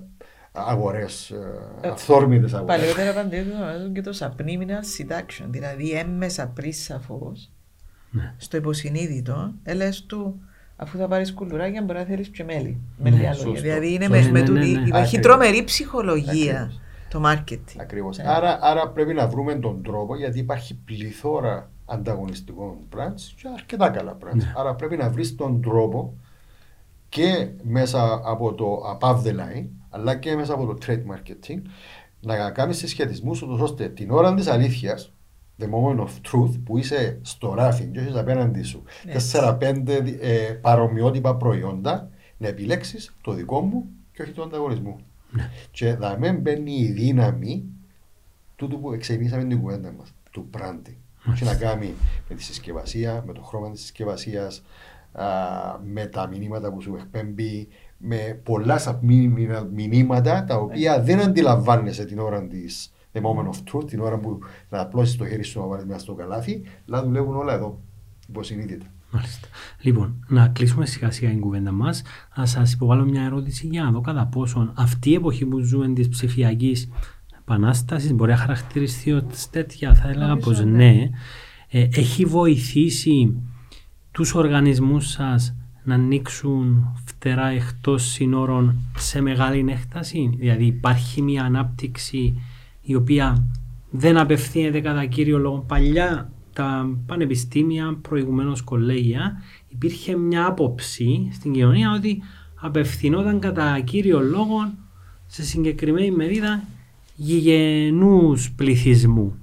αγορές, 0.52 1.32
αυθόρμητες 1.84 2.52
αγορές. 2.54 2.76
Παλαιότερα 2.76 3.12
παντού 3.12 3.92
και 3.92 4.00
το 4.00 4.12
σαπνίμινα 4.12 4.80
seduction, 4.98 5.46
δηλαδή 5.48 5.90
έμμεσα 5.90 6.48
πριν 6.48 6.72
σαφώ, 6.72 7.32
ναι. 8.10 8.34
στο 8.36 8.56
υποσυνείδητο, 8.56 9.52
έλε 9.62 9.88
του 10.06 10.40
αφού 10.82 10.98
θα 10.98 11.08
πάρεις 11.08 11.32
κουλουράκια 11.34 11.82
μπορεί 11.82 11.98
να 11.98 12.04
θέλεις 12.04 12.30
πιο 12.30 12.44
μέλι. 12.44 12.80
Με 12.96 13.10
ναι, 13.10 13.16
λίγα 13.16 13.34
λόγια. 13.44 13.60
Δηλαδή 13.60 13.92
είναι 13.92 14.08
με, 14.08 14.28
με 14.30 14.40
ναι, 14.40 14.64
υπάρχει 14.64 15.18
τρομερή 15.18 15.64
ψυχολογία 15.64 16.72
το 17.08 17.22
marketing. 17.24 17.76
Ακριβώς. 17.80 18.18
Άρα, 18.18 18.58
άρα 18.62 18.88
πρέπει 18.88 19.14
να 19.14 19.28
βρούμε 19.28 19.54
τον 19.54 19.82
τρόπο 19.82 20.16
γιατί 20.16 20.38
υπάρχει 20.38 20.74
πληθώρα 20.84 21.70
ανταγωνιστικών 21.84 22.76
brands 22.96 23.32
και 23.36 23.48
αρκετά 23.52 23.88
καλά 23.88 24.16
brands. 24.24 24.42
Άρα 24.56 24.74
πρέπει 24.74 24.96
να 24.96 25.10
βρεις 25.10 25.34
τον 25.34 25.62
τρόπο 25.62 26.14
και 27.08 27.48
μέσα 27.62 28.20
από 28.24 28.54
το 28.54 28.98
above 28.98 29.16
the 29.16 29.30
line 29.30 29.66
αλλά 29.90 30.16
και 30.16 30.36
μέσα 30.36 30.54
από 30.54 30.66
το 30.66 30.78
trade 30.86 31.02
marketing 31.12 31.62
να 32.20 32.50
κάνεις 32.50 32.76
συσχετισμούς 32.76 33.42
ώστε 33.42 33.88
την 33.88 34.10
ώρα 34.10 34.34
της 34.34 34.46
αλήθειας 34.46 35.11
the 35.58 35.68
moment 35.68 36.00
of 36.00 36.10
truth 36.30 36.60
που 36.64 36.78
είσαι 36.78 37.18
στο 37.22 37.54
ράφι 37.54 37.86
και 37.86 38.00
έχεις 38.00 38.14
απέναντι 38.14 38.62
σου 38.62 38.82
τέσσερα-πέντε 39.12 39.96
ε, 40.20 40.52
παρομοιότυπα 40.52 41.36
προϊόντα 41.36 42.10
να 42.36 42.48
επιλέξεις 42.48 43.14
το 43.20 43.32
δικό 43.32 43.60
μου 43.60 43.86
και 44.12 44.22
όχι 44.22 44.32
το 44.32 44.42
ανταγωνισμό. 44.42 45.00
Ναι. 45.30 45.50
Και 45.70 45.94
θα 45.94 46.16
με 46.18 46.32
μπαίνει 46.32 46.72
η 46.72 46.92
δύναμη 46.92 47.64
τούτου 48.56 48.80
που 48.80 48.92
εξελίσσαμε 48.92 49.44
την 49.44 49.60
κουβέντα 49.60 49.92
μας, 49.92 50.14
του 50.30 50.50
branding. 50.56 50.96
Έχει 51.32 51.44
να 51.44 51.54
κάνει 51.54 51.94
με 52.28 52.34
τη 52.34 52.42
συσκευασία, 52.42 53.22
με 53.26 53.32
το 53.32 53.42
χρώμα 53.42 53.70
της 53.70 53.80
συσκευασίας, 53.80 54.62
με 55.82 56.06
τα 56.06 56.28
μηνύματα 56.28 56.72
που 56.72 56.80
σου 56.80 56.96
εκπέμπει, 57.00 57.68
με 57.96 58.40
πολλά 58.42 59.00
μηνύματα 59.72 60.44
τα 60.44 60.56
οποία 60.56 61.02
δεν 61.02 61.20
αντιλαμβάνεσαι 61.20 62.04
την 62.04 62.18
ώρα 62.18 62.46
της 62.46 62.92
the 63.12 63.20
moment 63.20 63.48
of 63.48 63.72
truth, 63.72 63.86
την 63.86 64.00
ώρα 64.00 64.18
που 64.18 64.38
θα 64.68 64.80
απλώσεις 64.80 65.16
το 65.16 65.26
χέρι 65.26 65.42
σου 65.42 65.60
να 65.60 65.66
βάλεις 65.66 65.84
μέσα 65.84 65.98
στο 65.98 66.14
καλάθι, 66.14 66.62
αλλά 66.88 67.04
δουλεύουν 67.04 67.36
όλα 67.36 67.52
εδώ, 67.52 67.80
υποσυνείδητα. 68.28 68.86
Μάλιστα. 69.14 69.48
Λοιπόν, 69.80 70.24
να 70.28 70.48
κλείσουμε 70.48 70.86
σιγά 70.86 71.10
σιγά 71.10 71.30
την 71.30 71.40
κουβέντα 71.40 71.72
μας. 71.72 72.02
Να 72.36 72.46
σας 72.46 72.72
υποβάλω 72.72 73.04
μια 73.04 73.22
ερώτηση 73.22 73.66
για 73.66 73.82
να 73.82 73.90
δω 73.90 74.00
κατά 74.00 74.26
πόσον 74.26 74.72
αυτή 74.76 75.10
η 75.10 75.14
εποχή 75.14 75.46
που 75.46 75.58
ζούμε 75.58 75.92
της 75.92 76.08
ψηφιακής 76.08 76.88
επανάστασης 77.40 78.12
μπορεί 78.12 78.30
να 78.30 78.36
χαρακτηριστεί 78.36 79.12
ως 79.12 79.50
τέτοια. 79.50 79.94
Θα 79.94 80.08
έλεγα 80.08 80.36
πως 80.36 80.64
ναι. 80.64 80.70
ναι. 80.70 81.10
Ε, 81.68 81.88
έχει 81.92 82.24
βοηθήσει 82.24 83.42
τους 84.10 84.34
οργανισμούς 84.34 85.10
σας 85.10 85.54
να 85.84 85.94
ανοίξουν 85.94 86.94
φτερά 87.04 87.46
εκτός 87.46 88.02
συνόρων 88.02 88.74
σε 88.96 89.20
μεγάλη 89.20 89.64
έκταση; 89.68 90.34
Δηλαδή 90.38 90.64
υπάρχει 90.64 91.22
μια 91.22 91.44
ανάπτυξη 91.44 92.42
η 92.92 92.94
οποία 92.94 93.46
δεν 93.90 94.16
απευθύνεται 94.16 94.80
κατά 94.80 95.06
κύριο 95.06 95.38
λόγο 95.38 95.64
παλιά 95.68 96.32
τα 96.52 96.98
πανεπιστήμια, 97.06 97.98
προηγουμένως 98.02 98.62
κολέγια, 98.62 99.42
υπήρχε 99.68 100.16
μια 100.16 100.46
άποψη 100.46 101.28
στην 101.32 101.52
κοινωνία 101.52 101.92
ότι 101.92 102.22
απευθυνόταν 102.60 103.38
κατά 103.38 103.80
κύριο 103.80 104.20
λόγο 104.20 104.72
σε 105.26 105.42
συγκεκριμένη 105.42 106.10
μερίδα 106.10 106.64
γηγενούς 107.14 108.52
πληθυσμού. 108.52 109.34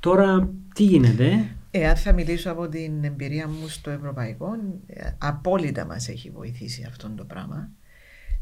Τώρα 0.00 0.50
τι 0.74 0.82
γίνεται; 0.82 1.50
Εάν 1.70 1.96
θα 1.96 2.12
μιλήσω 2.12 2.50
από 2.50 2.68
την 2.68 3.04
εμπειρία 3.04 3.48
μου 3.48 3.68
στο 3.68 3.90
ευρωπαϊκό, 3.90 4.46
ε, 4.86 5.10
απόλυτα 5.18 5.86
μας 5.86 6.08
έχει 6.08 6.30
βοηθήσει 6.30 6.84
αυτό 6.88 7.10
το 7.16 7.24
πράγμα. 7.24 7.70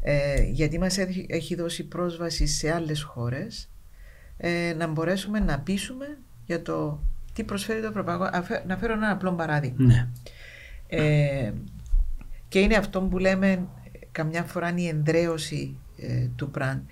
Ε, 0.01 0.43
γιατί 0.43 0.79
μας 0.79 0.97
έχει 1.27 1.55
δώσει 1.55 1.83
πρόσβαση 1.87 2.47
σε 2.47 2.71
άλλες 2.71 3.01
χώρες 3.01 3.69
ε, 4.37 4.73
να 4.77 4.87
μπορέσουμε 4.87 5.39
να 5.39 5.59
πείσουμε 5.59 6.17
για 6.45 6.61
το 6.61 6.99
τι 7.33 7.43
προσφέρει 7.43 7.81
το 7.81 7.87
Ευρωπαϊκό. 7.87 8.29
Να 8.67 8.77
φέρω 8.77 8.93
ένα 8.93 9.11
απλό 9.11 9.33
παράδειγμα. 9.33 9.85
Ναι. 9.85 10.07
Ε, 10.87 11.53
και 12.47 12.59
είναι 12.59 12.75
αυτό 12.75 13.01
που 13.01 13.17
λέμε 13.17 13.67
καμιά 14.11 14.43
φορά 14.43 14.73
η 14.75 14.87
ενδρέωση 14.87 15.77
ε, 15.97 16.27
του 16.35 16.51
πραν. 16.51 16.85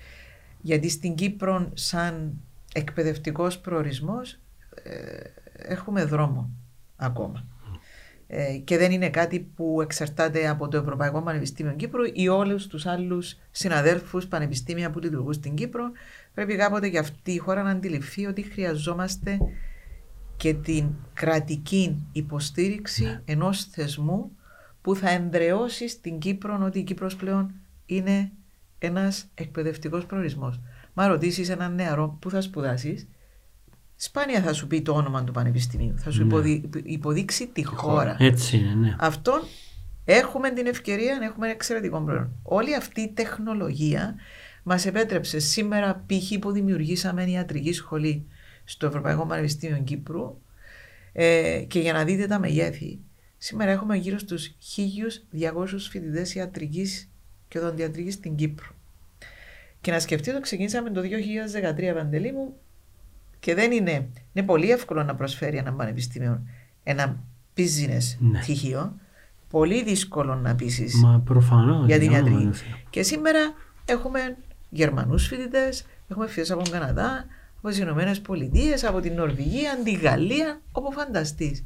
Γιατί 0.60 0.88
στην 0.88 1.14
Κύπρο 1.14 1.70
σαν 1.74 2.40
εκπαιδευτικός 2.74 3.58
προορισμός 3.58 4.38
ε, 4.82 5.20
έχουμε 5.52 6.04
δρόμο 6.04 6.50
ακόμα. 6.96 7.46
Ε, 8.36 8.56
και 8.56 8.78
δεν 8.78 8.92
είναι 8.92 9.10
κάτι 9.10 9.40
που 9.40 9.80
εξαρτάται 9.82 10.48
από 10.48 10.68
το 10.68 10.76
Ευρωπαϊκό 10.76 11.22
Πανεπιστήμιο 11.22 11.72
Κύπρου 11.72 12.02
ή 12.12 12.28
όλους 12.28 12.66
τους 12.66 12.86
άλλους 12.86 13.36
συναδέλφους 13.50 14.26
πανεπιστήμια 14.26 14.90
που 14.90 14.98
λειτουργούν 14.98 15.32
στην 15.32 15.54
Κύπρο 15.54 15.90
πρέπει 16.34 16.56
κάποτε 16.56 16.88
και 16.88 16.98
αυτή 16.98 17.32
η 17.32 17.38
χώρα 17.38 17.62
να 17.62 17.70
αντιληφθεί 17.70 18.26
ότι 18.26 18.42
χρειαζόμαστε 18.42 19.38
και 20.36 20.54
την 20.54 20.88
κρατική 21.14 22.06
υποστήριξη 22.12 23.04
ναι. 23.04 23.20
ενός 23.24 23.64
θεσμού 23.64 24.30
που 24.82 24.96
θα 24.96 25.10
ενδρεώσει 25.10 25.88
στην 25.88 26.18
Κύπρο 26.18 26.60
ότι 26.64 26.78
η 26.78 26.82
Κύπρος 26.82 27.16
πλέον 27.16 27.54
είναι 27.86 28.30
ένας 28.78 29.26
εκπαιδευτικός 29.34 30.06
προορισμός. 30.06 30.60
Μα 30.94 31.06
ρωτήσεις 31.06 31.48
έναν 31.48 31.74
νεαρό 31.74 32.18
που 32.20 32.30
θα 32.30 32.40
σπουδάσεις, 32.40 33.08
σπάνια 33.96 34.42
θα 34.42 34.52
σου 34.52 34.66
πει 34.66 34.82
το 34.82 34.92
όνομα 34.92 35.24
του 35.24 35.32
πανεπιστημίου. 35.32 35.94
Θα 35.98 36.10
σου 36.10 36.24
ναι. 36.24 36.60
υποδείξει 36.84 37.46
τη 37.46 37.64
χώρα. 37.64 38.16
Έτσι 38.18 38.56
είναι, 38.56 38.74
ναι. 38.74 38.96
Αυτό 38.98 39.42
έχουμε 40.04 40.50
την 40.50 40.66
ευκαιρία 40.66 41.16
να 41.18 41.24
έχουμε 41.24 41.46
ένα 41.46 41.54
εξαιρετικό 41.54 42.00
προϊόν. 42.00 42.30
Όλη 42.42 42.74
αυτή 42.74 43.00
η 43.00 43.08
τεχνολογία 43.08 44.14
Μας 44.66 44.86
επέτρεψε 44.86 45.38
σήμερα 45.38 46.04
π.χ. 46.06 46.38
που 46.38 46.50
δημιουργήσαμε 46.52 47.30
ιατρική 47.30 47.72
σχολή 47.72 48.26
στο 48.64 48.86
Ευρωπαϊκό 48.86 49.26
Πανεπιστήμιο 49.26 49.82
Κύπρου 49.84 50.40
ε, 51.12 51.64
και 51.68 51.80
για 51.80 51.92
να 51.92 52.04
δείτε 52.04 52.26
τα 52.26 52.38
μεγέθη. 52.38 52.98
Σήμερα 53.38 53.70
έχουμε 53.70 53.96
γύρω 53.96 54.18
στους 54.18 54.50
1.200 55.32 55.66
φοιτητές 55.90 56.34
ιατρικής 56.34 57.10
και 57.48 57.58
οδοντιατρικής 57.58 58.14
στην 58.14 58.34
Κύπρο. 58.36 58.66
Και 59.80 59.90
να 59.90 60.00
σκεφτείτε, 60.00 60.40
ξεκίνησαμε 60.40 60.90
το 60.90 61.00
2013 61.00 61.94
παντελή 61.94 62.32
μου 62.32 62.56
και 63.44 63.54
δεν 63.54 63.72
είναι, 63.72 64.08
είναι 64.32 64.46
πολύ 64.46 64.70
εύκολο 64.70 65.02
να 65.02 65.14
προσφέρει 65.14 65.56
ένα 65.56 65.72
πανεπιστήμιο 65.72 66.42
ένα 66.82 67.16
business 67.56 68.16
ναι. 68.18 68.38
πτυχίο. 68.38 68.94
Πολύ 69.50 69.82
δύσκολο 69.82 70.34
να 70.34 70.54
πείσεις 70.54 70.94
για 71.86 71.98
την 71.98 72.10
ιατρική. 72.10 72.50
Και 72.90 73.02
σήμερα 73.02 73.38
έχουμε 73.84 74.36
Γερμανούς 74.70 75.26
φοιτητές, 75.26 75.84
έχουμε 76.08 76.26
φοιτητές 76.26 76.50
από 76.50 76.62
τον 76.62 76.72
Καναδά, 76.72 77.26
από 77.58 77.68
τις 77.68 77.78
Ηνωμένες 77.78 78.20
Πολιτείες, 78.20 78.84
από 78.84 79.00
την 79.00 79.14
Νορβηγία, 79.14 79.78
τη 79.84 79.92
Γαλλία, 79.92 80.60
όπου 80.72 80.92
φανταστείς. 80.92 81.62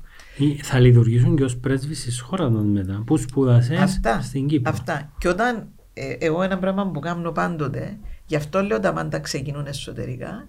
Θα 0.63 0.79
λειτουργήσουν 0.79 1.37
και 1.37 1.45
ως 1.45 1.57
πρέσβεις 1.57 2.03
της 2.03 2.21
χώρας 2.21 2.53
των 2.53 2.67
μετά, 2.67 3.03
που 3.07 3.17
σπούδασε 3.17 4.01
στην 4.23 4.47
Κύπρο. 4.47 4.73
Αυτά. 4.73 5.13
Και 5.19 5.29
όταν 5.29 5.69
ε, 5.95 6.13
εγώ 6.19 6.43
ένα 6.43 6.59
πράγμα 6.59 6.91
που 6.91 7.01
κάνω 7.01 7.33
πάντοτε, 7.33 7.99
γι' 8.27 8.37
αυτό 8.37 8.63
λέω 8.63 8.81
τα 8.81 8.93
πάντα 8.93 9.21
ξεκινούν 9.21 9.67
εσωτερικά, 9.67 10.47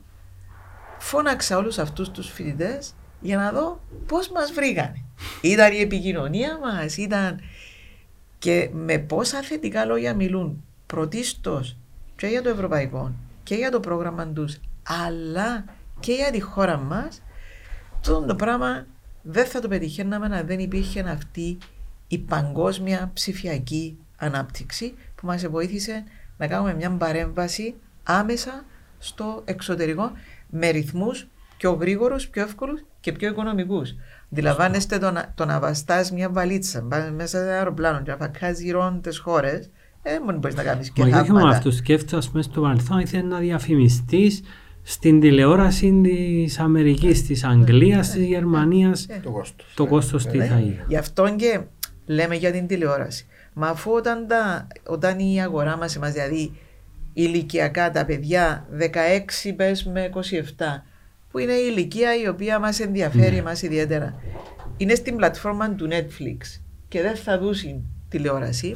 φώναξα 1.00 1.58
όλους 1.58 1.78
αυτούς 1.78 2.12
τους 2.12 2.32
φοιτητές 2.32 2.94
για 3.22 3.38
να 3.38 3.52
δω 3.52 3.82
πώς 4.08 4.30
μας 4.30 4.52
βρήκανε. 4.52 5.04
Ήταν 5.42 5.74
η 5.74 5.80
επικοινωνία 5.80 6.60
μας, 6.60 6.98
ήταν. 6.98 7.40
Και 8.40 8.70
με 8.74 8.98
πόσα 8.98 9.42
θετικά 9.42 9.86
λόγια 9.86 10.16
μιλούν 10.16 10.64
πρωτίστως 10.86 11.78
και 12.16 12.28
για 12.28 12.42
το 12.42 12.50
ευρωπαϊκό 12.50 13.12
και 13.44 13.56
για 13.56 13.72
το 13.72 13.80
πρόγραμμα 13.80 14.28
τους, 14.28 14.60
αλλά 15.06 15.66
και 16.00 16.14
για 16.14 16.32
τη 16.32 16.40
χώρα 16.40 16.78
μας, 16.78 17.22
αυτό 17.96 18.26
το 18.26 18.36
πράγμα 18.36 18.86
δεν 19.22 19.46
θα 19.46 19.60
το 19.60 19.68
πετυχαίναμε 19.68 20.38
αν 20.38 20.48
δεν 20.48 20.60
υπήρχε 20.60 21.00
αυτή 21.00 21.58
η 22.08 22.18
παγκόσμια 22.18 23.12
ψηφιακή 23.14 23.98
ανάπτυξη 24.18 24.94
που 25.16 25.26
μας 25.26 25.48
βοήθησε 25.48 26.04
να 26.38 26.48
κάνουμε 26.48 26.74
μια 26.74 26.92
παρέμβαση 26.92 27.76
άμεσα 28.04 28.64
στο 29.00 29.42
εξωτερικό 29.46 30.12
με 30.50 30.70
ρυθμούς 30.70 31.28
πιο 31.58 31.72
γρήγορους, 31.72 32.28
πιο 32.28 32.44
εύκολους 32.44 32.84
και 33.00 33.12
πιο 33.12 33.30
οικονομικούς. 33.30 33.96
Αντιλαμβάνεστε 34.32 34.98
το, 34.98 35.12
να, 35.12 35.32
το 35.36 35.46
να 35.46 35.60
βαστάς 35.60 36.12
μια 36.12 36.30
βαλίτσα 36.30 36.82
μέσα 37.16 37.38
σε 37.38 37.44
ένα 37.44 37.54
αεροπλάνο 37.54 38.02
και 38.02 38.12
να 38.12 38.18
φακάς 38.18 38.60
γύρω 38.60 39.00
τις 39.04 39.18
χώρες, 39.18 39.70
δεν 40.04 40.30
ε, 40.30 40.34
μπορεί 40.34 40.54
να 40.54 40.64
κάνει 40.64 40.88
και 40.94 41.06
Μα 41.06 41.20
όχι 41.20 41.32
μόνο 41.32 41.48
αυτό, 41.48 41.72
σκέφτεσαι 41.72 42.16
ας 42.16 42.30
πούμε 42.30 42.44
στο 42.44 42.62
παρελθόν 42.62 43.00
ήθελε 43.00 43.24
να 43.24 43.38
διαφημιστείς 43.38 44.42
στην 44.82 45.20
τηλεόραση 45.20 46.02
τη 46.04 46.56
Αμερική, 46.60 47.12
τη 47.12 47.40
Αγγλία, 47.44 48.00
τη 48.00 48.26
Γερμανία. 48.26 48.96
Το 49.24 49.32
κόστο. 49.32 49.64
Το 49.76 49.86
κόστο 49.86 50.18
τι 50.18 50.38
θα 50.38 50.56
είναι. 50.60 50.86
Γι' 50.88 50.98
αυτό 50.98 51.36
και 51.36 51.62
λέμε 52.06 52.36
για 52.36 52.52
την 52.52 52.68
τηλεόραση. 52.68 53.26
Μα 53.54 53.68
αφού 53.68 53.92
όταν, 53.92 54.28
τα, 54.28 54.68
όταν 54.88 55.20
η 55.20 55.42
αγορά 55.42 55.78
μα, 55.78 56.10
δηλαδή 56.10 56.52
ηλικιακά 57.14 57.92
τα 57.92 58.06
παιδιά 58.06 58.68
16 59.48 59.54
πες 59.56 59.86
με 59.86 60.10
27, 60.14 60.20
που 61.32 61.40
είναι 61.40 61.54
η 61.54 61.68
ηλικία 61.72 62.22
η 62.22 62.28
οποία 62.28 62.60
μας 62.60 62.80
ενδιαφέρει 62.80 63.36
ναι. 63.36 63.42
μας 63.42 63.62
ιδιαίτερα, 63.62 64.22
είναι 64.78 64.96
στην 64.96 65.16
πλατφόρμα 65.16 65.70
του 65.70 65.88
Netflix 65.92 66.60
και 66.88 67.02
δεν 67.02 67.16
θα 67.16 67.40
δούσει 67.40 67.82
τηλεόραση, 68.10 68.76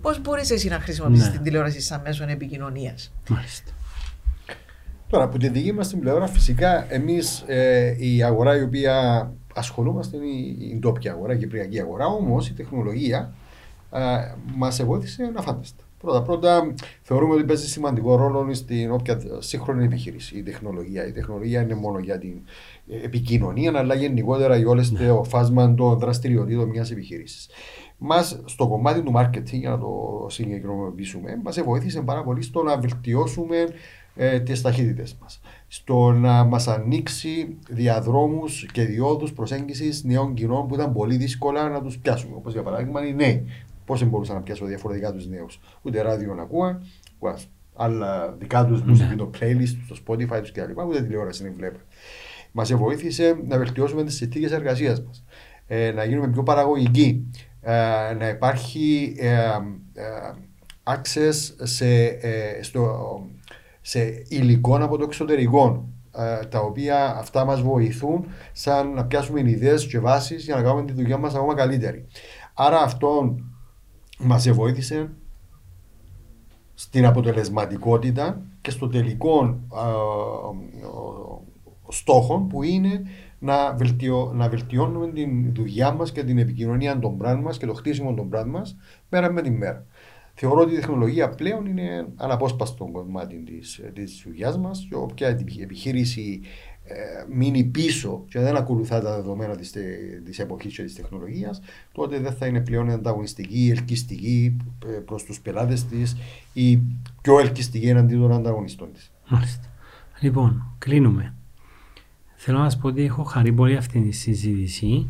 πώς 0.00 0.20
μπορείς 0.20 0.50
εσύ 0.50 0.68
να 0.68 0.80
χρησιμοποιήσεις 0.80 1.26
ναι. 1.26 1.32
την 1.32 1.42
τηλεόραση 1.42 1.80
σαν 1.80 2.00
μέσο 2.04 2.24
επικοινωνίας; 2.28 3.12
Μάλιστα. 3.28 3.72
Τώρα, 5.10 5.24
από 5.24 5.38
τη 5.38 5.48
δική 5.48 5.72
μας 5.72 5.88
την 5.88 6.00
πλευρά, 6.00 6.26
φυσικά 6.26 6.92
εμείς 6.92 7.44
ε, 7.46 7.96
η 7.98 8.22
αγορά 8.22 8.56
η 8.56 8.62
οποία 8.62 9.30
ασχολούμαστε 9.54 10.16
είναι 10.16 10.26
η, 10.26 10.56
η 10.70 10.78
ντόπια 10.78 11.12
αγορά, 11.12 11.32
η 11.32 11.38
κυπριακή 11.38 11.80
αγορά. 11.80 12.06
Όμως 12.06 12.48
η 12.48 12.52
τεχνολογία 12.52 13.32
ε, 13.92 14.00
μας 14.56 14.82
βοήθησε 14.82 15.30
να 15.34 15.42
φανταστεί. 15.42 15.82
Πρώτα, 15.98 16.22
πρώτα 16.22 16.74
θεωρούμε 17.02 17.34
ότι 17.34 17.44
παίζει 17.44 17.68
σημαντικό 17.68 18.16
ρόλο 18.16 18.54
στην 18.54 18.90
όποια 18.90 19.20
σύγχρονη 19.38 19.84
επιχείρηση. 19.84 20.38
Η 20.38 20.42
τεχνολογία. 20.42 21.06
Η 21.06 21.12
τεχνολογία 21.12 21.62
είναι 21.62 21.74
μόνο 21.74 21.98
για 21.98 22.18
την 22.18 22.40
επικοινωνία, 23.02 23.72
αλλά 23.76 23.94
γενικότερα 23.94 24.56
για 24.56 24.68
όλες 24.68 24.90
ναι. 24.90 25.06
το 25.06 25.24
φάσμα 25.24 25.74
των 25.74 25.98
δραστηριοτήτων 25.98 26.68
μιας 26.68 26.90
επιχείρησης. 26.90 27.48
Μας 27.98 28.40
στο 28.44 28.68
κομμάτι 28.68 29.02
του 29.02 29.12
marketing, 29.16 29.58
για 29.58 29.70
να 29.70 29.78
το 29.78 30.26
συγκεκριμενοποιήσουμε, 30.28 31.40
μας 31.44 31.60
βοήθησε 31.62 32.00
πάρα 32.00 32.22
πολύ 32.22 32.42
στο 32.42 32.62
να 32.62 32.78
βελτιώσουμε 32.78 33.66
ε, 34.16 34.40
τις 34.40 34.62
ταχύτητες 34.62 35.16
μας. 35.20 35.40
Στο 35.68 36.12
να 36.12 36.44
μας 36.44 36.68
ανοίξει 36.68 37.56
διαδρόμους 37.68 38.66
και 38.72 38.84
διόδους 38.84 39.32
προσέγγισης 39.32 40.04
νέων 40.04 40.34
κοινών 40.34 40.66
που 40.66 40.74
ήταν 40.74 40.92
πολύ 40.92 41.16
δύσκολα 41.16 41.68
να 41.68 41.82
τους 41.82 41.98
πιάσουμε. 41.98 42.34
Όπως 42.36 42.52
για 42.52 42.62
παράδειγμα 42.62 43.06
οι 43.06 43.14
νέοι. 43.14 43.46
Πώς 43.88 44.04
μπορούσα 44.04 44.34
να 44.34 44.40
πιάσω 44.40 44.64
διαφορετικά 44.64 45.12
τους 45.12 45.26
νέους. 45.26 45.60
Ούτε 45.82 46.00
ράδιο 46.00 46.34
να 46.34 46.42
ακούω, 46.42 46.80
άλλα 47.74 48.34
δικά 48.38 48.66
τους 48.66 48.82
μουσική, 48.82 49.14
το 49.14 49.30
playlist, 49.40 49.76
το 49.88 49.96
Spotify 50.06 50.40
τους 50.40 50.52
κλπ. 50.52 50.78
Ούτε 50.86 51.02
τηλεόραση 51.02 51.42
δεν 51.42 51.52
βλέπω. 51.56 51.78
Μας 52.52 52.72
βοήθησε 52.72 53.38
να 53.46 53.58
βελτιώσουμε 53.58 54.04
τις 54.04 54.14
συνθήκες 54.14 54.52
εργασίας 54.52 55.02
μας. 55.02 55.24
Ε, 55.66 55.90
να 55.90 56.04
γίνουμε 56.04 56.28
πιο 56.28 56.42
παραγωγικοί. 56.42 57.30
Ε, 57.60 58.14
να 58.18 58.28
υπάρχει 58.28 59.14
ε, 59.18 59.34
ε, 59.94 60.32
access 60.84 61.34
σε, 61.62 62.04
ε, 62.04 62.62
στο, 62.62 63.26
σε 63.80 64.22
υλικό 64.28 64.76
από 64.76 64.96
το 64.96 65.04
εξωτερικό 65.04 65.88
ε, 66.16 66.46
τα 66.46 66.60
οποία 66.60 67.16
αυτά 67.18 67.44
μας 67.44 67.62
βοηθούν 67.62 68.26
σαν 68.52 68.92
να 68.92 69.04
πιάσουμε 69.04 69.40
ιδέες 69.40 69.86
και 69.86 69.98
βάσεις 69.98 70.44
για 70.44 70.54
να 70.54 70.62
κάνουμε 70.62 70.84
τη 70.84 70.92
δουλειά 70.92 71.18
μας 71.18 71.34
ακόμα 71.34 71.54
καλύτερη. 71.54 72.06
Άρα 72.54 72.80
αυτό 72.80 73.36
μας 74.18 74.50
βοήθησε 74.50 75.10
στην 76.74 77.06
αποτελεσματικότητα 77.06 78.42
και 78.60 78.70
στο 78.70 78.88
τελικό 78.88 79.60
ε, 79.74 80.88
στόχο 81.88 82.38
που 82.40 82.62
είναι 82.62 83.02
να, 83.38 83.74
βελτιώ, 83.74 84.32
να 84.34 84.48
βελτιώνουμε 84.48 85.12
τη 85.12 85.50
δουλειά 85.54 85.92
μας 85.92 86.12
και 86.12 86.24
την 86.24 86.38
επικοινωνία 86.38 86.98
των 86.98 87.18
brand 87.22 87.40
μας 87.42 87.58
και 87.58 87.66
το 87.66 87.74
χτίσιμο 87.74 88.14
των 88.14 88.30
brand 88.34 88.46
μας 88.46 88.76
μέρα 89.08 89.32
με 89.32 89.42
τη 89.42 89.50
μέρα. 89.50 89.86
Θεωρώ 90.40 90.60
ότι 90.60 90.72
η 90.72 90.76
τεχνολογία 90.76 91.28
πλέον 91.28 91.66
είναι 91.66 92.06
αναπόσπαστο 92.16 92.88
κομμάτι 92.92 93.36
της 93.92 94.22
δουλειάς 94.24 94.58
μας. 94.58 94.88
Όποια 94.92 95.28
επιχείρηση 95.60 96.40
ε, 96.42 96.46
μείνει 97.30 97.64
πίσω 97.64 98.24
και 98.28 98.40
δεν 98.40 98.56
ακολουθά 98.56 99.00
τα 99.00 99.14
δεδομένα 99.14 99.56
της 100.24 100.38
εποχής 100.38 100.74
και 100.74 100.82
της 100.82 100.94
τεχνολογίας, 100.94 101.60
τότε 101.92 102.18
δεν 102.18 102.32
θα 102.32 102.46
είναι 102.46 102.60
πλέον 102.60 102.90
ανταγωνιστική, 102.90 103.68
ελκυστική 103.76 104.56
ε, 104.86 104.90
προς 104.90 105.24
τους 105.24 105.40
πελάτες 105.40 105.84
της 105.84 106.16
ή 106.52 106.80
πιο 107.22 107.38
ελκυστική 107.38 107.88
εναντί 107.88 108.16
των 108.16 108.32
ανταγωνιστών 108.32 108.92
της. 108.92 109.10
Μάλιστα. 109.28 109.68
Λοιπόν, 110.20 110.74
κλείνουμε. 110.78 111.34
Θέλω 112.34 112.58
να 112.58 112.70
σας 112.70 112.80
πω 112.80 112.88
ότι 112.88 113.02
έχω 113.02 113.22
χαρεί 113.22 113.52
πολύ 113.52 113.76
αυτή 113.76 114.00
τη 114.00 114.10
συζήτηση 114.10 115.06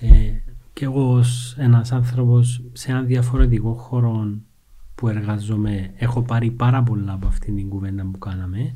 ε, 0.00 0.32
και 0.72 0.84
εγώ 0.84 1.12
ως 1.12 1.56
ένας 1.58 1.92
άνθρωπος 1.92 2.62
σε 2.72 2.90
ένα 2.90 3.02
διαφορετικό 3.02 3.72
χώρο 3.72 4.38
που 4.94 5.08
εργάζομαι 5.08 5.92
έχω 5.96 6.22
πάρει 6.22 6.50
πάρα 6.50 6.82
πολλά 6.82 7.12
από 7.12 7.26
αυτήν 7.26 7.56
την 7.56 7.68
κουβέντα 7.68 8.08
που 8.12 8.18
κάναμε. 8.18 8.74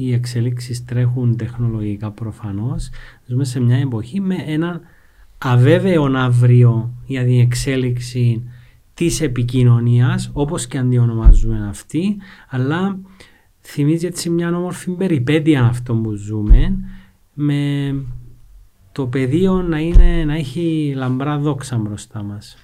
Οι 0.00 0.12
εξελίξεις 0.12 0.84
τρέχουν 0.84 1.36
τεχνολογικά 1.36 2.10
προφανώς. 2.10 2.90
Ζούμε 3.26 3.44
σε 3.44 3.60
μια 3.60 3.76
εποχή 3.76 4.20
με 4.20 4.34
έναν 4.46 4.80
αβέβαιο 5.38 6.04
αύριο 6.16 6.94
για 7.06 7.24
την 7.24 7.40
εξέλιξη 7.40 8.50
της 8.94 9.20
επικοινωνίας 9.20 10.30
όπως 10.32 10.66
και 10.66 10.78
αντιονομαζούμε 10.78 11.68
αυτή 11.68 12.16
αλλά 12.48 12.98
θυμίζει 13.60 14.06
έτσι 14.06 14.30
μια 14.30 14.56
όμορφη 14.56 14.90
περιπέτεια 14.90 15.64
αυτό 15.64 15.94
που 15.94 16.12
ζούμε 16.12 16.78
με 17.34 17.94
το 18.92 19.06
πεδίο 19.06 19.62
να, 19.62 19.78
είναι, 19.78 20.24
να 20.24 20.34
έχει 20.34 20.92
λαμπρά 20.96 21.38
δόξα 21.38 21.76
μπροστά 21.76 22.22
μας. 22.22 22.56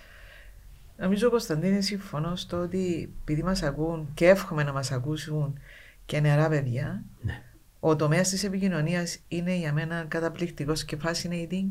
Νομίζω, 0.96 1.30
Κωνσταντίνε, 1.30 1.80
συμφωνώ 1.80 2.36
στο 2.36 2.56
ότι 2.56 3.12
επειδή 3.20 3.42
μας 3.42 3.62
ακούν 3.62 4.08
και 4.14 4.28
εύχομαι 4.28 4.62
να 4.62 4.72
μας 4.72 4.92
ακούσουν 4.92 5.58
και 6.06 6.20
νεαρά 6.20 6.48
παιδιά, 6.48 7.04
ναι. 7.22 7.42
ο 7.80 7.96
τομέας 7.96 8.28
της 8.28 8.44
επικοινωνίας 8.44 9.18
είναι 9.28 9.54
για 9.54 9.72
μένα 9.72 10.04
καταπληκτικός 10.08 10.84
και 10.84 10.96
fascinating 11.04 11.66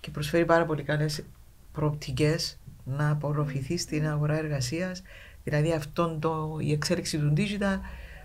και 0.00 0.10
προσφέρει 0.10 0.44
πάρα 0.44 0.64
πολύ 0.64 0.82
καλές 0.82 1.24
προοπτικές 1.72 2.58
να 2.84 3.10
απορροφηθεί 3.10 3.76
στην 3.76 4.08
αγορά 4.08 4.38
εργασίας. 4.38 5.02
Δηλαδή, 5.44 5.72
αυτόν 5.72 6.20
το, 6.20 6.56
η 6.60 6.72
εξέλιξη 6.72 7.18
του 7.18 7.32
digital 7.36 7.78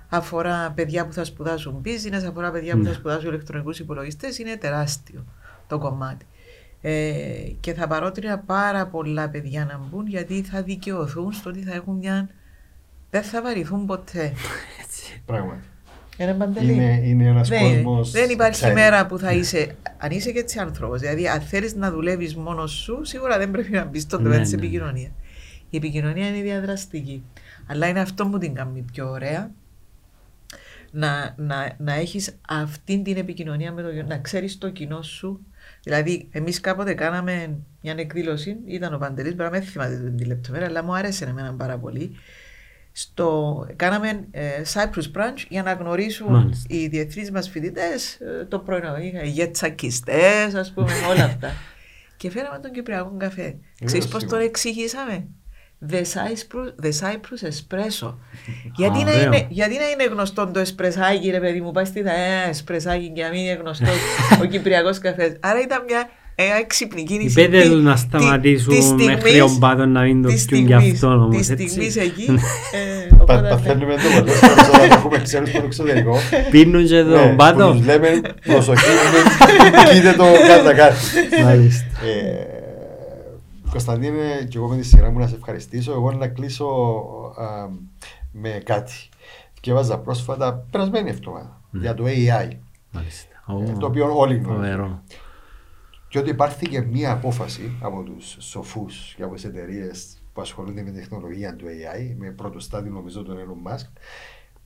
αφορά 0.10 0.72
παιδιά 0.76 1.06
που 1.06 1.14
θα 1.14 1.24
σπουδάσουν 1.24 1.82
business, 1.86 2.24
αφορά 2.28 2.52
παιδιά 2.52 2.76
που 2.76 2.84
θα 2.84 2.90
ναι. 2.90 2.96
σπουδάσουν 2.96 3.30
ηλεκτρονικούς 3.30 3.80
υπολογιστές. 3.80 4.38
Είναι 4.38 4.58
τεράστιο 4.58 5.26
το 5.68 5.78
κομμάτι. 5.78 6.26
Ε, 6.82 7.52
και 7.60 7.74
θα 7.74 7.88
παρότρινα 7.88 8.40
πάρα 8.40 8.88
πολλά 8.88 9.30
παιδιά 9.30 9.66
να 9.66 9.78
μπουν 9.78 10.08
γιατί 10.08 10.42
θα 10.42 10.62
δικαιωθούν 10.62 11.32
στο 11.32 11.50
ότι 11.50 11.62
θα 11.62 11.74
έχουν 11.74 11.96
μια. 11.96 12.30
Δεν 13.12 13.24
θα 13.24 13.42
βαρυθούν 13.42 13.86
ποτέ. 13.86 14.34
Πράγματι. 15.26 15.64
Είναι, 16.18 16.72
είναι, 16.72 17.02
είναι 17.04 17.26
ένας 17.26 17.50
δεν, 17.50 17.62
κόσμος 17.62 18.12
δεν 18.12 18.30
υπάρχει 18.30 18.72
μέρα 18.72 19.06
που 19.06 19.18
θα 19.18 19.32
είσαι, 19.32 19.76
αν 19.98 20.12
είσαι 20.12 20.32
και 20.32 20.40
έτσι 20.40 20.60
άνθρωπος. 20.60 21.00
Δηλαδή, 21.00 21.28
αν 21.28 21.42
θέλεις 21.42 21.76
να 21.76 21.92
δουλεύεις 21.92 22.36
μόνος 22.36 22.72
σου, 22.72 23.00
σίγουρα 23.04 23.38
δεν 23.38 23.52
πρέπει 23.52 23.72
να 23.72 23.86
μπεις 23.86 24.02
στον 24.02 24.24
τομέα 24.24 24.38
ναι, 24.38 24.44
της 24.44 24.54
ναι. 24.54 24.58
επικοινωνία. 24.58 25.12
Η 25.70 25.78
επικοινωνία 25.78 26.28
είναι 26.28 26.42
διαδραστική. 26.42 27.24
Αλλά 27.68 27.88
είναι 27.88 28.00
αυτό 28.00 28.28
που 28.28 28.38
την 28.38 28.54
κάνει 28.54 28.86
πιο 28.92 29.10
ωραία. 29.10 29.52
Να, 30.92 31.34
να, 31.38 31.76
να 31.78 31.94
έχεις 31.94 32.38
αυτή 32.48 33.02
την 33.02 33.18
επικοινωνία 33.18 33.72
με 33.72 33.82
το 33.82 33.88
να 34.08 34.18
ξέρεις 34.18 34.58
το 34.58 34.70
κοινό 34.70 35.02
σου 35.02 35.46
Δηλαδή, 35.84 36.28
εμείς 36.32 36.60
κάποτε 36.60 36.94
κάναμε 36.94 37.58
μια 37.82 37.96
εκδήλωση, 37.98 38.58
ήταν 38.66 38.94
ο 38.94 38.98
Παντελής, 38.98 39.36
πρέπει 39.36 39.52
να 39.52 39.58
μην 39.58 39.68
θυμάται 39.68 40.14
την 40.18 40.28
λεπτομέρεια, 40.28 40.68
αλλά 40.68 40.84
μου 40.84 40.96
άρεσε 40.96 41.26
εμένα 41.26 41.54
πάρα 41.54 41.78
πολύ. 41.78 42.12
Στο, 42.92 43.68
κάναμε 43.76 44.28
ε, 44.32 44.62
Cyprus 44.74 45.18
Branch 45.18 45.46
για 45.50 45.64
να 45.64 45.74
γνωρίσουν 45.74 46.32
Μάλιστα. 46.32 46.76
οι 46.76 46.88
διεθνείς 46.88 47.32
μας 47.32 47.50
φοιτητές 47.50 48.14
ε, 48.14 48.46
το 48.46 48.60
πρωινό. 48.60 48.98
Είχα 48.98 49.24
γετσακιστές, 49.24 50.56
ας 50.56 50.72
πούμε, 50.74 50.92
όλα 51.10 51.24
αυτά. 51.24 51.52
και 52.18 52.30
φέραμε 52.30 52.60
τον 52.60 52.72
Κυπριακό 52.72 53.16
καφέ. 53.18 53.56
Ξέρεις 53.86 54.08
πώς 54.08 54.26
τον 54.26 54.40
εξηγήσαμε; 54.40 55.28
The 55.90 56.02
Cyprus, 56.02 56.86
the 56.86 56.92
Cyprus 57.00 57.48
Espresso. 57.50 58.14
γιατί, 58.80 59.04
να 59.04 59.22
είναι, 59.22 59.48
γιατί 59.50 59.78
να 59.78 59.90
είναι 59.90 60.04
γνωστό 60.04 60.48
το 60.48 60.60
εσπρεσάκι, 60.60 61.30
ρε 61.30 61.40
παιδί 61.40 61.62
μου, 61.62 61.72
πάει 61.72 61.86
στη 61.86 62.00
ε, 62.00 62.50
εσπρεσάκι 62.50 63.12
και 63.12 63.24
να 63.24 63.30
μην 63.30 63.40
είναι 63.40 63.54
γνωστός 63.54 63.96
ο 64.42 64.46
Κυπριακός 64.46 65.00
καφές. 65.00 65.38
Άρα 65.40 65.62
ήταν 65.62 65.84
μια 65.84 66.00
ε, 66.00 66.10
έξυπνη 66.36 67.04
κίνηση. 67.04 67.34
Πέτε 67.36 67.62
Τη- 67.62 67.70
του 67.70 67.76
να 67.82 67.94
τη- 67.94 68.00
σταματήσουν 68.00 68.74
της 68.76 68.92
μέχρι 68.92 69.20
στιγμής- 69.20 69.42
ο 69.42 69.56
Μπάτον 69.58 69.92
να 69.92 70.02
μην 70.02 70.22
το 70.22 70.28
της 70.30 70.46
πιούν 70.46 70.66
γι' 70.66 70.74
στιγμής- 70.74 70.94
αυτόν 70.94 71.22
όμως, 71.22 71.38
της 71.38 71.50
έτσι. 71.50 71.68
στιγμής 71.68 71.96
εκεί. 71.96 72.26
ε, 72.72 73.08
Πα- 73.10 73.16
οπότε, 73.22 73.42
ναι. 73.42 73.50
Παθαίνουμε 73.50 73.94
το 73.96 74.02
πολλές 74.20 74.40
φορές 74.40 74.68
όταν 74.70 74.90
έχουμε 74.90 75.18
ξένους 75.22 75.50
από 75.50 75.60
το 75.60 75.66
εξωτερικό. 75.66 76.16
Πίνουν 76.52 76.86
και 76.86 77.02
Ναι, 77.02 77.12
τον 77.18 77.30
που 77.30 77.36
Μπάτο. 77.36 77.72
τους 77.72 77.86
λέμε 77.86 78.22
προσοχή, 78.46 78.86
μην 79.62 79.72
πείτε 79.94 80.14
το 80.14 80.24
κάτω 80.48 80.76
κάτω. 80.76 80.96
Μάλιστα. 81.44 81.86
Ε, 82.06 82.46
Κωνσταντίνε, 83.72 84.46
και 84.50 84.58
εγώ 84.58 84.68
με 84.68 84.76
τη 84.78 84.86
σειρά 84.86 85.12
μου 85.12 85.20
να 85.20 85.28
σε 85.28 85.36
ευχαριστήσω. 85.36 85.92
Εγώ 85.92 86.12
να 86.12 86.28
κλείσω 86.28 86.66
α, 87.40 87.68
με 88.32 88.62
κάτι. 88.66 88.94
Και 89.60 89.72
έβαζα 89.72 89.98
πρόσφατα, 89.98 90.66
περασμένη 90.72 91.10
εβδομάδα, 91.10 91.62
για 91.72 91.94
το 91.94 92.04
AI, 92.04 92.48
Μάλιστα. 92.92 93.28
ε, 93.48 93.54
Ω, 93.54 93.78
το 93.80 93.86
οποίο 93.86 94.18
όλοι 94.18 94.36
γνωρίζουν. 94.46 95.02
Φοβερό. 96.12 96.20
Και 96.20 96.20
ότι 96.20 96.30
υπάρχει 96.30 96.68
και 96.68 96.82
μία 96.82 97.12
απόφαση 97.12 97.78
από 97.82 98.04
τους 98.04 98.38
σοφούς 98.40 99.14
και 99.16 99.24
από 99.24 99.36
τις 99.36 99.44
εταιρείες 99.44 100.24
που 100.34 100.42
ασχολούνται 100.42 100.82
με 100.82 100.92
την 100.92 101.00
τεχνολογία 101.00 101.56
του 101.56 101.66
AI, 101.66 102.16
με 102.18 102.32
πρώτο 102.32 102.60
στάδιο 102.60 102.92
νομίζω 102.92 103.24
τον 103.24 103.38
Elon 103.38 103.72
Musk, 103.72 103.92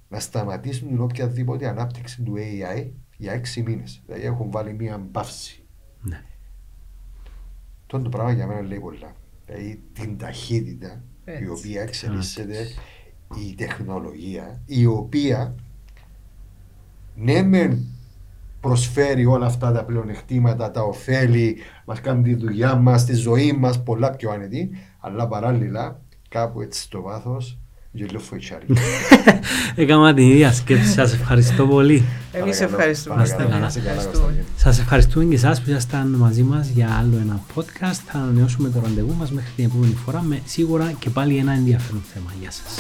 να 0.09 0.19
σταματήσουν 0.19 0.87
την 0.87 1.01
οποιαδήποτε 1.01 1.67
ανάπτυξη 1.67 2.21
του 2.21 2.33
AI 2.37 2.91
για 3.17 3.33
έξι 3.33 3.61
μήνες. 3.61 4.01
Δηλαδή 4.05 4.25
έχουν 4.25 4.51
βάλει 4.51 4.73
μία 4.73 5.07
παύση. 5.11 5.65
Ναι. 6.01 6.23
Αυτό 7.81 8.01
το 8.01 8.09
πράγμα 8.09 8.31
για 8.31 8.47
μένα 8.47 8.61
λέει 8.61 8.79
πολλά. 8.79 9.15
Δηλαδή 9.45 9.83
την 9.93 10.17
ταχύτητα 10.17 11.03
η 11.25 11.31
Έτσι. 11.31 11.47
οποία 11.47 11.81
εξελίσσεται 11.81 12.67
η 13.49 13.55
τεχνολογία, 13.55 14.61
η 14.65 14.85
οποία 14.85 15.55
ναι 17.15 17.43
μεν 17.43 17.94
προσφέρει 18.65 19.25
όλα 19.25 19.45
αυτά 19.45 19.71
τα 19.71 19.83
πλεονεκτήματα, 19.83 20.71
τα 20.71 20.81
ωφέλη, 20.81 21.57
μας 21.85 22.01
κάνει 22.01 22.21
τη 22.21 22.35
δουλειά 22.35 22.75
μας, 22.75 23.05
τη 23.05 23.13
ζωή 23.13 23.51
μας 23.51 23.83
πολλά 23.83 24.11
πιο 24.11 24.31
άνετη, 24.31 24.69
αλλά 24.99 25.27
παράλληλα 25.27 25.99
κάπου 26.29 26.61
έτσι 26.61 26.81
στο 26.81 27.01
βάθος 27.01 27.59
γελίο 27.91 28.19
φοητσάρι. 28.19 28.65
Έκανα 29.75 30.13
την 30.13 30.29
ίδια 30.29 30.51
σκέψη. 30.51 30.91
Σας 30.91 31.13
ευχαριστώ 31.13 31.67
πολύ. 31.67 32.05
Εμείς 32.31 32.57
Παρακαλώ, 32.57 32.77
ευχαριστούμε. 32.77 33.15
παρακαλώ, 33.15 33.49
καλά. 33.49 33.59
να 33.59 33.67
είστε 33.67 33.79
καλά, 33.79 33.91
Ευχαριστούμε. 33.91 34.25
Κωνσταντίνε. 34.25 34.57
Σας 34.57 34.79
ευχαριστούμε 34.79 35.25
και 35.25 35.35
εσάς 35.35 35.61
που 35.61 35.69
ήσασταν 35.69 36.07
μαζί 36.07 36.43
μας 36.43 36.67
για 36.67 36.89
άλλο 36.99 37.17
ένα 37.21 37.39
podcast. 37.55 37.99
Θα 38.05 38.17
ανανεώσουμε 38.19 38.69
το 38.69 38.79
ραντεβού 38.83 39.13
μας 39.13 39.31
μέχρι 39.31 39.51
την 39.55 39.65
επόμενη 39.65 39.93
φορά 40.05 40.21
με 40.21 40.41
σίγουρα 40.45 40.91
και 40.99 41.09
πάλι 41.09 41.37
ένα 41.37 41.51
ενδιαφέρον 41.51 42.03
θέμα. 42.13 42.31
Γεια 42.41 42.51
σας. 42.51 42.75